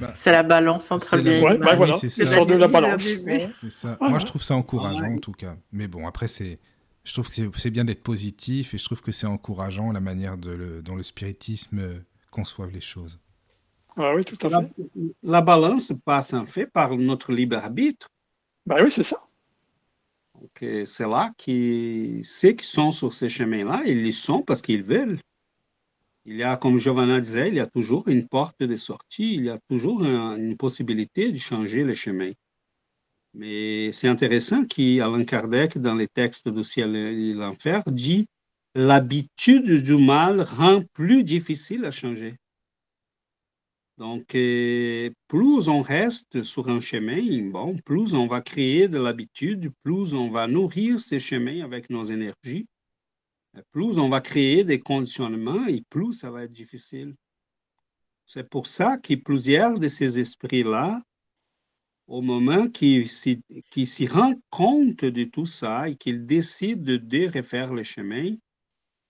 [0.00, 1.76] Bah, c'est la balance entre le bien et le mal.
[1.76, 1.94] voilà.
[1.94, 2.44] c'est ça.
[2.44, 3.02] de la balance.
[3.54, 3.96] C'est ça.
[4.00, 5.56] Moi, je trouve ça encourageant, en tout cas.
[5.72, 6.58] Mais bon, après, c'est.
[7.04, 10.36] Je trouve que c'est bien d'être positif et je trouve que c'est encourageant la manière
[10.36, 10.82] de le...
[10.82, 13.18] dont le spiritisme conçoit les choses.
[14.02, 14.72] Ah oui, tout à fait.
[15.22, 18.08] La, balance passe en fait par notre libre arbitre.
[18.64, 19.22] Ben oui, c'est ça.
[20.58, 25.18] c'est là que ceux qui sont sur ces chemins-là, ils y sont parce qu'ils veulent.
[26.24, 29.44] Il y a, comme Giovanna disait, il y a toujours une porte de sortie, il
[29.44, 32.32] y a toujours une possibilité de changer les chemins.
[33.34, 38.26] Mais c'est intéressant qu'Alain Kardec, dans les textes du ciel et l'enfer, dit
[38.74, 42.36] l'habitude du mal rend plus difficile à changer.
[44.00, 49.70] Donc, euh, plus on reste sur un chemin, bon, plus on va créer de l'habitude,
[49.82, 52.66] plus on va nourrir ces chemins avec nos énergies,
[53.72, 57.14] plus on va créer des conditionnements et plus ça va être difficile.
[58.24, 61.02] C'est pour ça que plusieurs de ces esprits-là,
[62.06, 67.82] au moment qu'ils s'y rendent compte de tout ça et qu'ils décident de refaire le
[67.82, 68.34] chemin,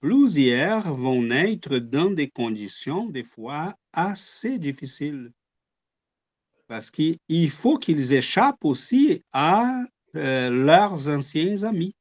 [0.01, 5.30] Plusieurs vont naître dans des conditions des fois assez difficiles.
[6.68, 9.84] Parce qu'il faut qu'ils échappent aussi à
[10.16, 11.94] euh, leurs anciens amis.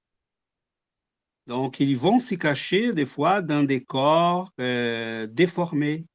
[1.46, 6.06] Donc, ils vont s'y cacher des fois dans des corps euh, déformés,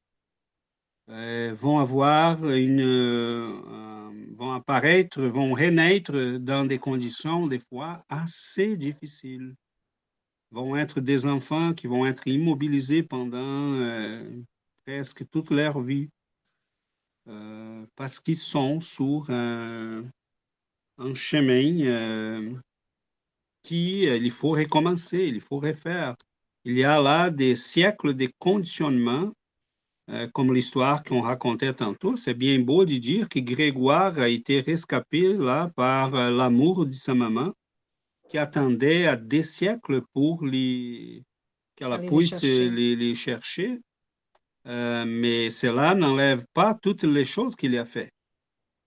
[1.10, 9.54] euh, vont avoir une, vont apparaître, vont renaître dans des conditions des fois assez difficiles
[10.54, 14.42] vont être des enfants qui vont être immobilisés pendant euh,
[14.86, 16.08] presque toute leur vie.
[17.96, 20.04] parce qu'ils sont sur un,
[21.14, 22.54] chemin
[23.62, 26.14] qu'il faut recommencer, il faut refaire.
[26.64, 29.30] Il y a là des siècles de conditionnement
[30.10, 34.60] euh, comme l'histoire qu'on racontait tantôt, c'est bien beau de dire que Grégoire a été
[34.60, 37.54] rescapé là par euh, l'amour de sa maman,
[38.28, 43.80] qui attendait à des siècles pour qu'elle puisse les chercher.
[44.66, 48.10] Euh, mais cela n'enlève pas toutes les choses qu'il a fait.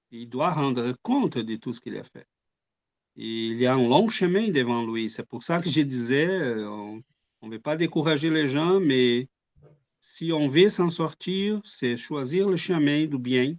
[0.10, 2.26] Il doit rendre compte de tout ce qu'il a fait.
[3.16, 5.10] il y a un long chemin devant lui.
[5.10, 6.28] C'est pour ça que je disais,
[6.66, 7.04] on
[7.44, 9.28] ne veut pas décourager les gens, mais
[10.00, 13.56] si on veut s'en sortir, c'est choisir le chemin du bien,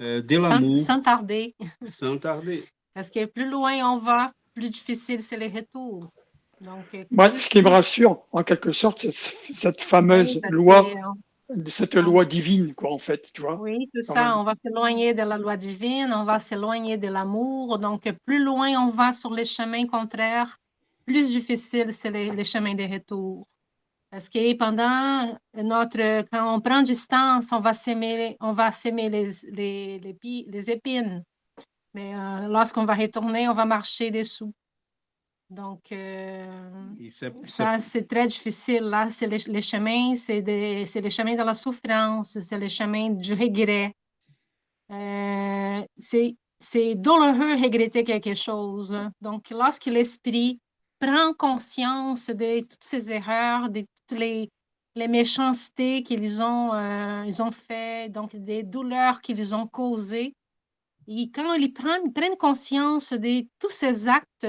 [0.00, 0.80] euh, de l'amour.
[0.80, 1.54] Sans, tarder.
[1.84, 2.64] Sans tarder.
[2.94, 6.10] Parce que plus loin on va, plus difficile c'est le retour.
[6.60, 10.88] Donc, euh, ce qui me rassure, en quelque sorte, c'est cette fameuse loi,
[11.66, 13.60] cette loi divine, quoi, en fait, tu vois.
[13.60, 17.78] Oui, tout ça, on va s'éloigner de la loi divine, on va s'éloigner de l'amour.
[17.78, 20.56] Donc, plus loin on va sur les chemins contraires,
[21.04, 23.46] plus difficile c'est les, les chemins de retour.
[24.10, 29.30] Parce que pendant notre, quand on prend distance, on va s'aimer, on va s'aimer les,
[29.52, 30.00] les,
[30.48, 31.22] les, épines.
[31.96, 34.52] Mais euh, lorsqu'on va retourner, on va marcher dessous.
[35.48, 36.84] Donc, euh,
[37.44, 38.82] ça, c'est très difficile.
[38.82, 43.94] Là, c'est les, chemins, c'est les chemins de la souffrance, c'est les chemins du regret.
[44.92, 48.94] Euh, c'est douloureux regretter quelque chose.
[49.22, 50.60] Donc, lorsque l'esprit
[50.98, 54.50] prend conscience de toutes ces erreurs, de toutes les,
[54.96, 60.34] les méchancetés qu'ils ont, euh, ils ont fait, donc des douleurs qu'ils ont causées.
[61.08, 64.46] Et quand ils prennent, prennent conscience de tous ces actes,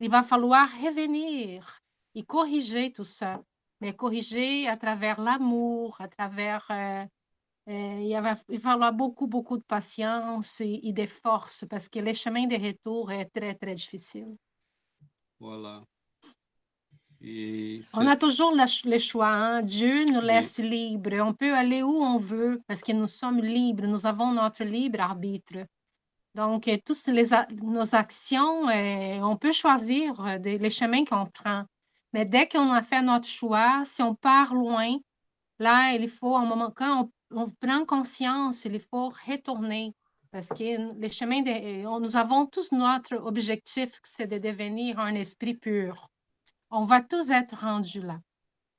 [0.00, 1.80] il va falloir revenir
[2.14, 3.42] et corriger tout ça.
[3.80, 6.66] Mais corriger à travers l'amour, à travers...
[6.70, 7.04] Euh,
[7.68, 11.90] euh, il, va, il, va, falloir beaucoup, beaucoup de patience et, et de force parce
[11.90, 14.34] que le chemin de retour est très, très difficile.
[15.38, 15.84] Voilà.
[17.20, 19.28] on a toujours le choix.
[19.28, 19.62] Hein.
[19.62, 21.20] Dieu nous laisse libres.
[21.20, 23.86] On peut aller où on veut parce que nous sommes libres.
[23.86, 25.66] Nous avons notre libre arbitre.
[26.38, 27.30] Donc, toutes les
[27.62, 31.64] nos actions, euh, on peut choisir euh, les chemins qu'on prend.
[32.12, 34.98] Mais dès qu'on a fait notre choix, si on part loin,
[35.58, 39.94] là, il faut, un moment, quand on, prend conscience, il faut retourner.
[40.30, 41.42] Parce que les chemins,
[41.98, 46.08] nous avons tous notre objectif, c'est de devenir un esprit pur.
[46.70, 48.18] On va tous être rendus là.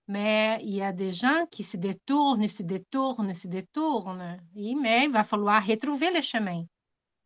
[0.07, 4.37] Mais il y a des gens qui se détournent, se détournent, se détournent.
[4.55, 6.63] mais il va falloir retrouver le chemin.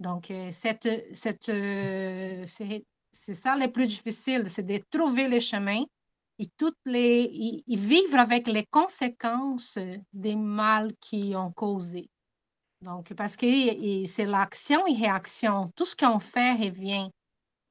[0.04, 5.82] Donc, euh, cette, cette, euh, c'est ça le plus difficile, c'est de trouver le chemin
[6.40, 9.80] et, toutes les, et vivre avec les conséquences
[10.12, 12.10] des mal qui ont causé.
[12.82, 15.70] Donc, parce que c'est l'action et réaction.
[15.74, 17.10] Tout ce qu'on fait revient.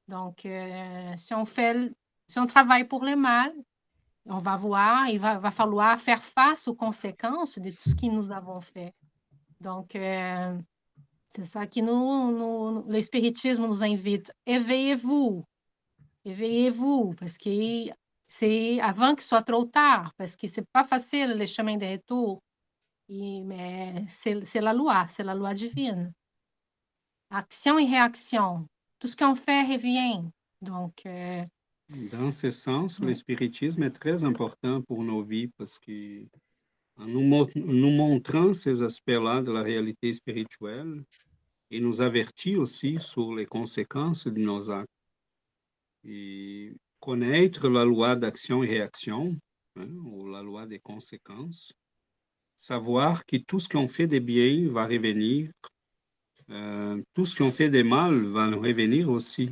[0.07, 1.93] Donc, euh, si on fait,
[2.27, 3.53] si on travaille pour le mal,
[4.25, 8.31] on va voir, il va, falloir faire face aux conséquences de tout ce que nous
[8.31, 8.91] avons fait.
[9.59, 9.95] Donc,
[11.35, 14.31] c'est ça que nous, nous, le spiritisme nous invite.
[14.45, 15.43] Éveillez-vous.
[16.25, 17.89] Éveillez-vous, parce que
[18.27, 22.39] c'est avant qu'il soit trop tard, parce que c'est pas facile le chemin de retour
[23.09, 26.13] mais c'est la loi, c'est la loi divine.
[27.29, 28.67] Action et réaction.
[28.99, 30.23] Tout ce qu'on fait revient.
[30.61, 31.05] Donc.
[31.05, 31.43] Euh,
[32.11, 36.25] Dans ce sens, le spiritisme est très important pour nos vies parce que
[36.97, 41.03] en nous, nous montrant ces aspects-là de la réalité spirituelle,
[41.73, 44.87] il nous avertit aussi sur les conséquences de nos actes.
[46.05, 49.35] Et connaître la loi d'action et réaction,
[49.77, 51.73] hein, ou la loi des conséquences,
[52.55, 55.51] savoir que tout ce qu'on fait de bien va revenir,
[56.51, 59.51] euh, tout ce qu'on fait de mal va revenir aussi.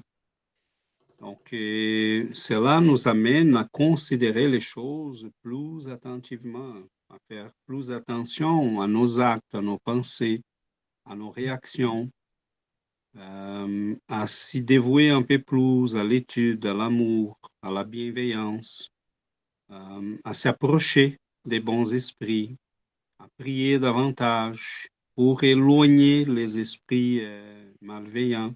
[1.19, 6.75] Donc, cela nous amène à considérer les choses plus attentivement,
[7.09, 10.41] à faire plus attention à nos actes, à nos pensées,
[11.05, 12.09] à nos réactions,
[13.17, 18.89] euh, à s'y dévouer un peu plus à l'étude, à l'amour, à la bienveillance,
[20.25, 22.57] à s'approcher des bons esprits,
[23.19, 28.53] à prier davantage pour éloigner les esprits euh, malveillants.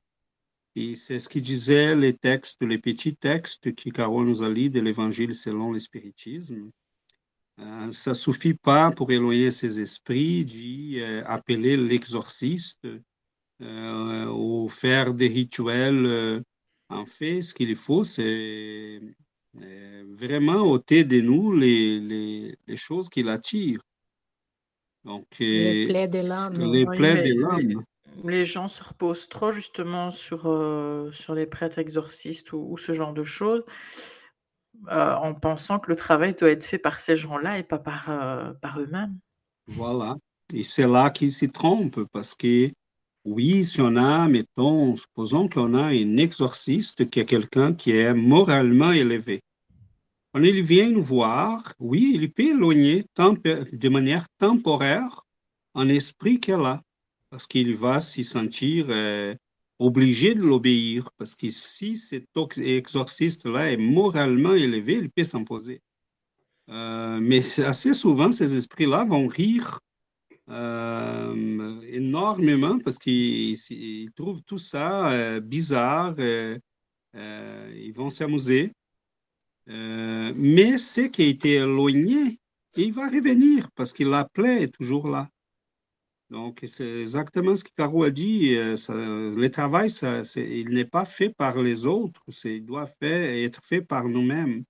[0.75, 4.69] Et c'est ce qui disait les textes, les petits textes que Carole nous a lus
[4.69, 6.55] de l'Évangile selon le spiritisme.
[6.55, 6.71] Euh,
[7.57, 12.87] ça ne suffit pas pour éloigner ces esprits d'y euh, appeler l'exorciste
[13.61, 16.43] ou faire des rituels.
[16.89, 18.99] en fait, ce qu'il faut, c'est
[19.53, 23.81] vraiment ôter de nous les, les, les choses qui l'attirent.
[25.05, 26.53] Donc, les plaies de l'âme.
[26.71, 27.83] Les plaies de l'âme.
[28.23, 30.41] Les, gens se reposent trop justement sur,
[31.13, 33.63] sur les prêtres exorcistes ou, ce genre de choses,
[34.89, 38.05] en pensant que le travail doit être fait par ces gens-là et pas par,
[38.61, 39.17] par eux-mêmes.
[39.67, 40.15] Voilà.
[40.53, 42.71] Et c'est là qu'ils s'y trompent parce que,
[43.25, 48.13] oui, si on a, mettons, supposons qu'on a un exorciste qui est quelqu'un qui est
[48.13, 49.41] moralement élevé.
[50.33, 55.21] Quand il vient nous voir, oui, il peut éloigner de manière temporaire
[55.73, 56.81] un esprit qu'elle a,
[57.29, 59.33] parce qu'il va s'y sentir euh,
[59.79, 62.25] obligé de l'obéir, parce que si cet
[62.57, 65.81] exorciste-là est moralement élevé, il peut s'imposer.
[66.69, 69.79] Euh, mais assez souvent, ces esprits-là vont rire
[70.49, 76.15] euh, énormément parce qu'ils trouvent tout ça euh, bizarre.
[76.17, 78.71] ils vont s'amuser.
[79.67, 82.39] mais ce qui a été éloigné,
[82.77, 85.29] il va revenir parce que la plaie est toujours là.
[86.29, 88.55] Donc, c'est exactement ce que Caro a dit.
[88.55, 89.89] le travail,
[90.35, 94.63] il n'est pas fait par les autres, il doit être fait par nous-mêmes.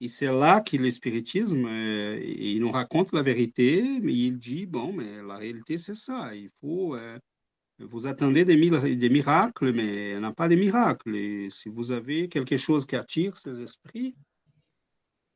[0.00, 4.64] Et c'est là que le spiritisme, euh, il nous raconte la vérité, mais il dit,
[4.64, 6.34] bon, mais la réalité, c'est ça.
[6.34, 7.18] Il faut, euh,
[7.78, 11.50] vous attendez des, miracles, mais il n'y a pas de miracles.
[11.50, 14.14] Si vous avez quelque chose qui attire ces esprits,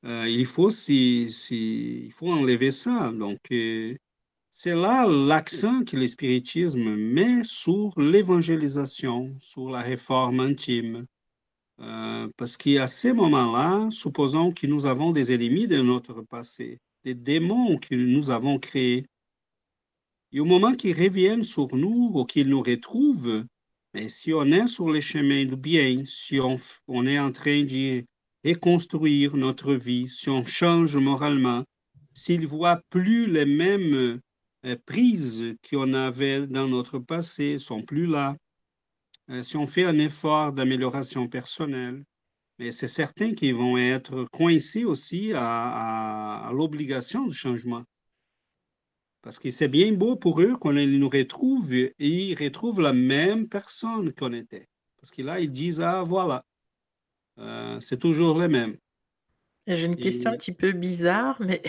[0.07, 3.13] euh, il, faut il faut enlever ça.
[3.13, 3.41] Donc,
[4.57, 11.07] c'est là l'accent que le spiritisme met sur l'évangélisation, sur la réforme intime.
[11.81, 17.15] Euh, parce qu'à ces moments-là, supposons que nous avons des ennemis de notre passé, des
[17.15, 19.07] démons que nous avons créés.
[20.31, 23.45] Et au moment qu'ils reviennent sur nous ou qu'ils nous retrouvent,
[23.93, 28.05] mais si on est sur le chemin du bien, si on, est en train de
[28.45, 31.65] reconstruire notre vie, si on change moralement,
[32.15, 34.21] s'ils ne voient plus les mêmes
[34.87, 38.37] prises qu'on avait dans notre passé, sont plus là,
[39.31, 42.05] euh, si on fait un effort d'amélioration personnelle,
[42.59, 47.85] mais c'est certain qu'ils vont être coincés aussi à, l'obligation de changement.
[49.23, 53.49] Parce que c'est bien beau pour eux qu'on nous retrouve et ils retrouvent la même
[53.49, 54.69] personne qu'on était.
[55.01, 56.45] Parce que là, ils disent, ah voilà,
[57.39, 58.77] euh, c'est toujours les mêmes.
[59.67, 61.63] J'ai une question un petit peu bizarre, mais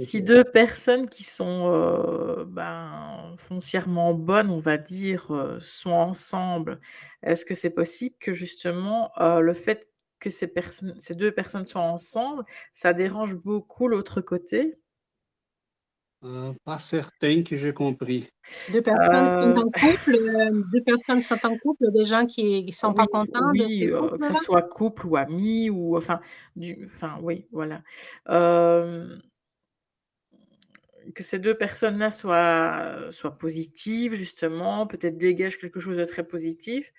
[0.00, 6.80] si deux personnes qui sont euh, ben, foncièrement bonnes, on va dire, euh, sont ensemble,
[7.22, 9.88] est-ce que c'est possible que justement euh, le fait
[10.20, 14.78] que ces, personnes, ces deux personnes soient ensemble, ça dérange beaucoup l'autre côté?
[16.64, 18.30] Pas certain que j'ai compris.
[18.72, 22.94] Deux personnes sont en couple, deux personnes sont en couple, des gens qui ne sont
[22.94, 23.50] pas contents.
[23.52, 26.20] Oui, que ce soit couple ou amis, ou enfin,
[26.56, 27.82] du, enfin oui, voilà
[31.14, 36.92] que ces deux personnes-là soient, soient positives, justement, peut-être dégagent quelque chose de très positif.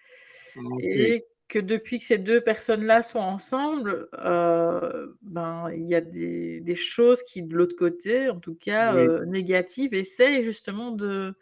[0.80, 6.60] Et que depuis que ces deux personnes-là sont ensemble, euh, ben, il y a des,
[6.60, 11.36] des, choses qui, de l'autre côté, en tout cas euh, négatives, essayent justement de.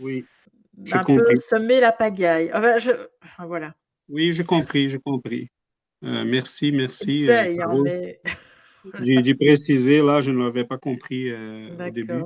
[0.00, 0.24] Oui.
[0.92, 2.50] Un peu semer la pagaille.
[2.54, 2.92] Enfin, je,
[3.44, 3.74] voilà.
[4.08, 5.50] Oui, j'ai compris, j'ai compris.
[6.04, 7.24] Euh, merci, merci.
[7.24, 8.20] Essaye, hein, mais...
[9.02, 12.24] J'ai précisé, là, je ne l'avais pas compris euh, au début.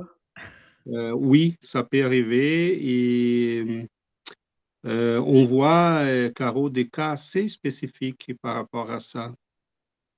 [0.88, 3.88] Euh, oui, ça peut arriver et
[4.84, 6.04] euh, on voit,
[6.34, 9.32] Caro, des cas assez spécifiques par rapport à ça.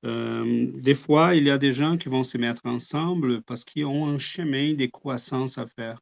[0.02, 4.08] des fois, il y a des gens qui vont se mettre ensemble parce qu'ils ont
[4.08, 6.00] un chemin de croissance à faire.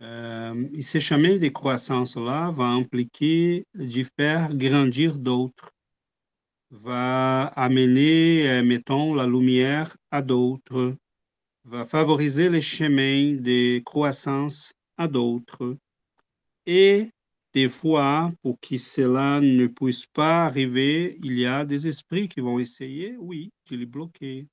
[0.00, 5.71] et ce chemin de croissance-là va impliquer de faire grandir d'autres
[6.72, 10.96] va amener, euh, mettons, la lumière à d'autres,
[11.64, 15.76] va favoriser les chemins de croissance à d'autres.
[16.66, 17.08] Et
[17.54, 22.40] des fois, pour que cela ne puisse pas arriver, il y a des esprits qui
[22.40, 24.46] vont essayer, oui, de les bloquer,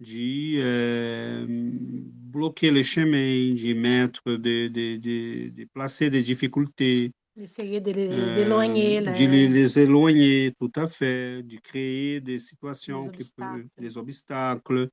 [0.00, 7.80] de euh, bloquer les chemins, de mettre, de, de, de, de placer des difficultés, Essayer
[7.80, 9.00] de les euh, éloigner.
[9.00, 13.66] De les, éloigner, tout à fait, de créer des situations, des obstacles.
[13.78, 14.88] des obstacles.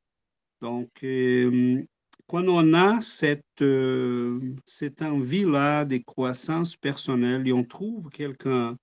[0.62, 1.84] Donc, euh,
[2.26, 8.78] quand on a cette, euh, cette envie-là de croissance personnelle et on trouve quelqu'un,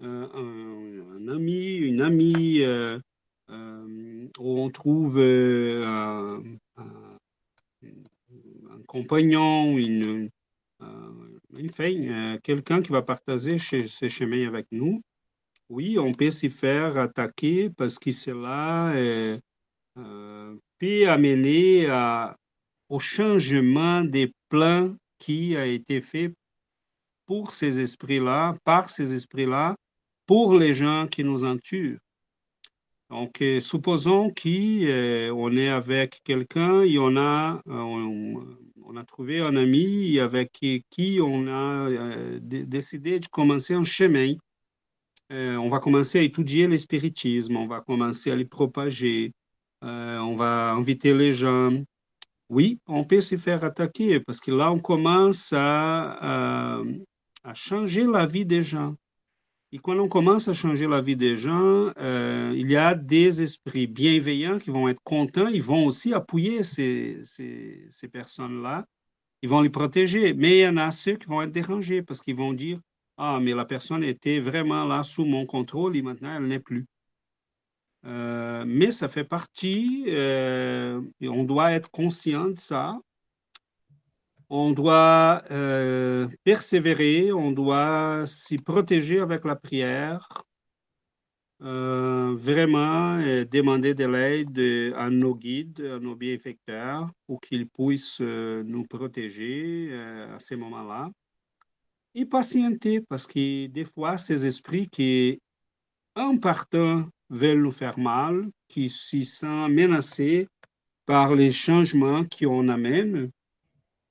[0.00, 2.62] un, ami, une amie,
[3.50, 6.42] ou on trouve un,
[6.76, 7.18] un,
[8.86, 10.30] compagnon, une,
[11.70, 15.02] enfin, euh, quelqu'un qui va partager ce chemin avec nous,
[15.68, 19.38] oui, on peut s'y faire attaquer parce que cela euh,
[19.98, 22.36] euh, peut amener à,
[22.88, 26.34] au changement des plans qui a été fait
[27.26, 29.76] pour ces esprits-là, par ces esprits-là,
[30.26, 31.98] pour les gens qui nous entourent.
[33.10, 38.40] Donc, euh, supposons qu'on euh, est avec quelqu'un et on a, euh,
[38.84, 41.88] on, a trouvé un ami avec qui, on a
[42.40, 44.34] décidé de commencer un chemin.
[45.30, 49.32] on va commencer à étudier le spiritisme, on va commencer à le propager,
[49.82, 51.72] on va inviter les gens.
[52.50, 56.82] Oui, on peut se faire attaquer parce que là, on commence à
[57.54, 58.94] changer la vie des gens.
[59.74, 63.42] Et quand on commence à changer la vie des gens, euh, il y a des
[63.42, 68.86] esprits bienveillants qui vont être contents, ils vont aussi appuyer ces, ces, personnes-là,
[69.42, 70.32] ils vont les protéger.
[70.32, 72.78] Mais il y en a ceux qui vont être dérangés parce qu'ils vont dire,
[73.16, 76.86] ah, mais la personne était vraiment là sous mon contrôle et maintenant elle n'est plus.
[78.06, 83.00] Euh, mais ça fait partie, euh, et on doit être conscient de ça
[84.50, 90.28] on doit euh, persévérer, on doit s'y protéger avec la prière,
[91.62, 93.18] euh, vraiment
[93.50, 99.92] demander de l'aide à nos guides, à nos bienfaiteurs, pour qu'ils puissent euh, nous protéger
[100.34, 101.10] à ces moments-là.
[102.14, 105.40] Et patienter, parce que des fois, ces esprits qui,
[106.14, 110.46] en partant, veulent nous faire mal, qui s'y sentent menacés
[111.06, 113.30] par les changements qu'on amène,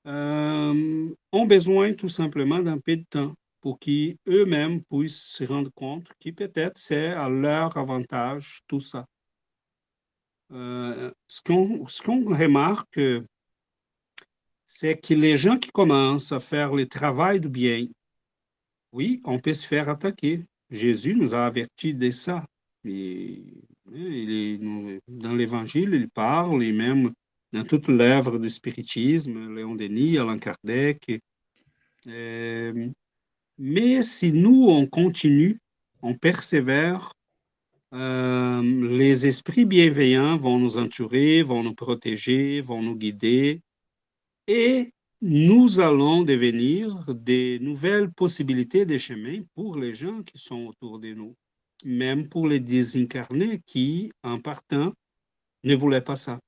[0.06, 6.06] euh, ont besoin tout simplement d'un peu de temps pour qu'eux-mêmes puissent se rendre compte
[6.20, 9.06] que peut-être c'est à leur avantage tout ça.
[10.52, 13.00] Euh, ce qu'on remarque,
[14.66, 17.86] c'est que les gens qui commencent à faire le travail du bien,
[18.92, 20.44] oui, on peut se faire attaquer.
[20.70, 22.44] Jésus nous a avertis de ça.
[22.84, 23.42] est,
[25.08, 27.12] dans l'Évangile, il parle, et même
[27.54, 31.22] dans toute l'œuvre du spiritisme, Léon Denis, Alain Kardec.
[32.08, 32.88] Euh,
[33.58, 35.60] mais si nous, on continue,
[36.02, 37.12] on persévère,
[37.94, 38.60] euh,
[38.98, 43.60] les esprits bienveillants vont nous entourer, vont nous protéger, vont nous guider,
[44.48, 44.90] et
[45.22, 51.14] nous allons devenir des nouvelles possibilités de chemin pour les gens qui sont autour de
[51.14, 51.36] nous,
[51.84, 54.92] même pour les désincarnés qui, en partant,
[55.62, 56.40] ne voulaient pas ça.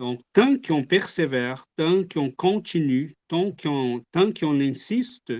[0.00, 4.02] Donc, tant qu'on persévère, tant qu'on continue, tant qu'on,
[4.58, 5.30] insiste,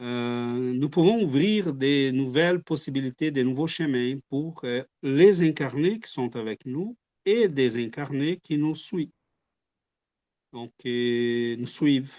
[0.00, 6.10] euh, nous pouvons ouvrir des nouvelles possibilités, des nouveaux chemins pour euh, les incarnés qui
[6.10, 9.12] sont avec nous et des incarnés qui nous suivent.
[10.52, 12.18] Donc, nous suivent.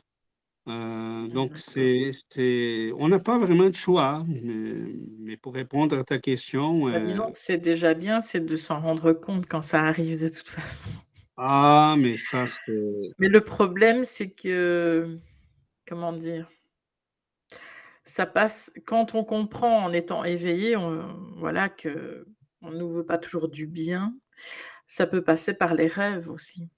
[0.70, 6.18] Euh, donc, c'est, c'est, on n'a pas vraiment de choix, mais, pour répondre à ta
[6.18, 6.90] question.
[6.90, 10.30] Bah, disons que c'est déjà bien, c'est de s'en rendre compte quand ça arrive de
[10.30, 10.92] toute façon.
[11.38, 13.12] Ah, mais ça, c'est.
[13.20, 15.20] Mais le problème, c'est que,
[15.88, 16.50] comment dire,
[18.04, 20.76] ça passe quand on comprend en étant éveillé,
[21.36, 22.26] voilà, que
[22.62, 24.16] on ne nous veut pas toujours du bien,
[24.88, 26.70] ça peut passer par les rêves aussi.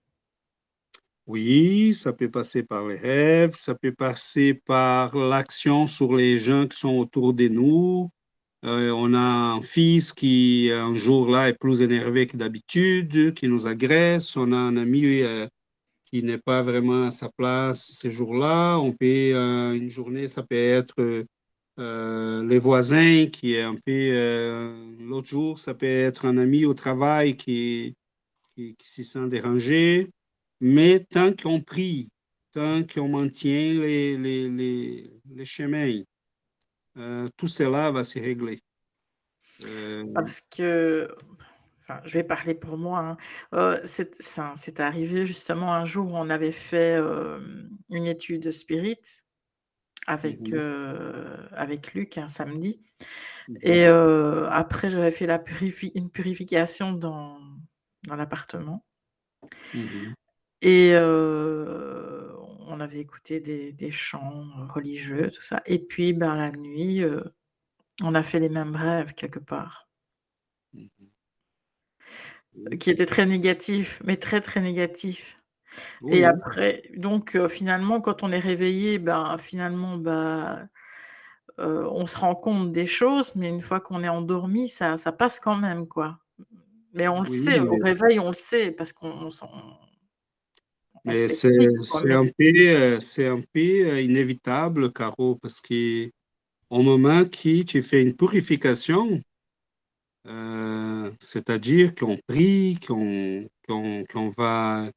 [1.26, 6.68] Oui, ça peut passer par les rêves, ça peut passer par l'action sur les gens
[6.68, 8.12] qui sont autour de nous,
[8.66, 13.68] euh, on a un fils qui, un jour-là, est plus énervé que d'habitude, qui nous
[13.68, 14.36] agresse.
[14.36, 15.48] On a un ami euh,
[16.06, 18.78] qui n'est pas vraiment à sa place ces jours-là.
[18.78, 21.26] On peut, euh, une journée, ça peut être
[21.78, 24.96] les voisins qui est un peu...
[25.00, 27.96] L'autre jour, ça peut être un ami au travail qui,
[28.56, 30.10] qui, se sent dérangé.
[30.60, 32.10] Mais tant qu'on prie,
[32.54, 36.02] tant qu'on maintient les, les, les, chemins,
[37.38, 38.62] tout cela va se régler.
[39.66, 41.08] Euh, Parce que,
[41.82, 43.18] enfin, je vais parler pour moi, hein.
[43.54, 47.00] euh, c'est arrivé justement un jour où on avait fait
[47.90, 49.02] une étude spirit
[50.08, 52.82] avec, mmh avec Luc un samedi.
[53.48, 55.44] Mmh Et après, j'avais fait la
[55.96, 57.40] une purification dans,
[58.08, 58.86] dans l'appartement.
[59.74, 60.14] Mmh
[60.62, 60.94] Et
[62.80, 65.62] on avait écouté des, chants religieux, tout ça.
[65.66, 67.22] Et puis, ben, la nuit, euh,
[68.02, 69.90] on a fait les mêmes rêves quelque part.
[70.74, 70.88] Mmh
[72.80, 75.38] qui étaient très négatifs, mais très, très négatifs.
[76.10, 80.68] Et après, donc, euh, finalement, quand on est réveillé, ben, finalement, ben,
[81.58, 85.40] on se rend compte des choses, mais une fois qu'on est endormi, ça, ça passe
[85.40, 86.20] quand même, quoi.
[86.94, 89.30] Mais on le sait, au réveil, on le sait, parce qu'on
[91.06, 91.50] mais c'est
[92.12, 96.10] un peu, c'est un peu inévitable, Caro, parce que
[96.70, 99.22] au moment que tu fais une purification,
[100.28, 104.90] euh, c'est-à-dire qu'on prie, qu'on va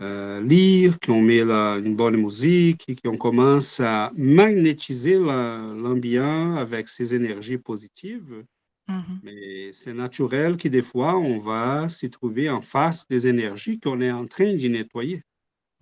[0.00, 7.58] euh, lire, qu'on met une bonne musique, qu'on commence à magnétiser l'ambiance avec ses énergies
[7.58, 8.44] positives.
[8.88, 9.18] Mm-hmm.
[9.22, 14.00] Mais c'est naturel que des fois, on va s'y trouver en face des énergies qu'on
[14.00, 15.22] est en train d'y nettoyer.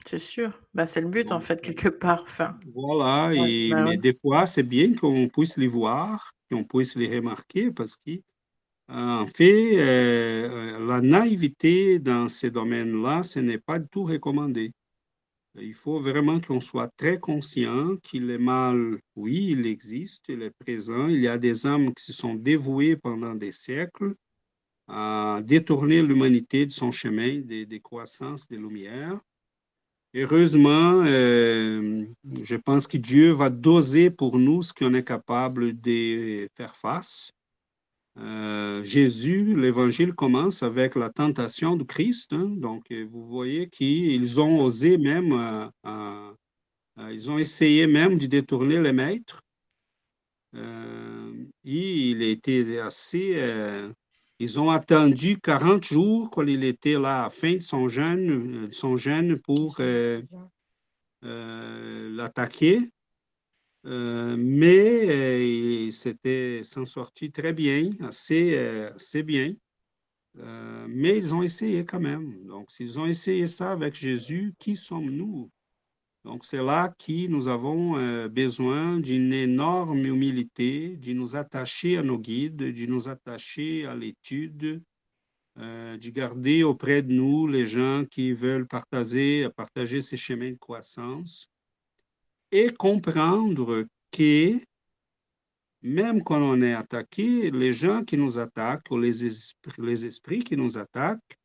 [0.07, 0.53] C'est sûr.
[0.73, 2.23] Bah, c'est le but, en fait, quelque part.
[2.23, 3.35] Enfin, voilà.
[3.35, 7.73] et, bah mais des fois, c'est bien qu'on puisse les voir, qu'on puisse les remarquer
[7.73, 8.21] parce que
[8.89, 14.73] en fait, euh, la naïveté dans ces domaines-là, ce n'est pas du tout recommandé.
[15.59, 20.55] Il faut vraiment qu'on soit très conscient qu'il est mal, oui, il existe, il est
[20.59, 21.09] présent.
[21.09, 24.15] Il y a des âmes qui se sont dévouées pendant des siècles
[24.87, 29.19] à détourner l'humanité de son chemin des, des croissances des lumières.
[30.15, 32.07] Heureusement, euh,
[32.43, 37.33] je pense que Dieu va doser pour nous ce qu'on est capable de faire face.
[38.19, 42.33] Euh, Jésus, l'évangile commence avec la tentation du Christ.
[42.33, 42.49] Hein.
[42.57, 45.71] donc, euh, vous voyez qu'ils ont osé même,
[47.11, 49.43] ils ont essayé même de détourner les maîtres.
[50.55, 53.35] et il était assez.
[54.39, 58.69] Ils ont attendu 40 jours quand il était là à la fin de son jeûne,
[58.71, 59.81] son jeûne pour
[61.23, 62.91] l'attaquer.
[63.87, 69.55] Euh, mais euh, c'était s'en sorti très bien, assez, euh, assez bien.
[70.89, 72.45] mais ils ont essayé quand même.
[72.47, 75.51] Donc, s'ils ont essayé ça avec Jésus, qui sommes-nous?
[76.27, 82.19] Donc, c'est là que nous avons besoin d'une énorme humilité, de nous attacher à nos
[82.19, 84.83] guides, de nous attacher à l'étude,
[85.57, 91.49] de garder auprès de nous les gens qui veulent partager, partager ces chemins de croissance
[92.51, 94.59] et comprendre que
[95.81, 99.23] même quand on est attaqué, les gens qui nous attaquent ou les
[99.79, 101.39] les esprits qui nous attaquent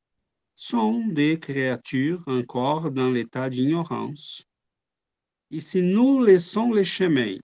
[0.55, 4.47] sont des créatures encore dans l'état d'ignorance.
[5.51, 7.35] Et si nous laissons les chemins,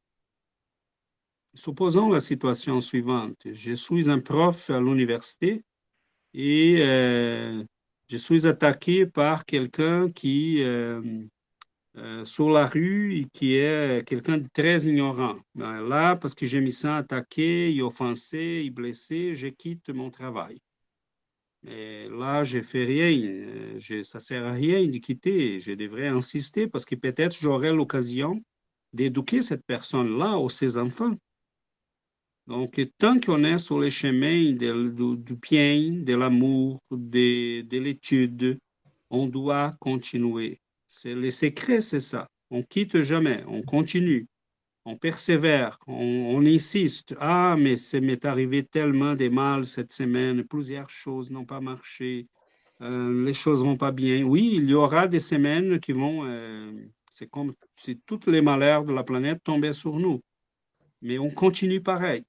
[1.53, 5.61] supposons la situation suivante, je suis un prof à l'université
[6.33, 7.61] et euh,
[8.09, 11.01] je suis attaqué par quelqu'un qui euh,
[11.97, 15.35] euh, sur la rue qui est quelqu'un de très ignorant.
[15.53, 20.59] Ben, là, parce que j'ai mis ça attaqué, offensé, blessé, je quitte mon travail.
[21.67, 23.11] Mais là, je fais rien.
[23.11, 25.59] Euh, je, ça sert à rien de quitter.
[25.59, 28.41] Je devrais insister parce que peut-être j'aurai l'occasion
[28.93, 31.15] d'éduquer cette personne-là ou ses enfants.
[32.47, 38.57] Donc, tant qu'on est sur les chemins du, du bien, de l'amour, de, de l'étude,
[39.09, 40.61] on doit continuer.
[40.87, 42.29] C'est le secret, c'est ça.
[42.49, 44.27] On quitte jamais, on continue,
[44.87, 47.13] on persévère, on, insiste.
[47.19, 52.27] Ah, mais ça m'est arrivé tellement de mal cette semaine, plusieurs choses n'ont pas marché,
[52.81, 54.23] euh, les choses vont pas bien.
[54.23, 56.71] Oui, il y aura des semaines qui vont, euh,
[57.11, 60.21] c'est comme si tous les malheurs de la planète tombaient sur nous.
[61.01, 62.23] Mais on continue pareil.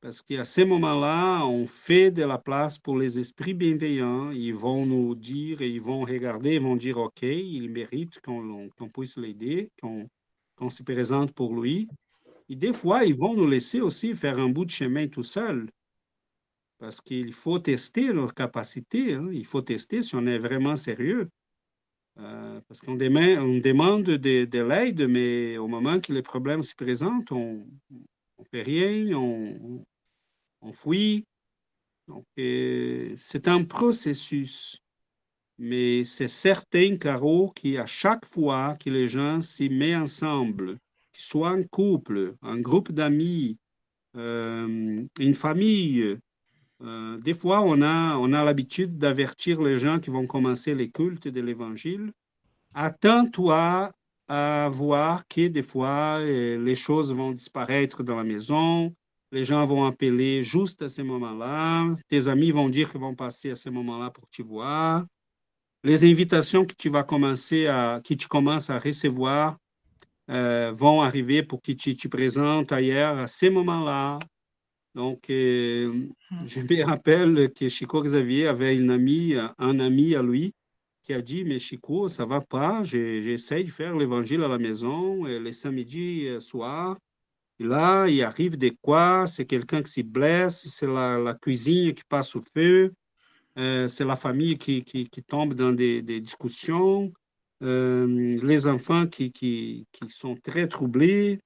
[0.00, 4.30] Parce qu'à ces moments-là, on fait de la place pour les esprits bienveillants.
[4.30, 9.18] Ils vont nous dire, ils vont regarder, ils vont dire, OK, il mérite qu'on puisse
[9.18, 10.08] l'aider, qu'on
[10.70, 11.88] se présente pour lui.
[12.48, 15.68] Et des fois, ils vont nous laisser aussi faire un bout de chemin tout seul.
[16.78, 19.14] Parce qu'il faut tester leur capacité.
[19.14, 19.28] Hein.
[19.32, 21.28] Il faut tester si on est vraiment sérieux.
[22.18, 26.74] Euh, parce qu'on demande, on demande de, l'aide, mais au moment que les problèmes se
[26.74, 29.84] présentent, on ne fait rien, on,
[30.62, 31.24] on fouille.
[32.08, 34.80] Donc, euh, c'est un processus.
[35.58, 40.78] Mais c'est certain, Caro, qu'à chaque fois que les gens s'y mettent ensemble,
[41.12, 43.58] qu'ils soient un couple, un groupe d'amis,
[44.16, 46.18] euh, une famille,
[46.82, 50.90] euh, des fois, on a, on a l'habitude d'avertir les gens qui vont commencer les
[50.90, 52.12] cultes de l'Évangile.
[52.74, 53.92] Attends-toi
[54.28, 58.94] à voir que des fois, les choses vont disparaître dans la maison,
[59.32, 61.94] les gens vont appeler juste à ce moment-là.
[62.08, 65.04] Tes amis vont dire qu'ils vont passer à ce moment-là pour te voir.
[65.86, 69.56] Les invitations que tu vas commencer à, que tu commences à recevoir
[70.28, 74.18] euh, vont arriver pour que tu te présentes ailleurs à ce moment-là.
[74.96, 76.44] Donc, euh, hmm.
[76.44, 80.52] je me rappelle que Chico Xavier avait une amie, un ami à lui
[81.04, 85.24] qui a dit, mais Chico, ça va pas, j'essaie de faire l'évangile à la maison
[85.24, 86.96] les samedis euh, soirs
[87.60, 92.34] là, il arrive des quoi, c'est quelqu'un qui se blesse, c'est la, cuisine qui passe
[92.34, 92.92] au feu,
[93.58, 97.10] euh, c'est la famille qui, qui, tombe dans des, discussions,
[97.62, 101.40] euh, les enfants qui, qui, sont très troublés.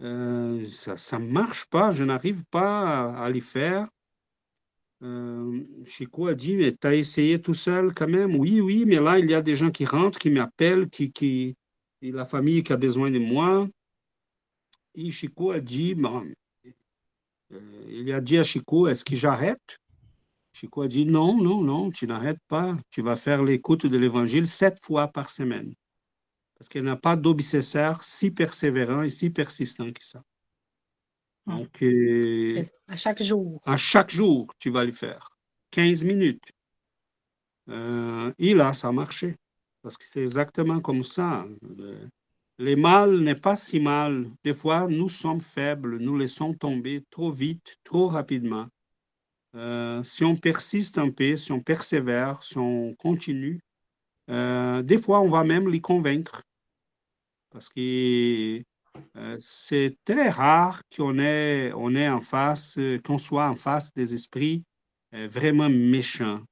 [0.00, 3.88] Euh, ça ne marche pas, je n'arrive pas à, les faire.
[5.84, 8.36] Chico a dit, mais tu as essayé tout seul quand même?
[8.36, 11.56] Oui, oui, mais là, il y a des gens qui rentrent, qui m'appellent, qui, qui,
[12.00, 13.66] et la famille qui a besoin de moi.
[14.94, 15.94] Et Chico a dit,
[17.88, 19.78] il a dit à Chico, est-ce que j'arrête?
[20.54, 22.76] Chico a dit, non, non, non, tu n'arrêtes pas.
[22.88, 25.74] Tu vas faire l'écoute de l'Évangile sept fois par semaine.
[26.56, 30.22] Parce qu'il n'y a pas d'obsesseur si persévérant et si persistant que ça.
[31.46, 31.58] Hmm.
[31.58, 33.60] Donc, euh, à chaque jour.
[33.66, 35.28] À chaque jour, tu vas le faire.
[35.72, 36.52] 15 minutes.
[37.68, 39.34] Euh, et là, ça a marché.
[39.82, 41.44] Parce que c'est exactement comme ça.
[41.80, 42.06] Euh,
[42.58, 44.30] le mal n'est pas si mal.
[44.44, 48.68] Des fois, nous sommes faibles, nous laissons tomber trop vite, trop rapidement.
[50.02, 53.60] Si on persiste un peu, si on persévère, si on continue,
[54.28, 56.42] des fois, on va même les convaincre.
[57.50, 58.64] Parce que
[59.16, 64.14] euh, c'est très rare qu'on ait, on en face, euh, qu'on soit en face des
[64.14, 64.64] esprits
[65.14, 66.42] euh, vraiment méchants.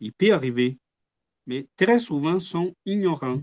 [0.00, 0.78] Il peut arriver,
[1.46, 3.42] mais très souvent sont ignorants.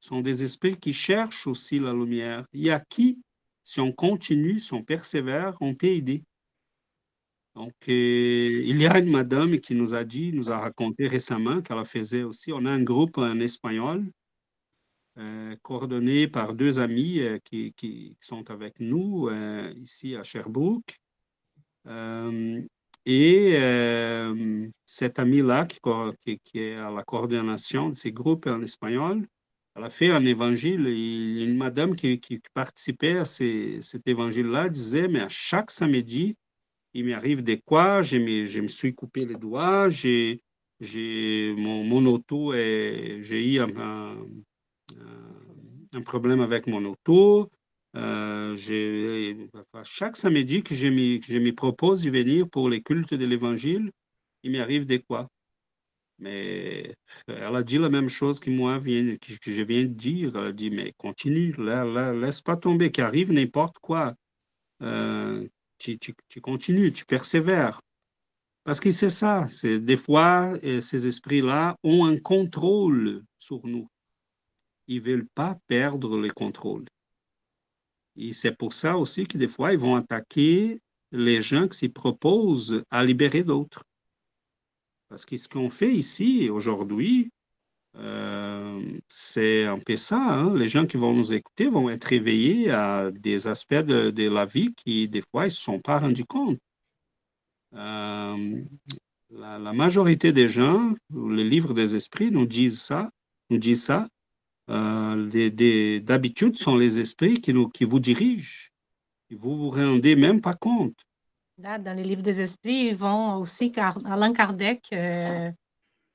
[0.00, 3.22] Sont des esprits qui cherchent aussi la lumière et à qui,
[3.62, 6.24] si on continue, si on persévère, on peut aider.
[7.54, 11.84] Donc, il y a une madame qui nous a dit, nous a raconté récemment qu'elle
[11.84, 14.06] faisait aussi, on a un groupe en espagnol
[15.18, 20.98] euh, coordonné par deux amis euh, qui, sont avec nous euh, ici à Sherbrooke.
[23.04, 23.58] et
[24.86, 25.78] cette amie-là, qui,
[26.54, 29.26] est à la coordination de ces groupes en espagnol,
[29.76, 30.86] elle a fait un évangile.
[30.86, 36.36] Une madame qui participait à cet évangile-là disait, mais à chaque samedi,
[36.94, 40.40] il m'arrive des quoi, je me, je me suis coupé les doigts, j'ai,
[41.56, 44.16] mon, mon auto, j'ai eu un,
[45.94, 47.50] un problème avec mon auto.
[47.94, 48.56] Euh,
[49.84, 53.90] chaque samedi que je me, propose de venir pour les cultes de l'Évangile,
[54.42, 55.28] il m'arrive des quoi.
[56.18, 56.94] Mais
[57.26, 60.36] elle a dit la même chose que moi, que, je viens de dire.
[60.36, 64.14] Elle a dit, mais continue, laisse pas tomber, qu'arrive n'importe quoi.
[64.82, 65.46] Euh,
[65.82, 67.80] tu, continues, tu persévères.
[68.64, 73.88] Parce que c'est ça, c'est des fois, euh, ces esprits-là ont un contrôle sur nous
[74.86, 76.84] ils ne veulent pas perdre le contrôle.
[78.16, 80.80] Et c'est pour ça aussi que des fois, ils vont attaquer
[81.12, 83.84] les gens qui s'y proposent à libérer d'autres.
[85.08, 87.30] Parce que ce qu'on fait ici, aujourd'hui,
[87.96, 90.16] euh, c'est un peu ça.
[90.16, 90.54] Hein.
[90.54, 94.74] Les gens qui vont nous écouter vont être éveillés à des aspects de, la vie
[94.74, 96.58] qui, des fois, ils ne se sont pas rendus compte.
[97.74, 98.62] Euh,
[99.30, 103.10] la, majorité des gens, le livre des esprits nous disent ça,
[103.50, 104.08] nous disent ça,
[104.70, 108.68] euh, d'habitude, sont les esprits qui, nous, vous dirigent.
[109.30, 110.96] Et vous vous rendez même pas compte.
[111.58, 115.50] Dans les livres des esprits, ils vont aussi, Alain Kardec euh,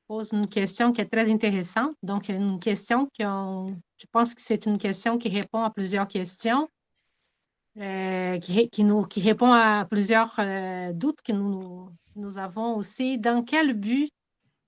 [0.07, 1.95] pose une question qui est très intéressante.
[2.01, 6.67] Donc, une question qui, je pense que c'est une question qui répond à plusieurs questions,
[7.77, 13.17] euh, qui, qui, nous, qui répond à plusieurs euh, doutes que nous, nous avons aussi.
[13.17, 14.09] Dans quel but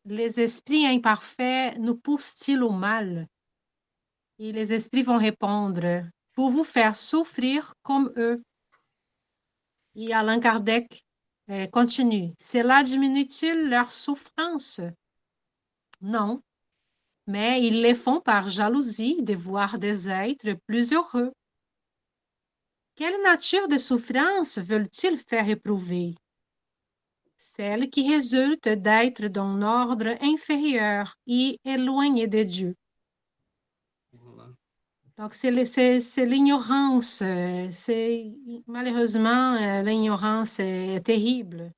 [0.06, 3.28] les esprits imparfaits nous poussent-ils au mal?
[4.38, 6.04] Et les esprits vont répondre,
[6.34, 8.42] pour vous faire souffrir comme eux?
[9.96, 11.04] Et Alain Kardec
[11.50, 14.82] euh, continue, cela diminue-t-il leur souffrance?
[16.02, 16.42] Non,
[17.28, 21.32] mais ils les font par jalousie de voir des êtres plus heureux.
[22.96, 26.16] Quelle nature de souffrance veulent-ils faire éprouver?
[27.38, 32.76] Celle qui résulte d'être d'un ordre inférieur et éloigné de Dieu.
[35.18, 35.52] Donc, c'est
[36.26, 37.22] l'ignorance.
[37.22, 37.70] Euh,
[38.68, 41.72] malheureusement euh, l'ignorance est terrible.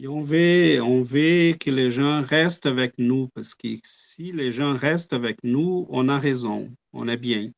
[0.00, 4.52] Et on veut, on veut que les gens restent avec nous parce que si les
[4.52, 7.50] gens restent avec nous, on a raison, on est bien.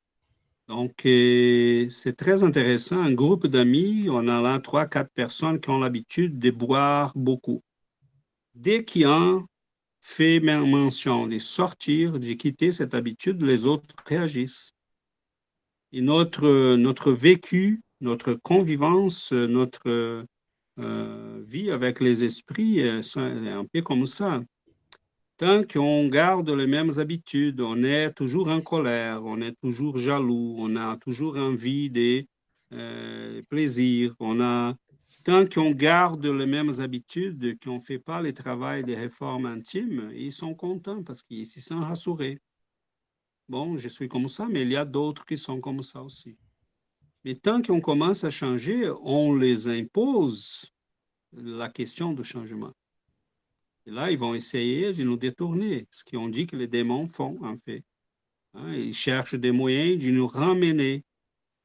[0.67, 3.03] Donc, euh, c'est très intéressant.
[3.03, 7.63] Un groupe d'amis, on a là trois, quatre personnes qui ont l'habitude de boire beaucoup.
[8.55, 9.39] Dès qu'il y a
[10.01, 14.73] fait mention de sortir, de quitter cette habitude, les autres réagissent.
[15.93, 20.25] Et notre, notre vécu, notre convivence, notre
[20.85, 24.43] euh, vie avec les esprits c'est un peu comme ça.
[25.41, 30.57] Tant qu'on garde les mêmes habitudes, on est toujours en colère, on est toujours jaloux,
[30.59, 32.27] on a toujours envie de
[32.75, 34.77] euh, plaisir, on a,
[35.25, 40.11] tant qu'on garde les mêmes habitudes, qu'on ne fait pas le travail des réformes intimes,
[40.15, 42.39] ils sont contents parce qu'ils s'y sentent rassurés.
[43.49, 46.37] Bon, je suis comme ça, mais il y a d'autres qui sont comme ça aussi.
[47.25, 50.73] Mais tant qu'on commence à changer, on les impose
[51.33, 52.73] la question du changement.
[53.87, 57.39] Et là, ils vont essayer de nous détourner, ce qu'on dit que les démons font,
[57.43, 57.85] en fait.
[58.55, 61.05] Hein, ils cherchent des moyens de nous ramener.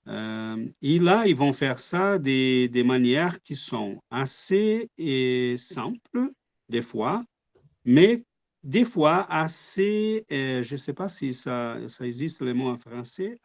[0.07, 4.89] Euh, et là, ils vont faire ça des, des manières qui sont assez
[5.57, 6.31] simples,
[6.69, 7.23] des fois,
[7.85, 8.23] mais
[8.63, 12.77] des fois assez, euh, je ne sais pas si ça, ça existe le mot en
[12.77, 13.37] français,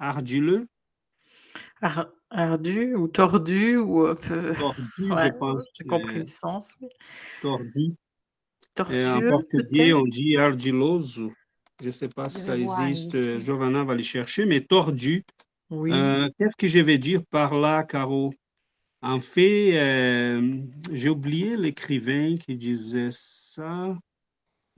[1.81, 2.13] argileux.
[2.31, 4.55] ardu ou tordu ou un peu.
[4.55, 5.65] Tordu, je pense.
[5.79, 6.77] J'ai compris le sens.
[6.81, 6.89] Oui.
[7.43, 7.95] Tordu.
[8.93, 11.33] Et en portugais, on dit argiloso.
[11.81, 13.41] Je ne sais pas si ça existe.
[13.41, 15.25] Giovanna va les chercher, mais tordu.
[15.71, 15.93] Oui.
[15.93, 18.33] Euh, Qu'est-ce que je vais dire par là, Caro?
[19.03, 20.61] En fait, euh,
[20.93, 23.97] j'ai oublié l'écrivain qui disait ça,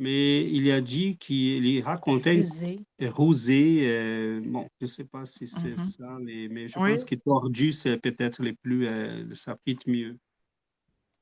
[0.03, 2.77] mais il a dit qu'il racontait Rusé.
[3.01, 3.81] Rosé.
[3.83, 5.77] euh, bon, je ne sais pas si c'est Mhm.
[5.77, 6.91] ça, mais je Oui.
[6.91, 10.17] pense que tordu, c'est peut-être les plus, euh, ça fit mieux.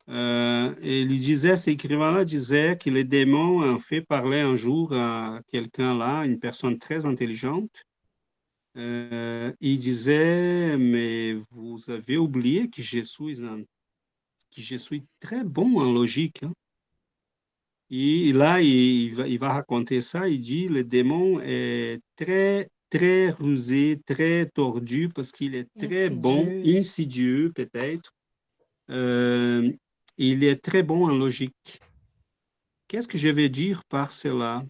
[0.09, 4.93] Euh, et il disait, cet écrivain-là disait que les démons, en fait, parlaient un jour
[4.93, 7.85] à quelqu'un là, une personne très intelligente.
[8.77, 15.45] Euh, il disait, mais vous avez oublié que je suis, un- que je suis très
[15.45, 16.43] bon en logique.
[16.43, 16.53] hein.
[17.91, 20.29] Et là, il, va, il va raconter ça.
[20.29, 26.63] Il dit, le démon est très, très rusé, très tordu parce qu'il est très bon,
[26.65, 27.53] Insidieux.
[27.53, 28.13] peut-être.
[28.91, 29.71] Euh,
[30.19, 31.81] il est très bon en logique.
[32.87, 34.65] Qu'est-ce que je vais dire par cela?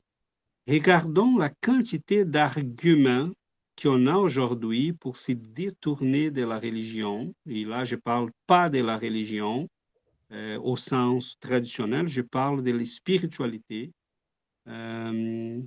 [0.69, 3.31] Regardons la quantité d'arguments
[3.81, 7.35] qu'on a aujourd'hui pour se détourner de la religion.
[7.49, 9.69] Et là, je ne parle pas de la religion
[10.33, 13.93] euh, au sens traditionnel, je parle de la spiritualité.
[14.69, 15.61] Euh,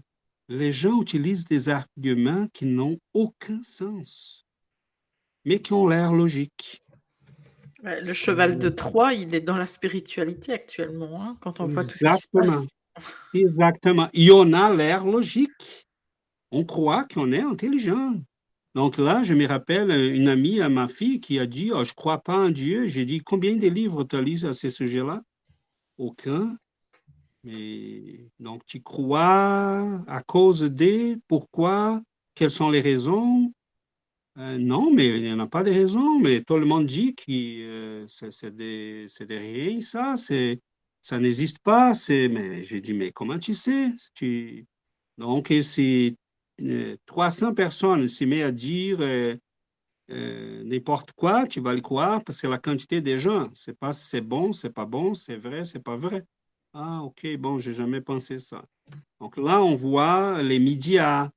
[0.48, 4.45] les gens utilisent des arguments qui n'ont aucun sens,
[5.45, 6.84] mais qui ont l'air logiques.
[7.84, 11.84] Ouais, Le cheval de Troie, il est dans la spiritualité actuellement, hein, quand on voit
[11.84, 12.52] tout ce qui se Exactement.
[12.52, 12.68] passe.
[13.34, 14.10] Exactement.
[14.14, 15.85] Et on a l'air logique.
[16.52, 18.22] On croit qu'on est intelligent.
[18.75, 21.83] Donc là, je me rappelle euh, une amie à ma fille qui a dit oh,
[21.83, 22.87] Je ne crois pas en Dieu.
[22.87, 25.21] J'ai dit Combien de livres tu as à ce sujet-là?
[25.97, 26.57] Aucun.
[27.43, 32.01] Mais donc, tu crois à cause des pourquoi?
[32.35, 33.53] Quelles sont les raisons?
[34.37, 36.19] Euh, Non, mais il n'y en a pas de raisons.
[36.19, 40.15] Mais tout le monde dit que euh, c'est des, des rien, ça.
[40.17, 40.59] C'est
[41.01, 41.91] ça n'existe pas.
[42.09, 43.93] Mais j'ai dit, mais comment tu sais?
[45.17, 46.17] Donc, si
[47.05, 49.35] 300 personnes se mettent à dire euh,
[50.11, 53.93] euh, n'importe quoi, tu vas le croire parce que la quantité des gens, c'est pas
[53.93, 56.23] c'est bon, c'est pas bon, c'est vrai, c'est pas vrai.
[56.73, 58.63] Ah, OK, bon, j'ai jamais pensé ça.
[59.19, 61.30] Donc là, on voit les médias.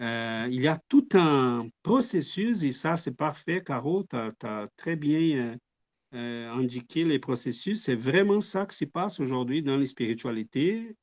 [0.00, 4.96] Euh, il y a tout un processus et ça, c'est parfait, Caro, tu as, très
[4.96, 5.56] bien euh,
[6.14, 7.82] euh, indiqué les processus.
[7.82, 10.96] C'est vraiment ça qui se passe aujourd'hui dans les spiritualités.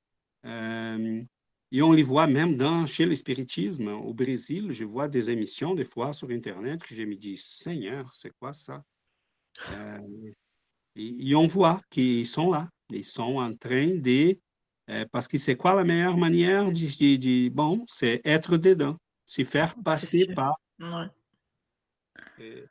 [0.45, 1.23] Euh,
[1.71, 3.89] et on les voit même dans, chez le spiritisme.
[3.89, 8.13] Au Brésil, je vois des émissions des fois sur Internet que je me dis, Seigneur,
[8.13, 8.83] c'est quoi ça?
[9.71, 9.99] Euh,
[10.95, 12.69] et, et on voit qu'ils sont là.
[12.89, 14.37] Ils sont en train de...
[14.89, 18.97] euh, parce que c'est quoi la meilleure manière de, de- de- bon, c'est être dedans,
[19.25, 20.55] se faire passer par...
[20.79, 21.07] Ouais.
[22.39, 22.65] euh,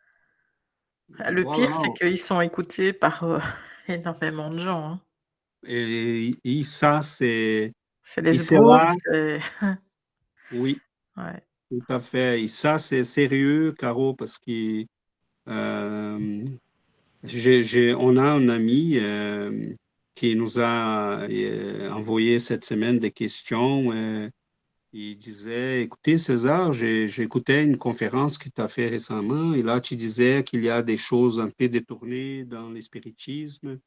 [1.08, 1.66] Le voilà.
[1.66, 3.38] pire, c'est qu'ils sont écoutés par euh,
[3.88, 4.92] énormément de gens.
[4.92, 5.00] hein.
[5.66, 7.72] Et, et ça, c'est...
[8.08, 8.32] C'est les.
[10.52, 10.78] Oui,
[11.16, 11.42] Ouais.
[11.70, 12.42] Tout à fait.
[12.42, 14.84] Et ça, c'est sérieux, Caro, parce que
[15.48, 16.44] euh,
[17.98, 19.74] on a un ami euh,
[20.14, 23.92] qui nous a euh, envoyé cette semaine des questions.
[24.92, 29.96] il disait, écoutez, César, écouté une conférence que tu as fait récemment, et là, tu
[29.96, 33.80] disais qu'il y a des choses un peu détournées dans l'espiritisme,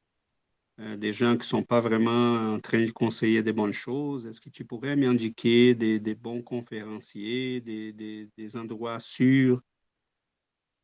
[0.79, 4.25] euh, des gens qui ne sont pas vraiment en train de conseiller des bonnes choses.
[4.27, 9.61] Est-ce que tu pourrais m'indiquer des, bons conférenciers, des, des- endroits sûrs?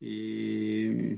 [0.02, 1.16] Et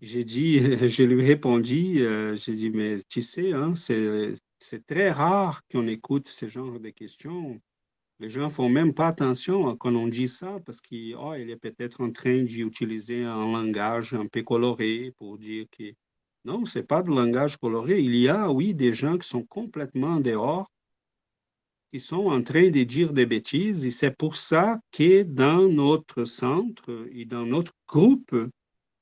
[0.00, 0.58] j'ai dit,
[0.88, 5.62] je lui ai répondu, euh, j'ai dit, mais tu sais, hein, c'est, c'est très rare
[5.70, 7.60] qu'on écoute ce genre de questions.
[8.20, 11.50] Les gens ne font même pas attention quand on dit ça parce qu'il oh, il
[11.50, 15.92] est peut-être en train d'utiliser un langage un peu coloré pour dire que
[16.46, 18.00] non, ce n'est pas de langage coloré.
[18.00, 20.70] Il y a, oui, des gens qui sont complètement en dehors,
[21.92, 23.84] qui sont en train de dire des bêtises.
[23.84, 28.36] Et c'est pour ça que dans notre centre et dans notre groupe,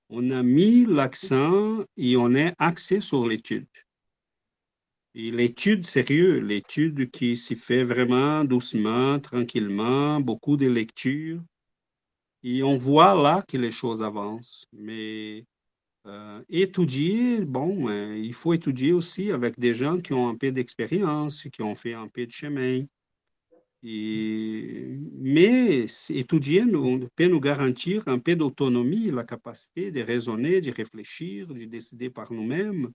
[0.08, 3.68] on a mis l'accent et on est axé sur l'étude.
[5.14, 11.42] Et l'étude sérieuse, l'étude qui s'y fait vraiment doucement, tranquillement, beaucoup de lectures.
[12.42, 14.66] Et on voit là que les choses avancent.
[14.72, 15.44] Mais
[16.06, 20.52] Euh, étudier, bon, euh, il faut étudier aussi avec des gens qui ont un peu
[20.52, 22.84] d'expérience, qui ont fait un peu de chemin.
[23.82, 31.48] Mais étudier nous, peut nous garantir un peu d'autonomie, la capacité de raisonner, de réfléchir,
[31.48, 32.90] de décider par nous-mêmes.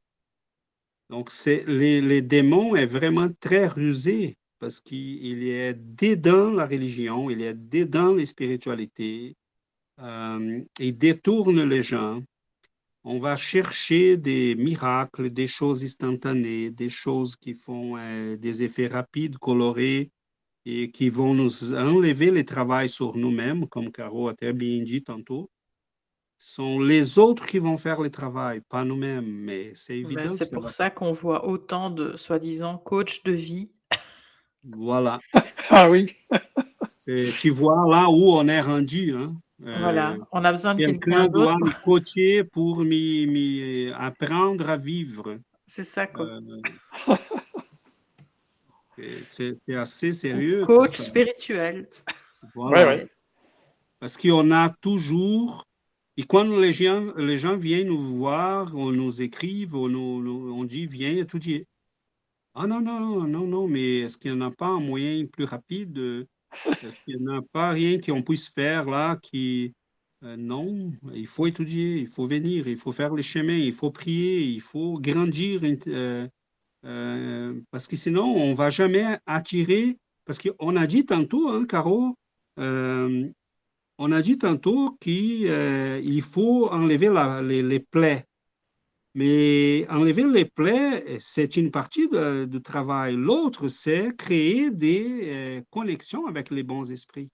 [1.10, 7.42] Donc, les, les démons est vraiment très rusé parce qu'il est dedans la religion, il
[7.42, 9.36] est dedans les spiritualités,
[10.00, 12.22] euh, il détourne les gens
[13.04, 18.88] on va chercher des miracles, des choses instantanées, des choses qui font euh, des effets
[18.88, 20.12] rapides, colorés,
[20.66, 25.04] et qui vont nous enlever le travail sur nous-mêmes, comme Caro a très bien dit
[25.04, 25.50] tantôt.
[26.38, 30.30] Ce sont les autres qui vont faire le travail, pas nous-mêmes, mais c'est ben, évident.
[30.30, 33.72] c'est pour ça qu'on voit autant de soi-disant coachs de vie.
[34.64, 35.20] Voilà.
[35.70, 36.16] ah oui.
[37.38, 39.16] tu vois là où on est rendu.
[39.16, 39.36] Hein?
[39.60, 45.38] Voilà, euh, on a besoin de quelqu'un doit me coacher pour m'apprendre à vivre.
[45.66, 46.40] C'est ça, quoi.
[49.00, 50.66] Euh, c'est assez sérieux.
[50.66, 51.88] Coach spirituel.
[52.54, 53.06] Voilà.
[54.00, 55.68] Parce qu'on a toujours,
[56.18, 60.64] et quand les gens, les gens viennent nous voir, on nous écrivent, on, nous, on
[60.64, 61.66] dit viens étudier.
[62.56, 65.46] Ah non, non, non, non, mais est-ce qu'il n'y en a pas un moyen plus
[65.46, 66.28] rapide
[66.84, 69.74] est-ce qu'il n'y a pas rien qu'on puisse faire là qui...
[70.24, 73.90] Euh, non, il faut étudier, il faut venir, il faut faire les chemins, il faut
[73.90, 76.28] prier, il faut grandir, euh,
[76.86, 81.66] euh, parce que sinon, on ne va jamais attirer, parce qu'on a dit tantôt, hein,
[81.66, 82.16] Caro,
[82.58, 87.10] on a dit tantôt qu'il faut enlever
[87.42, 88.26] les, plaies.
[89.16, 92.08] Mais enlever les plaies, c'est une partie
[92.48, 93.16] du travail.
[93.16, 97.30] L'autre, c'est créer des euh, connexions avec les bons esprits.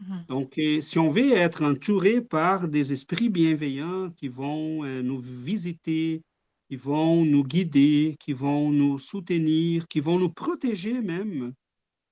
[0.00, 0.24] Mhm.
[0.28, 5.18] Donc, euh, si on veut être entouré par des esprits bienveillants qui vont euh, nous
[5.18, 6.22] visiter,
[6.68, 11.54] qui vont nous guider, qui vont nous soutenir, qui vont nous protéger même,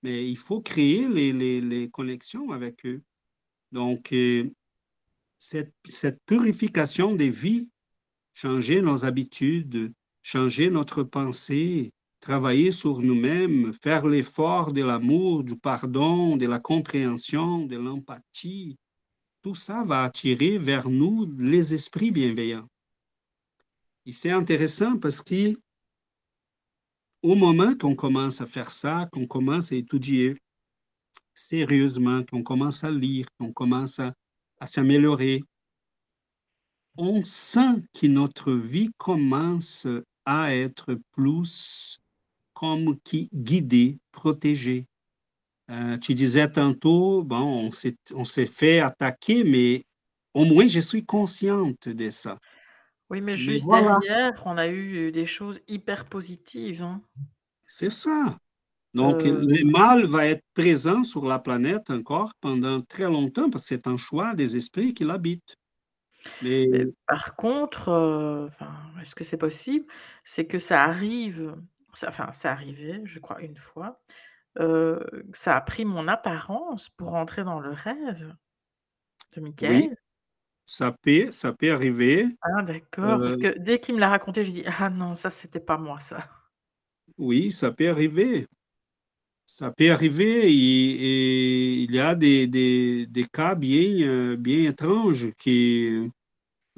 [0.02, 3.02] mais il faut créer les, les, les connexions avec eux.
[3.72, 4.14] Donc,
[5.38, 7.68] cette, cette purification des vies
[8.34, 9.92] changer nos habitudes,
[10.22, 17.66] changer notre pensée, travailler sur nous-mêmes, faire l'effort de l'amour, du pardon, de la compréhension,
[17.66, 18.76] de l'empathie,
[19.42, 22.66] tout ça va attirer vers nous les esprits bienveillants.
[24.06, 25.54] Et c'est intéressant parce que
[27.22, 30.34] au moment qu'on commence à faire ça, qu'on commence à étudier
[31.34, 34.14] sérieusement, qu'on commence à lire, qu'on commence à,
[34.60, 35.42] à s'améliorer,
[36.96, 39.86] on sent que notre vie commence
[40.24, 41.98] à être plus
[42.52, 44.86] comme qui guidée, protégée.
[45.70, 47.70] Euh, tu disais tantôt, bon,
[48.14, 49.84] on s'est fait attaquer, mais
[50.34, 52.38] au moins je suis consciente de ça.
[53.10, 56.82] Oui, mais juste derrière, on a eu des choses hyper positives.
[56.82, 57.02] Hein.
[57.66, 58.38] C'est ça.
[58.94, 59.44] Donc, euh.
[59.44, 63.86] le mal va être présent sur la planète encore pendant très longtemps parce que c'est
[63.88, 65.56] un choix des esprits qui l'habitent.
[66.40, 68.48] Mais par contre, euh,
[69.00, 69.86] est-ce que c'est possible?
[70.24, 71.56] C'est que ça arrive,
[71.92, 74.00] ça enfin, c'est arrivé, je crois, une fois,
[74.60, 75.00] euh,
[75.32, 78.36] ça a pris mon apparence pour entrer dans le rêve
[79.36, 79.90] de oui,
[80.66, 82.26] ça peut, ça peut arriver.
[82.42, 85.30] Ah d'accord, parce euh que dès qu'il me l'a raconté, je dis: «Ah non, ça,
[85.30, 86.18] c'était pas moi, ça».
[87.18, 88.46] Oui, ça peut arriver.
[89.46, 95.32] Ça peut arriver et, il y a des, des, des cas bien, euh, bien étranges
[95.38, 96.10] qui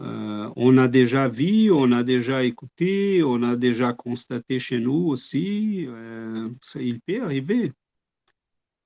[0.01, 5.07] euh, on a déjà vu, on a déjà écouté, on a déjà constaté chez nous
[5.09, 5.87] aussi.
[5.89, 7.73] Euh, ça, il peut arriver.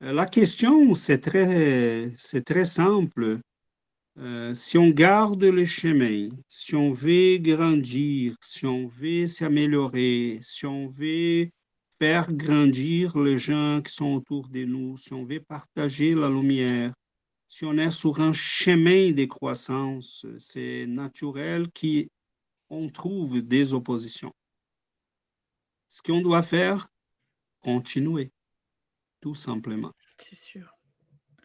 [0.00, 3.40] La question, c'est très, c'est très simple.
[4.54, 10.88] si on garde le chemin, si on veut grandir, si on veut s'améliorer, si on
[10.88, 11.50] veut
[12.00, 16.94] faire grandir les gens qui sont autour de nous, si on veut partager la lumière,
[17.46, 24.32] si on est sur un chemin de croissance, c'est naturel qu'on trouve des oppositions.
[25.88, 26.88] Ce qu'on doit faire,
[27.60, 28.32] continuer,
[29.20, 29.92] tout simplement.
[30.16, 30.72] C'est sûr.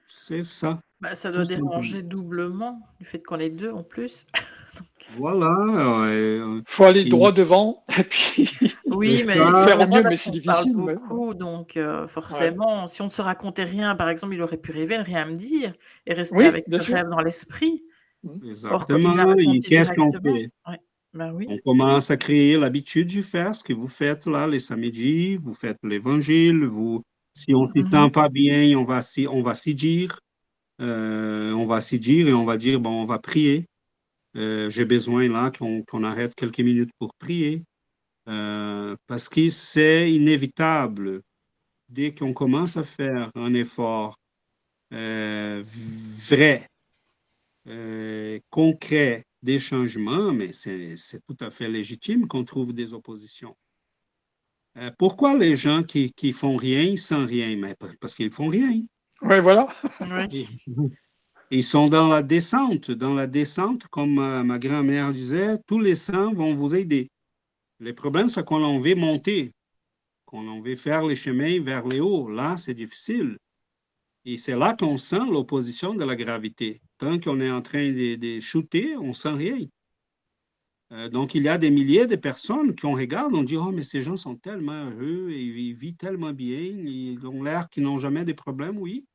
[0.07, 0.79] C'est ça.
[1.01, 4.25] Bah, ça doit déranger doublement du fait qu'on est deux en plus.
[5.17, 5.55] Voilà.
[6.11, 8.49] Il faut aller droit devant et puis
[8.85, 10.75] oui, mais faire mieux, mais c'est difficile.
[10.75, 14.71] beaucoup, donc euh, forcément, si on ne se racontait rien, par exemple, il aurait pu
[14.71, 15.73] rêver, rien me dire
[16.05, 17.83] et rester avec le rêve dans l'esprit.
[18.23, 18.49] Mmh.
[18.49, 19.35] Exactement.
[19.67, 20.49] Qu'est-ce qu'on fait
[21.13, 21.47] ben oui.
[21.49, 25.53] On commence à créer l'habitude de faire ce que vous faites là les samedis, vous
[25.53, 27.03] faites l'évangile, vous,
[27.33, 30.19] si on ne mmh s'y pas bien, on va s'y, on va s'y dire,
[30.81, 33.65] euh, on va s'y dire et on va dire, bon, on va prier.
[34.35, 37.63] Euh, j'ai besoin là qu'on arrête quelques minutes pour prier,
[38.27, 41.21] euh, parce que c'est inévitable.
[41.87, 44.17] Dès qu'on commence à faire un effort
[44.93, 46.67] euh, vrai,
[48.49, 50.97] concret des changements, mais c'est
[51.27, 53.55] tout à fait légitime qu'on trouve des oppositions.
[54.97, 57.55] pourquoi les gens qui, qui font rien sans rien?
[57.55, 58.81] Mais parce qu'ils font rien.
[59.21, 59.67] Oui, voilà.
[61.51, 62.89] Ils sont dans la descente.
[62.91, 67.09] Dans la descente, comme ma, grand-mère disait, tous les saints vont vous aider.
[67.79, 69.51] Le problème, c'est qu'on en veut monter,
[70.25, 72.29] qu'on en veut faire les chemins vers les hauts.
[72.29, 73.37] Là, c'est difficile.
[74.25, 76.81] Et c'est là qu'on sent l'opposition de la gravité.
[76.97, 79.59] Tant qu'on est en train de, shooter, on sent rien.
[80.91, 83.71] Euh, donc, il y a des milliers de personnes qui on regarde, on dit Oh,
[83.71, 87.99] mais ces gens sont tellement heureux, ils vivent tellement bien, ils ont l'air qu'ils n'ont
[87.99, 88.77] jamais de problèmes.
[88.77, 89.05] Oui,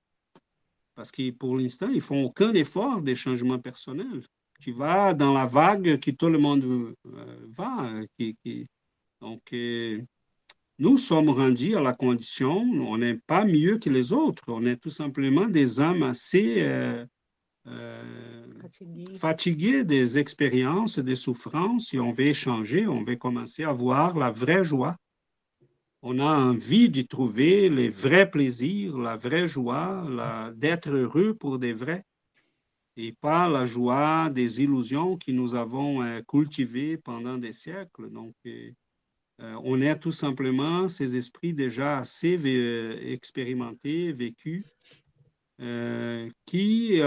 [1.01, 4.23] parce que pour l'instant, ils font aucun effort des changements personnels.
[4.61, 7.91] Tu vas dans la vague que tout le monde euh, va.
[8.19, 8.67] Qui,
[9.23, 10.03] donc, euh,
[10.79, 14.77] nous sommes rendus à la condition, on n'est pas mieux que les autres, on est
[14.77, 17.07] tout simplement des âmes assez euh,
[19.17, 24.31] fatiguées des expériences, des souffrances, et on veut changer, on veut commencer à voir la
[24.31, 24.97] vraie joie
[26.03, 30.07] on a envie d'y trouver les vrais plaisirs, la vraie joie,
[30.57, 32.05] d'être heureux pour des vrais,
[32.97, 38.11] et pas la joie des illusions que nous avons euh, cultivées pendant des siècles.
[38.11, 38.71] Donc, euh,
[39.41, 42.39] euh, on est tout simplement ces esprits déjà assez
[43.13, 44.65] expérimentés, vécus,
[46.47, 47.01] qui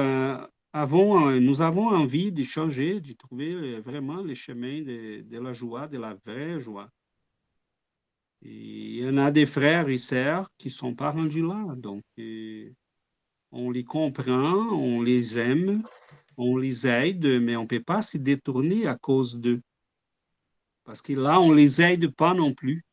[0.74, 5.98] avons, nous avons envie de changer, de trouver vraiment les chemins de la joie, de
[5.98, 6.90] la vraie joie
[8.46, 11.76] il y en a des frères et sœurs qui sont pas rendus là.
[11.76, 12.04] Donc,
[13.52, 15.84] on les comprend, on les aime,
[16.38, 19.62] on les aide, mais on ne peut pas se détourner à cause d'eux.
[20.84, 22.84] Parce que là, on ne les aide pas non plus.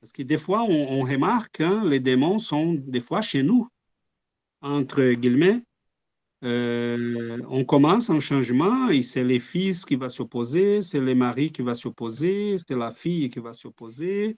[0.00, 3.68] Parce que des fois, on, remarque, hein, les démons sont des fois chez nous,
[4.60, 5.62] entre guillemets,
[6.44, 11.50] euh, on commence un changement et c'est les fils qui vont s'opposer, c'est les maris
[11.50, 14.36] qui vont s'opposer, c'est la fille qui va s'opposer.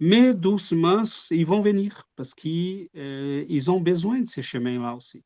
[0.00, 5.22] Mais doucement, ils vont venir parce qu'ils euh, ont besoin de ces chemins-là aussi.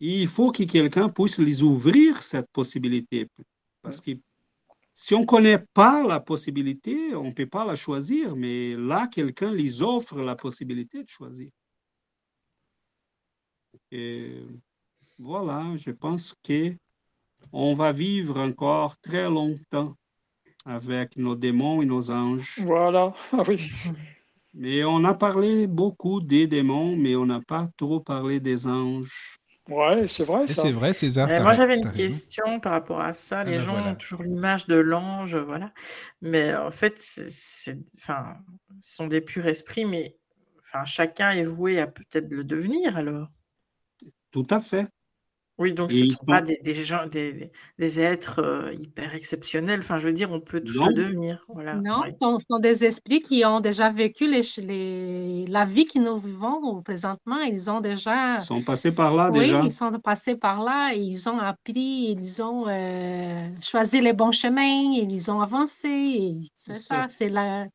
[0.00, 3.26] il faut que quelqu'un puisse les ouvrir, cette possibilité.
[3.82, 4.12] Parce que
[4.92, 9.08] si on ne connaît pas la possibilité, on ne peut pas la choisir, mais là,
[9.08, 11.50] quelqu'un les offre la possibilité de choisir.
[15.18, 16.74] Voilà, je pense que
[17.52, 19.94] on va vivre encore très longtemps
[20.66, 22.58] avec nos démons et nos anges.
[22.60, 23.70] Voilà, ah oui.
[24.54, 29.36] Mais on a parlé beaucoup des démons, mais on n'a pas trop parlé des anges.
[29.68, 30.46] Ouais, c'est vrai.
[30.46, 31.26] C'est vrai, César.
[31.26, 33.40] Moi, j'avais une question par rapport à ça.
[33.40, 35.72] Ah Les ben gens ont toujours l'image de l'ange, voilà.
[36.20, 38.36] Mais en fait, c'est, enfin,
[38.80, 40.18] ce sont des purs esprits, mais
[40.60, 43.28] enfin, chacun est voué à peut-être le devenir alors.
[44.30, 44.86] Tout à fait.
[45.56, 49.80] Oui, donc ce ne sont pas des, des, gens, des, des êtres euh, hyper exceptionnels.
[49.80, 51.44] Enfin, je veux dire, on peut tous le devenir.
[51.48, 51.76] Voilà.
[51.76, 56.18] Non, ce sont, des esprits qui ont déjà vécu les, les, la vie que nous
[56.18, 57.40] vivons présentement.
[57.42, 58.38] Ils ont déjà.
[58.38, 59.60] Ils sont passés par là oui, déjà.
[59.62, 60.92] ils sont passés par là.
[60.92, 66.40] Et ils ont appris, ils ont euh, choisi les bons chemins, ils ont avancé.
[66.56, 67.66] C'est ça, c'est la.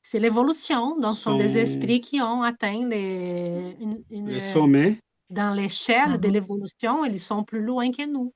[0.00, 0.96] C'est l'évolution.
[1.00, 5.00] Donc, ce sont des esprits qui ont atteint les, une, le sommet
[5.30, 6.32] dans l'échelle de mm-hmm.
[6.32, 8.32] l'évolution, ils sont plus loin que nous.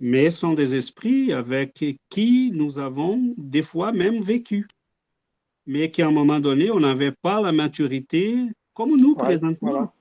[0.00, 4.66] Mais sont des esprits avec qui nous avons des fois même vécu,
[5.66, 8.36] mais qu'à un moment donné, on n'avait pas la maturité
[8.74, 9.92] comme nous présentement.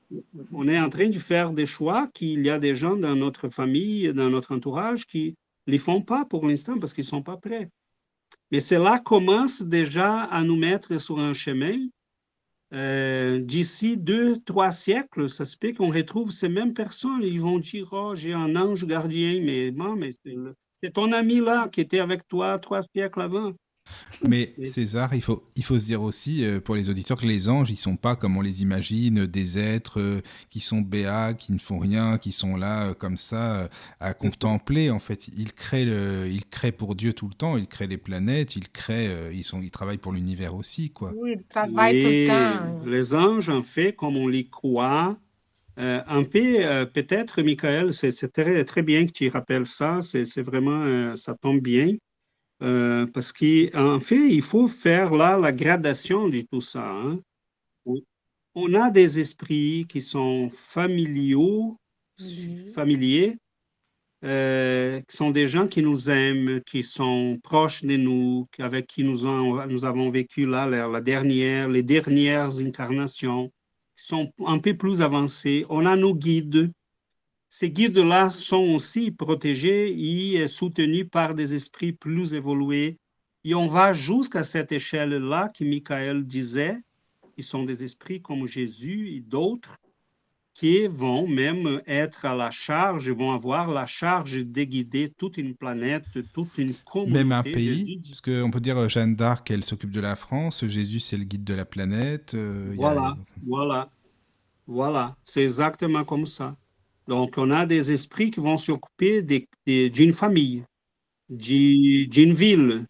[0.51, 3.49] On est en train de faire des choix qu'il y a des gens dans notre
[3.49, 5.35] famille, dans notre entourage qui
[5.67, 7.69] ne les font pas pour l'instant parce qu'ils ne sont pas prêts.
[8.51, 11.77] Mais cela commence déjà à nous mettre sur un chemin
[12.73, 17.21] euh, d'ici deux, trois siècles, ça se peut qu'on retrouve ces mêmes personnes.
[17.21, 20.11] Ils vont dire, oh, j'ai un ange gardien, mais bon, mais
[20.83, 23.53] c'est ton ami là qui était avec toi trois siècles avant.
[24.27, 27.49] Mais César, il faut, il faut se dire aussi euh, pour les auditeurs que les
[27.49, 31.51] anges, ils sont pas comme on les imagine, des êtres euh, qui sont béats, qui
[31.51, 33.69] ne font rien, qui sont là euh, comme ça
[33.99, 34.89] à contempler.
[34.89, 37.57] En fait, ils créent, le, ils créent pour Dieu tout le temps.
[37.57, 41.13] Ils créent les planètes, ils créent, ils sont, ils travaillent pour l'univers aussi, quoi.
[41.17, 42.85] Oui, ils travaillent tout le temps.
[42.85, 45.17] Les anges, en fait, comme on les croit,
[45.77, 49.99] un peu, peut-être, Michael, c'est très, très bien que tu rappelles ça.
[50.01, 51.95] C'est vraiment, ça tombe bien.
[52.63, 56.89] Euh, parce qu'en fait, il faut faire là la gradation de tout ça.
[56.89, 57.19] Hein.
[58.55, 61.77] On a des esprits qui sont familiaux,
[62.73, 63.35] familiers,
[64.23, 69.25] euh, sont des gens qui nous aiment, qui sont proches de nous, avec qui nous,
[69.67, 73.51] nous avons vécu là la, dernière, les dernières incarnations,
[73.97, 75.65] qui sont un peu plus avancés.
[75.69, 76.71] On a nos guides.
[77.55, 82.97] Ces guides-là sont aussi protégés et soutenus par des esprits plus évolués.
[83.43, 86.77] Et on va jusqu'à cette échelle-là que Michael disait,
[87.35, 89.77] qui sont des esprits comme Jésus et d'autres,
[90.55, 95.53] qui vont même être à la charge, vont avoir la charge de guider toute une
[95.53, 97.19] planète, toute une communauté.
[97.19, 100.99] Même un pays, parce qu'on peut dire Jeanne d'Arc, elle s'occupe de la France, Jésus,
[100.99, 102.33] c'est le guide de la planète.
[102.33, 103.15] Euh, voilà,
[103.45, 103.91] voilà,
[104.65, 106.57] voilà, c'est exactement comme ça.
[107.07, 109.21] Donc, on a des esprits qui vont s'occuper
[109.65, 110.63] d'une famille,
[111.29, 112.85] d'une ville,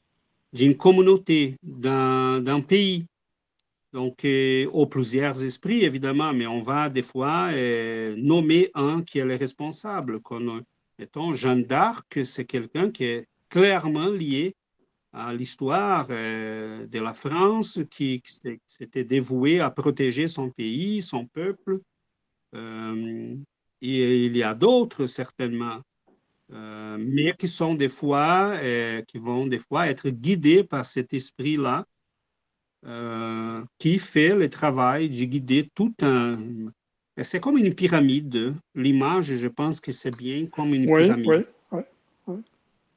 [0.53, 3.05] d'une communauté, d'un pays.
[3.91, 9.19] Donc, euh, aux plusieurs esprits, évidemment, mais on va des fois euh, nommer un qui
[9.19, 10.19] est le responsable.
[10.19, 10.63] Comme,
[10.97, 14.55] mettons, Jeanne d'Arc, c'est quelqu'un qui est clairement lié
[15.11, 18.23] à l'histoire euh, de la France, qui,
[18.65, 21.79] s'était dévoué à protéger son pays, son peuple.
[23.91, 25.79] Et il y a d'autres, certainement,
[26.49, 28.57] mais qui sont des fois,
[29.07, 31.85] qui vont des fois être guidés par cet esprit-là
[32.85, 36.37] euh, qui fait le travail de guider tout un.
[37.21, 38.55] C'est comme une pyramide.
[38.75, 41.47] L'image, je pense que c'est bien comme une pyramide.
[41.71, 41.81] Oui,
[42.27, 42.39] oui,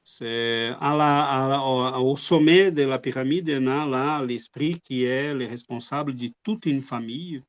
[0.02, 5.46] C'est à la, au, sommet de la pyramide, on a là l'esprit qui est le
[5.46, 7.42] responsable de toute une famille.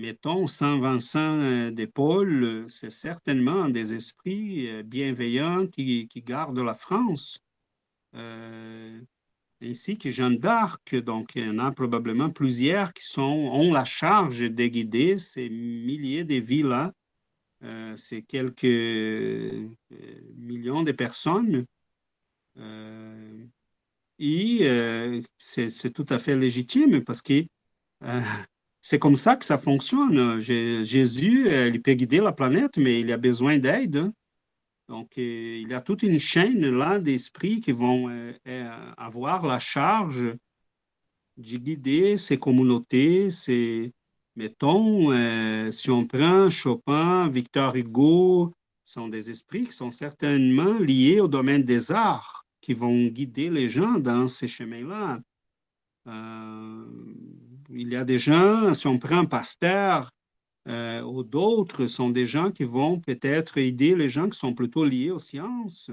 [0.00, 7.40] Mettons 125 d'épaules, c'est certainement des esprits bienveillants qui, qui gardent la France.
[8.14, 9.00] Euh,
[9.62, 10.94] ainsi que Jeanne d'Arc.
[10.96, 15.48] Donc, il y en a probablement plusieurs qui sont, ont la charge de guider ces
[15.48, 16.92] milliers de villes-là,
[17.62, 19.68] euh, ces quelques euh,
[20.36, 21.66] millions de personnes.
[22.58, 23.44] Euh,
[24.18, 27.46] et c'est tout à fait légitime parce que
[28.80, 30.40] c'est comme ça que ça fonctionne.
[30.40, 33.96] Jésus, il peut guider la planète, mais il a besoin d'aide.
[33.96, 34.12] Hein.
[34.90, 39.60] Donc, euh, il y a toute une chaîne d'esprits qui vont euh, euh, avoir la
[39.60, 40.34] charge
[41.36, 43.92] de guider ces communautés, ces,
[44.34, 45.12] mettons,
[45.70, 48.52] si on prend Chopin, Victor Hugo,
[48.82, 53.68] sont des esprits qui sont certainement liés au domaine des arts, qui vont guider les
[53.68, 55.20] gens dans ces chemins-là.
[57.72, 60.10] Il y a des gens, si on prend Pasteur,
[60.68, 64.84] euh, ou d'autres sont des gens qui vont peut-être aider les gens qui sont plutôt
[64.84, 65.90] liés aux sciences.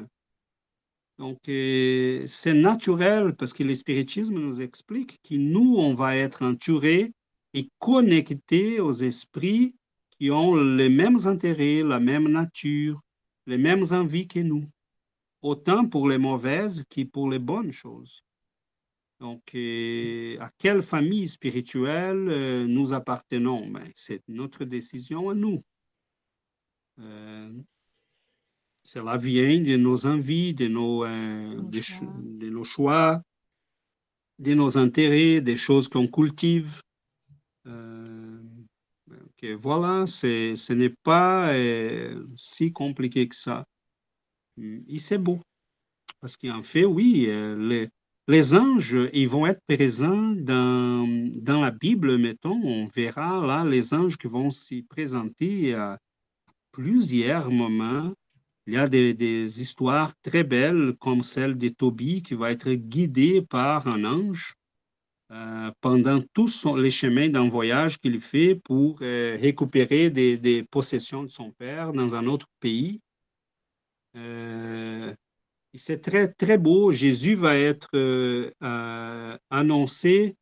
[1.18, 6.44] Donc, euh, c'est naturel parce que le spiritisme nous explique que nous, on va être
[6.44, 7.14] entourés
[7.54, 9.76] et connectés aux esprits
[10.20, 13.02] qui ont les mêmes intérêts, la même nature,
[13.46, 14.68] les mêmes envies que nous,
[15.42, 18.24] autant pour les mauvaises que pour les bonnes choses.
[19.20, 23.68] Donc, euh, à quelle famille spirituelle euh, nous appartenons?
[23.68, 25.62] Ben, C'est notre décision à nous.
[27.00, 27.52] Euh,
[28.84, 33.22] cela vient de nos envies, de nos, de, nos choix,
[34.40, 36.82] de nos intérêts, des choses qu'on cultive.
[39.60, 41.54] voilà, ce n'est pas
[42.38, 43.66] si compliqué que ça.
[44.58, 45.40] Et c'est beau.
[46.22, 47.90] Parce qu'en fait, oui, les,
[48.28, 52.60] les anges, ils vont être présents dans, dans la Bible, mettons.
[52.64, 55.98] On verra là les anges qui vont s'y présenter à
[56.72, 58.14] plusieurs moments.
[58.66, 62.70] Il y a des, des, histoires très belles comme celle de Tobie qui va être
[62.74, 64.56] guidé par un ange
[65.32, 71.24] euh, pendant tous les chemins d'un voyage qu'il fait pour euh, récupérer des, des, possessions
[71.24, 73.00] de son père dans un autre pays.
[74.18, 75.14] Euh,
[75.78, 76.92] c'est très, très beau.
[76.92, 80.36] Jésus va être euh, euh, annoncé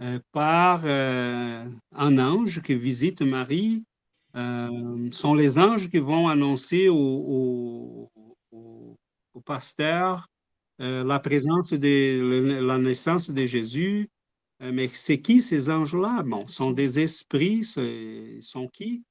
[0.00, 3.84] euh, par un ange qui visite Marie.
[4.34, 8.10] Ce sont les anges qui vont annoncer au,
[9.44, 10.26] pasteur
[10.78, 14.08] la présence de la naissance de Jésus.
[14.60, 16.22] Mais c'est qui ces anges-là?
[16.22, 19.04] Bon, sont des esprits, sont qui?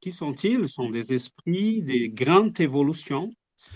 [0.00, 0.66] Qui sont-ils?
[0.66, 2.54] sont des esprits de grande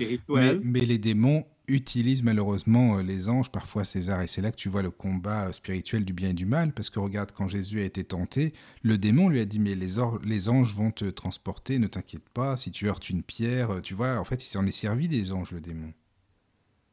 [0.00, 4.56] évolution mais, les démons utilisent malheureusement euh, les anges, parfois César, et c'est là que
[4.56, 7.48] tu vois le combat euh, spirituel du bien et du mal, parce que regarde, quand
[7.48, 8.52] Jésus a été tenté,
[8.82, 12.56] le démon lui a dit, mais les, les anges vont te transporter, ne t'inquiète pas,
[12.56, 15.32] si tu heurtes une pierre, euh, tu vois, en fait, il s'en est servi des
[15.32, 15.92] anges, le démon.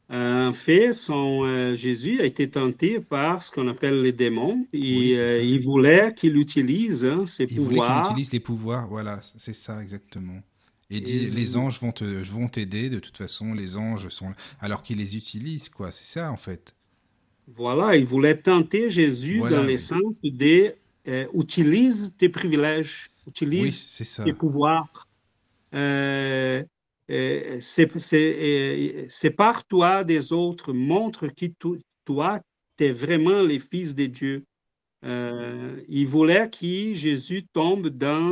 [0.07, 4.67] En fait, son, Jésus a été tenté par ce qu'on appelle les démons.
[4.71, 7.63] Et, il voulait qu'il utilise hein, ses pouvoirs.
[7.63, 10.43] Il voulait qu'il utilise les pouvoirs, voilà, c'est ça exactement.
[10.89, 14.27] Et, les anges vont vont t'aider, de toute façon, les anges sont
[14.59, 15.91] alors qu'ils les utilisent, quoi.
[15.91, 16.75] C'est ça, en fait.
[17.47, 20.73] Voilà, il voulait tenter Jésus dans les sens de
[21.07, 25.07] euh, utilise tes privilèges, utilise tes pouvoirs.
[25.73, 26.63] Euh,
[27.11, 27.59] euh,
[29.09, 31.53] sépare-toi des autres, montre qui
[32.05, 32.39] toi,
[32.77, 34.45] tu es vraiment les fils de Dieu.
[35.05, 38.27] Euh, il voulait que Jésus tombe dans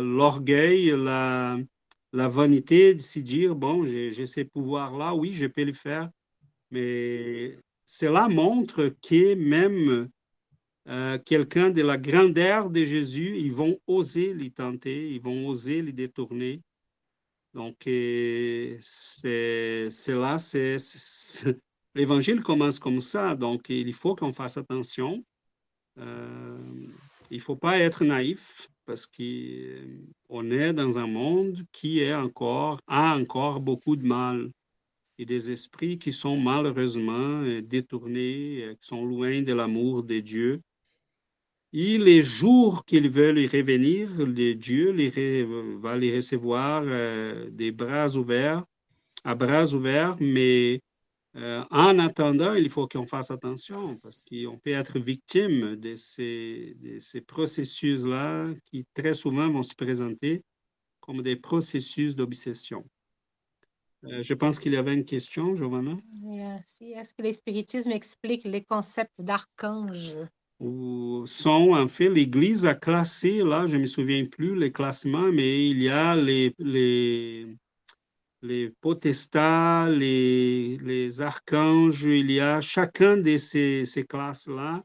[0.00, 1.58] l'orgueil, la,
[2.12, 6.10] vanité de se dire, bon, j'ai ces pouvoirs-là, oui, je peux le faire,
[6.70, 7.56] mais
[7.86, 10.08] cela montre que même
[10.88, 15.80] euh, quelqu'un de la grandeur de Jésus, ils vont oser les tenter, ils vont oser
[15.80, 16.60] les détourner.
[17.52, 18.78] Donc, c'est
[20.08, 20.76] là, c'est
[21.94, 23.36] l'évangile commence comme ça.
[23.36, 25.24] Donc, il faut qu'on fasse attention.
[25.98, 26.58] Euh,
[27.30, 32.80] il ne faut pas être naïf parce qu'on est dans un monde qui est encore,
[32.86, 34.50] a encore beaucoup de mal
[35.18, 40.60] et des esprits qui sont malheureusement détournés, qui sont loin de l'amour de Dieu.
[41.72, 45.44] Et les jours qu'ils veulent y revenir, les Dieu les
[45.80, 48.64] va les recevoir euh, des bras ouverts,
[49.24, 50.80] à bras ouverts, mais
[51.36, 56.76] euh, en attendant, il faut qu'on fasse attention parce qu'on peut être victime de ces,
[56.80, 60.42] de ces processus-là qui très souvent vont se présenter
[61.00, 62.84] comme des processus d'obsession.
[64.04, 65.96] Euh, je pense qu'il y avait une question, Giovanna?
[66.80, 70.14] Est-ce que l'espiritisme explique les concepts d'archange?
[70.60, 75.68] Sont, en fait, l'Église a classé, là, je ne me souviens plus les classements, mais
[75.68, 77.56] il y a les, les,
[78.44, 84.84] les potestats, les, les archanges, il y a chacun de ces, ces classes-là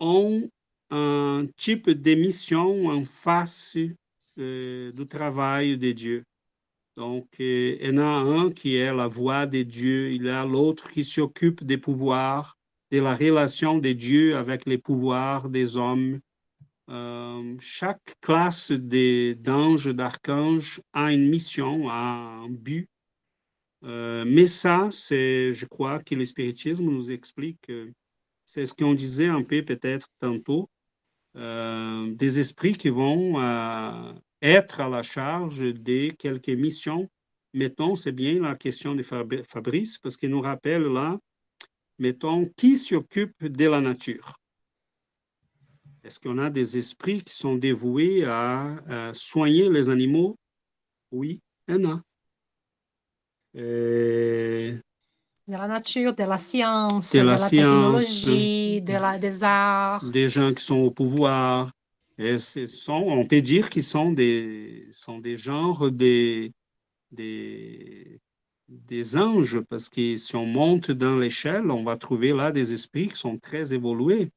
[0.00, 0.48] ont
[0.90, 3.78] un type d'émission en face
[4.38, 6.24] euh, du travail de Dieu.
[6.98, 10.30] Donc, euh, il y en a un qui est la voix de Dieu, il y
[10.30, 12.58] a l'autre qui s'occupe des pouvoirs,
[12.92, 16.20] de la relation de Dieu avec les pouvoirs des hommes.
[16.90, 22.88] Euh, chaque classe d'anges, d'archanges a une mission, a un but.
[23.84, 27.70] Euh, mais ça, c'est, je crois que le spiritisme nous explique,
[28.44, 30.68] c'est ce qu'on disait un peu peut-être tantôt,
[31.34, 33.40] des esprits qui vont
[34.40, 37.10] être à la charge de quelques missions.
[37.54, 41.18] Mettons, c'est bien la question de Fabrice, parce qu'il nous rappelle là,
[41.98, 44.34] mettons, qui s'occupe de la nature?
[46.04, 50.36] Est-ce qu'on a des esprits qui sont dévoués à, soigner les animaux?
[51.10, 52.02] Oui, il y en a.
[53.54, 54.80] de
[55.48, 60.04] la nature, de la science, de, la, technologie, de la, des arts.
[60.04, 61.70] Des gens qui sont au pouvoir,
[62.18, 66.52] et sont, on peut dire qu'ils sont des, sont des genres des,
[67.12, 68.20] des,
[68.68, 73.08] des anges, parce que si on monte dans l'échelle, on va trouver là des esprits
[73.08, 74.30] qui sont très évolués.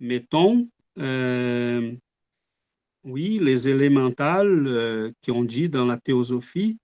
[0.00, 0.68] Mettons,
[0.98, 1.94] euh,
[3.04, 6.78] oui, les élémentales euh, qui ont dit dans la théosophie,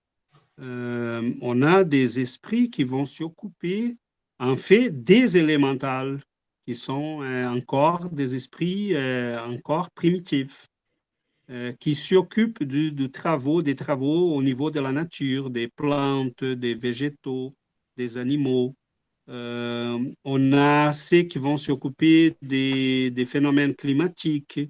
[0.60, 3.96] euh, on a des esprits qui vont s'occuper
[4.38, 6.20] en fait des élémentales
[6.66, 8.94] qui sont encore des esprits
[9.38, 10.68] encore primitifs,
[11.80, 17.50] qui s'occupent du, travaux, des travaux au niveau de la nature, des plantes, des végétaux,
[17.96, 18.74] des animaux.
[19.31, 24.61] On a ceux qui vont s'occuper des, des, phénomènes climatiques,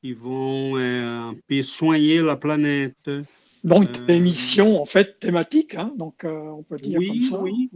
[0.00, 3.10] qui vont un peu soigner la planète.
[3.62, 7.42] Donc, des missions en fait thématiques, hein, donc on peut dire oui, comme ça.
[7.42, 7.70] Oui,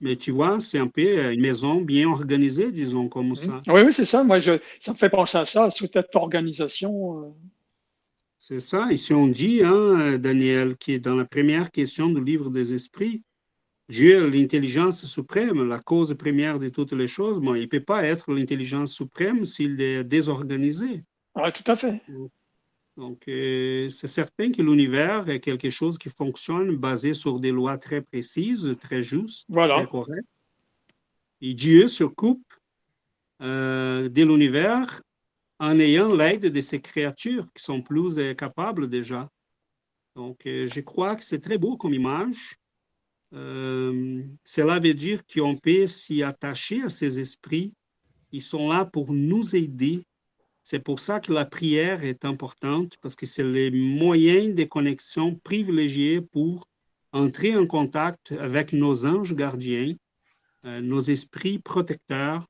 [0.00, 3.60] mais tu vois, c'est un peu euh, une maison bien organisée, disons, comme ça.
[3.66, 3.72] Mmh.
[3.72, 4.22] Oui, oui, c'est ça.
[4.22, 7.24] Moi, je, ça me fait penser à ça, à cette organisation.
[7.24, 7.28] Euh.
[8.38, 8.92] C'est ça.
[8.92, 13.22] Ici, on dit, hein, Daniel, qui est dans la première question du livre des esprits,
[13.88, 17.40] Dieu est l'intelligence suprême, la cause première de toutes les choses.
[17.40, 21.04] Bon, il ne peut pas être l'intelligence suprême s'il est désorganisé.
[21.34, 22.02] Oui, tout à fait.
[22.98, 27.78] Donc, euh, c'est certain que l'univers est quelque chose qui fonctionne basé sur des lois
[27.78, 30.28] très précises, très justes, très correctes.
[31.40, 32.52] Et Dieu s'occupe
[33.40, 35.00] euh, de l'univers
[35.60, 39.30] en ayant l'aide de ces créatures qui sont plus euh, capables déjà.
[40.16, 42.57] Donc, je crois que c'est très beau comme image.
[43.32, 47.74] Cela veut dire qu'on peut s'y attacher à ces esprits.
[48.32, 50.04] Ils sont là pour nous aider
[50.70, 55.34] c'est pour ça que la prière est importante, parce que c'est le moyen de connexion
[55.34, 56.68] privilégié pour
[57.10, 59.94] entrer en contact avec nos anges gardiens,
[60.66, 62.46] euh, nos esprits protecteurs,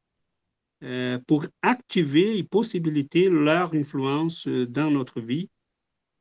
[0.83, 5.49] euh, pour activer et possibiliter leur influence euh, dans notre vie.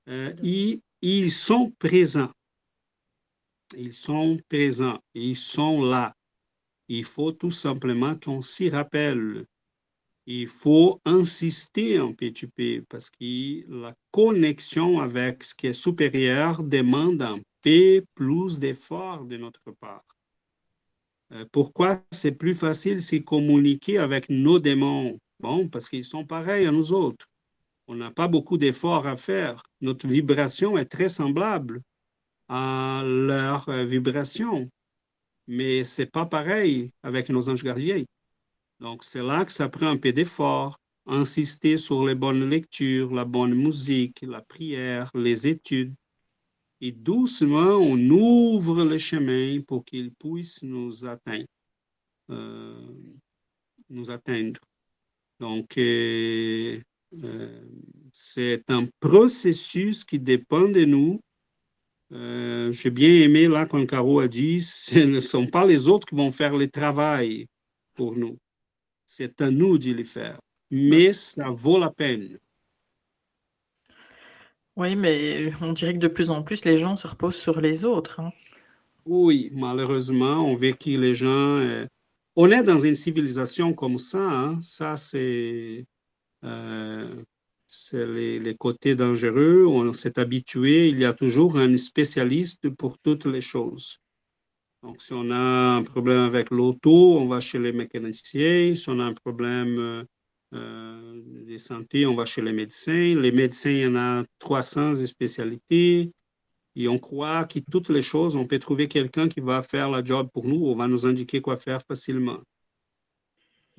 [0.08, 2.32] et ils sont présents.
[3.76, 6.16] Ils sont présents, ils sont là.
[6.88, 9.46] Il faut tout simplement qu'on s'y rappelle.
[10.26, 17.22] Il faut insister petit peu parce que la connexion avec ce qui est supérieur demande
[17.22, 20.06] un peu plus d'efforts de notre part.
[21.34, 25.20] Euh, pourquoi c'est plus facile de communiquer avec nos démons?
[25.40, 27.28] Bon, parce qu'ils sont pareils à nous autres.
[27.88, 29.62] On n'a pas beaucoup d'efforts à faire.
[29.82, 31.82] Notre vibration est très semblable
[32.48, 34.66] à leur euh, vibration,
[35.48, 38.04] mais c'est pas pareil avec nos anges gardiens.
[38.80, 43.26] Donc, c'est là que ça prend un peu d'effort, insister sur les bonnes lectures, la
[43.26, 45.94] bonne musique, la prière, les études.
[46.80, 51.48] Et doucement, on ouvre le chemin pour qu'ils puissent nous atteindre.
[52.30, 52.94] Euh,
[53.90, 54.60] nous atteindre.
[55.40, 56.80] Donc, euh,
[58.12, 61.20] c'est un processus qui dépend de nous.
[62.12, 66.16] J'ai bien aimé là quand Caro a dit, ce ne sont pas les autres qui
[66.16, 67.48] vont faire le travail
[67.96, 68.38] pour nous.
[69.06, 70.40] C'est à nous de le faire.
[70.70, 72.40] Mais ça vaut la peine.
[74.76, 77.84] Oui, mais on dirait que de plus en plus, les gens se reposent sur les
[77.84, 78.20] autres.
[78.20, 78.32] Hein.
[79.06, 81.58] Oui, malheureusement, on vécu les gens.
[81.60, 81.88] Euh,
[82.36, 84.20] on est dans une civilisation comme ça.
[84.20, 84.62] Hein.
[84.62, 85.88] Ça, c'est
[86.44, 87.24] euh,
[87.94, 89.66] les, les, côtés dangereux.
[89.68, 90.90] On s'est habitué.
[90.90, 94.00] Il y a toujours un spécialiste pour toutes les choses.
[94.84, 98.76] Donc, si on a un problème avec l'auto, on va chez les mécaniciens.
[98.76, 100.04] Si on a un problème euh,
[100.54, 103.16] euh, de santé, on va chez les médecins.
[103.16, 106.12] Les médecins, il y en a 300 spécialités.
[106.76, 110.04] Et on croit que toutes les choses, on peut trouver quelqu'un qui va faire la
[110.04, 112.40] job pour nous, on va nous indiquer quoi faire facilement.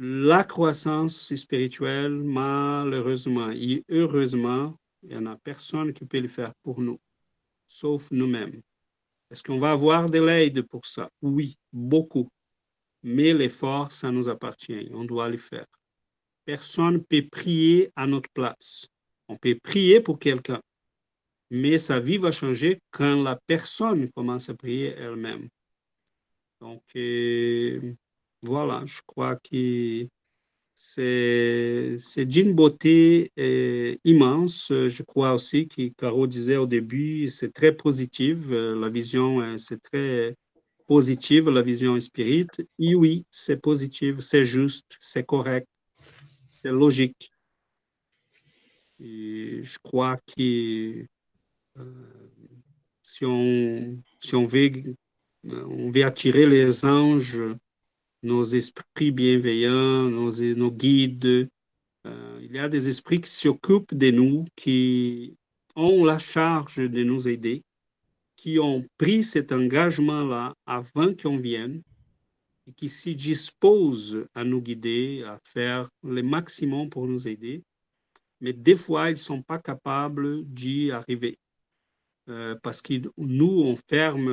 [0.01, 6.55] La croissance spirituelle, malheureusement et heureusement, il n'y en a personne qui peut le faire
[6.63, 7.01] pour nous,
[7.67, 8.63] sauf nous-mêmes.
[9.31, 11.11] Est-ce qu'on va avoir de l'aide pour ça?
[11.21, 12.29] Oui, beaucoup.
[13.03, 14.89] Mais l'effort, ça nous appartient.
[14.93, 15.67] On doit le faire.
[16.45, 18.87] Personne ne peut prier à notre place.
[19.27, 20.61] On peut prier pour quelqu'un,
[21.51, 25.49] mais sa vie va changer quand la personne commence à prier elle-même.
[26.61, 27.95] Donc, euh,
[28.43, 30.07] voilà, je crois que
[30.75, 34.69] c'est d'une beauté euh, immense.
[34.71, 38.51] Je crois aussi que Caro disait au début, c'est très positif.
[38.51, 40.37] La vision, euh, c'est très
[40.87, 42.47] positive, la vision spirit.
[42.79, 45.67] Et oui, c'est positif, c'est juste, c'est correct
[46.63, 47.31] c'est logique.
[49.01, 51.07] Et je crois que
[51.79, 52.31] euh,
[53.03, 54.73] si, on, si on, veut,
[55.47, 57.43] euh, on veut attirer les anges,
[58.23, 61.49] nos esprits bienveillants, nos, guides,
[62.07, 65.37] euh, il y a des esprits qui s'occupent de nous, qui
[65.77, 67.63] ont la charge de nous aider,
[68.37, 71.83] qui ont pris cet engagement-là avant qu'on vienne
[72.77, 77.63] qui s'y disposent à nous guider, à faire le maximum pour nous aider.
[78.41, 81.39] Mais des fois, ils ne sont pas capables d'y arriver.
[82.29, 84.29] Euh, parce que nous, on ferme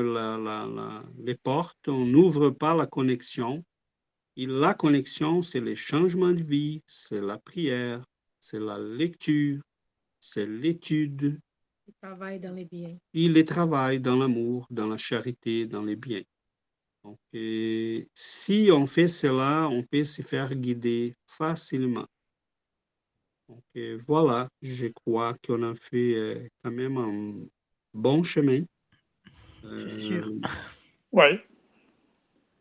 [1.23, 3.63] les portes, on n'ouvre pas la connexion.
[4.37, 8.03] Et la connexion, c'est les changements de vie, c'est la prière,
[8.41, 9.61] c'est la lecture,
[10.19, 11.39] c'est l'étude.
[11.87, 12.97] Le travail dans les biens.
[13.13, 16.23] Et le travail dans l'amour, dans la charité, dans les biens.
[17.03, 17.19] Donc,
[18.13, 22.07] si on fait cela, on peut se faire guider facilement.
[23.47, 23.63] Donc,
[24.07, 27.45] voilà, je crois qu'on a fait euh, quand même un
[27.93, 28.63] bon chemin.
[29.77, 30.27] C'est sûr.
[30.27, 30.39] Euh,
[31.11, 31.39] oui.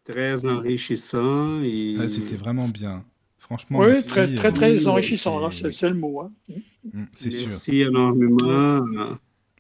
[0.04, 1.62] Très enrichissant.
[1.62, 1.94] Et...
[2.06, 3.04] C'était vraiment bien.
[3.38, 6.22] Franchement, oui, très, très, très enrichissant, c'est le mot.
[6.22, 6.32] Hein.
[6.92, 7.48] Mm, c'est sûr.
[7.48, 8.84] Merci énormément.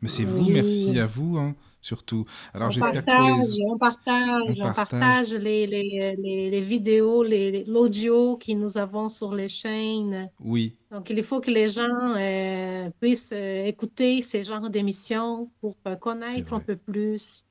[0.00, 1.36] Mais c'est vous, merci à vous.
[1.36, 1.54] Hein
[1.84, 2.24] surtout.
[2.54, 3.64] Alors j'espère que les...
[3.66, 10.30] on partage, on, partage, les, les, les, vidéos, l'audio que nous avons sur les chaînes.
[10.40, 10.76] Oui.
[10.90, 15.96] Donc il faut que les gens euh, puissent euh, écouter ces genres d'émissions pour euh,
[15.96, 17.44] connaître un peu plus.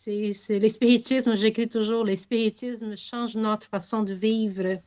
[0.00, 4.80] C'est l'espiritisme, j'écris toujours, l'espiritisme change notre façon de vivre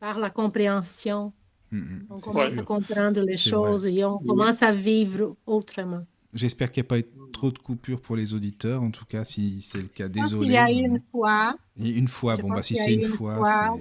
[0.00, 1.34] par la compréhension.
[1.70, 6.02] Mm, mm, on commence à comprendre les choses et on commence à vivre autrement.
[6.32, 8.82] J'espère qu'il n'y a pas trop de coupures pour les auditeurs.
[8.82, 10.48] En tout cas, si c'est le cas, désolé.
[10.48, 11.54] Il y a une fois.
[11.76, 13.76] une fois, bon, bah, si c'est une, fois.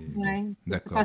[0.65, 1.01] D'accord.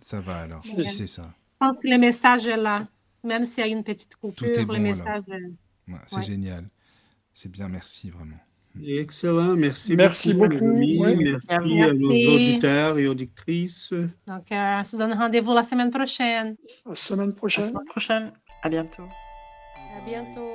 [0.00, 1.34] Ça va alors, si c'est ça.
[1.60, 2.88] Je pense que le message est là.
[3.22, 5.92] Même s'il y a une petite coupure, le message est...
[6.06, 6.66] c'est génial.
[7.38, 8.38] C'est bien, merci vraiment.
[8.82, 10.14] Excellent, merci, beaucoup.
[10.32, 10.64] beaucoup.
[11.04, 13.92] Merci, à nos auditeurs et auditrices.
[14.26, 16.56] Donc, euh, on se donne rendez-vous la semaine prochaine.
[16.86, 17.64] La semaine prochaine.
[17.64, 18.26] La semaine prochaine.
[18.62, 19.02] À bientôt.
[19.02, 20.54] À bientôt.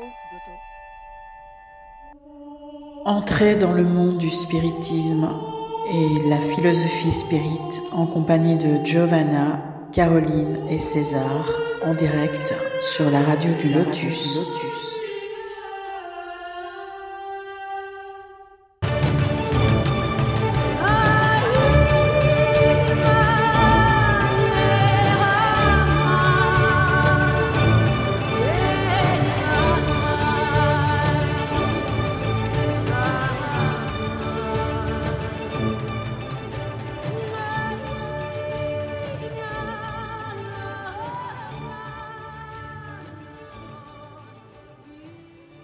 [3.05, 5.29] Entrez dans le monde du spiritisme
[5.93, 11.47] et la philosophie spirite en compagnie de Giovanna, Caroline et César
[11.83, 14.39] en direct sur la radio du Lotus.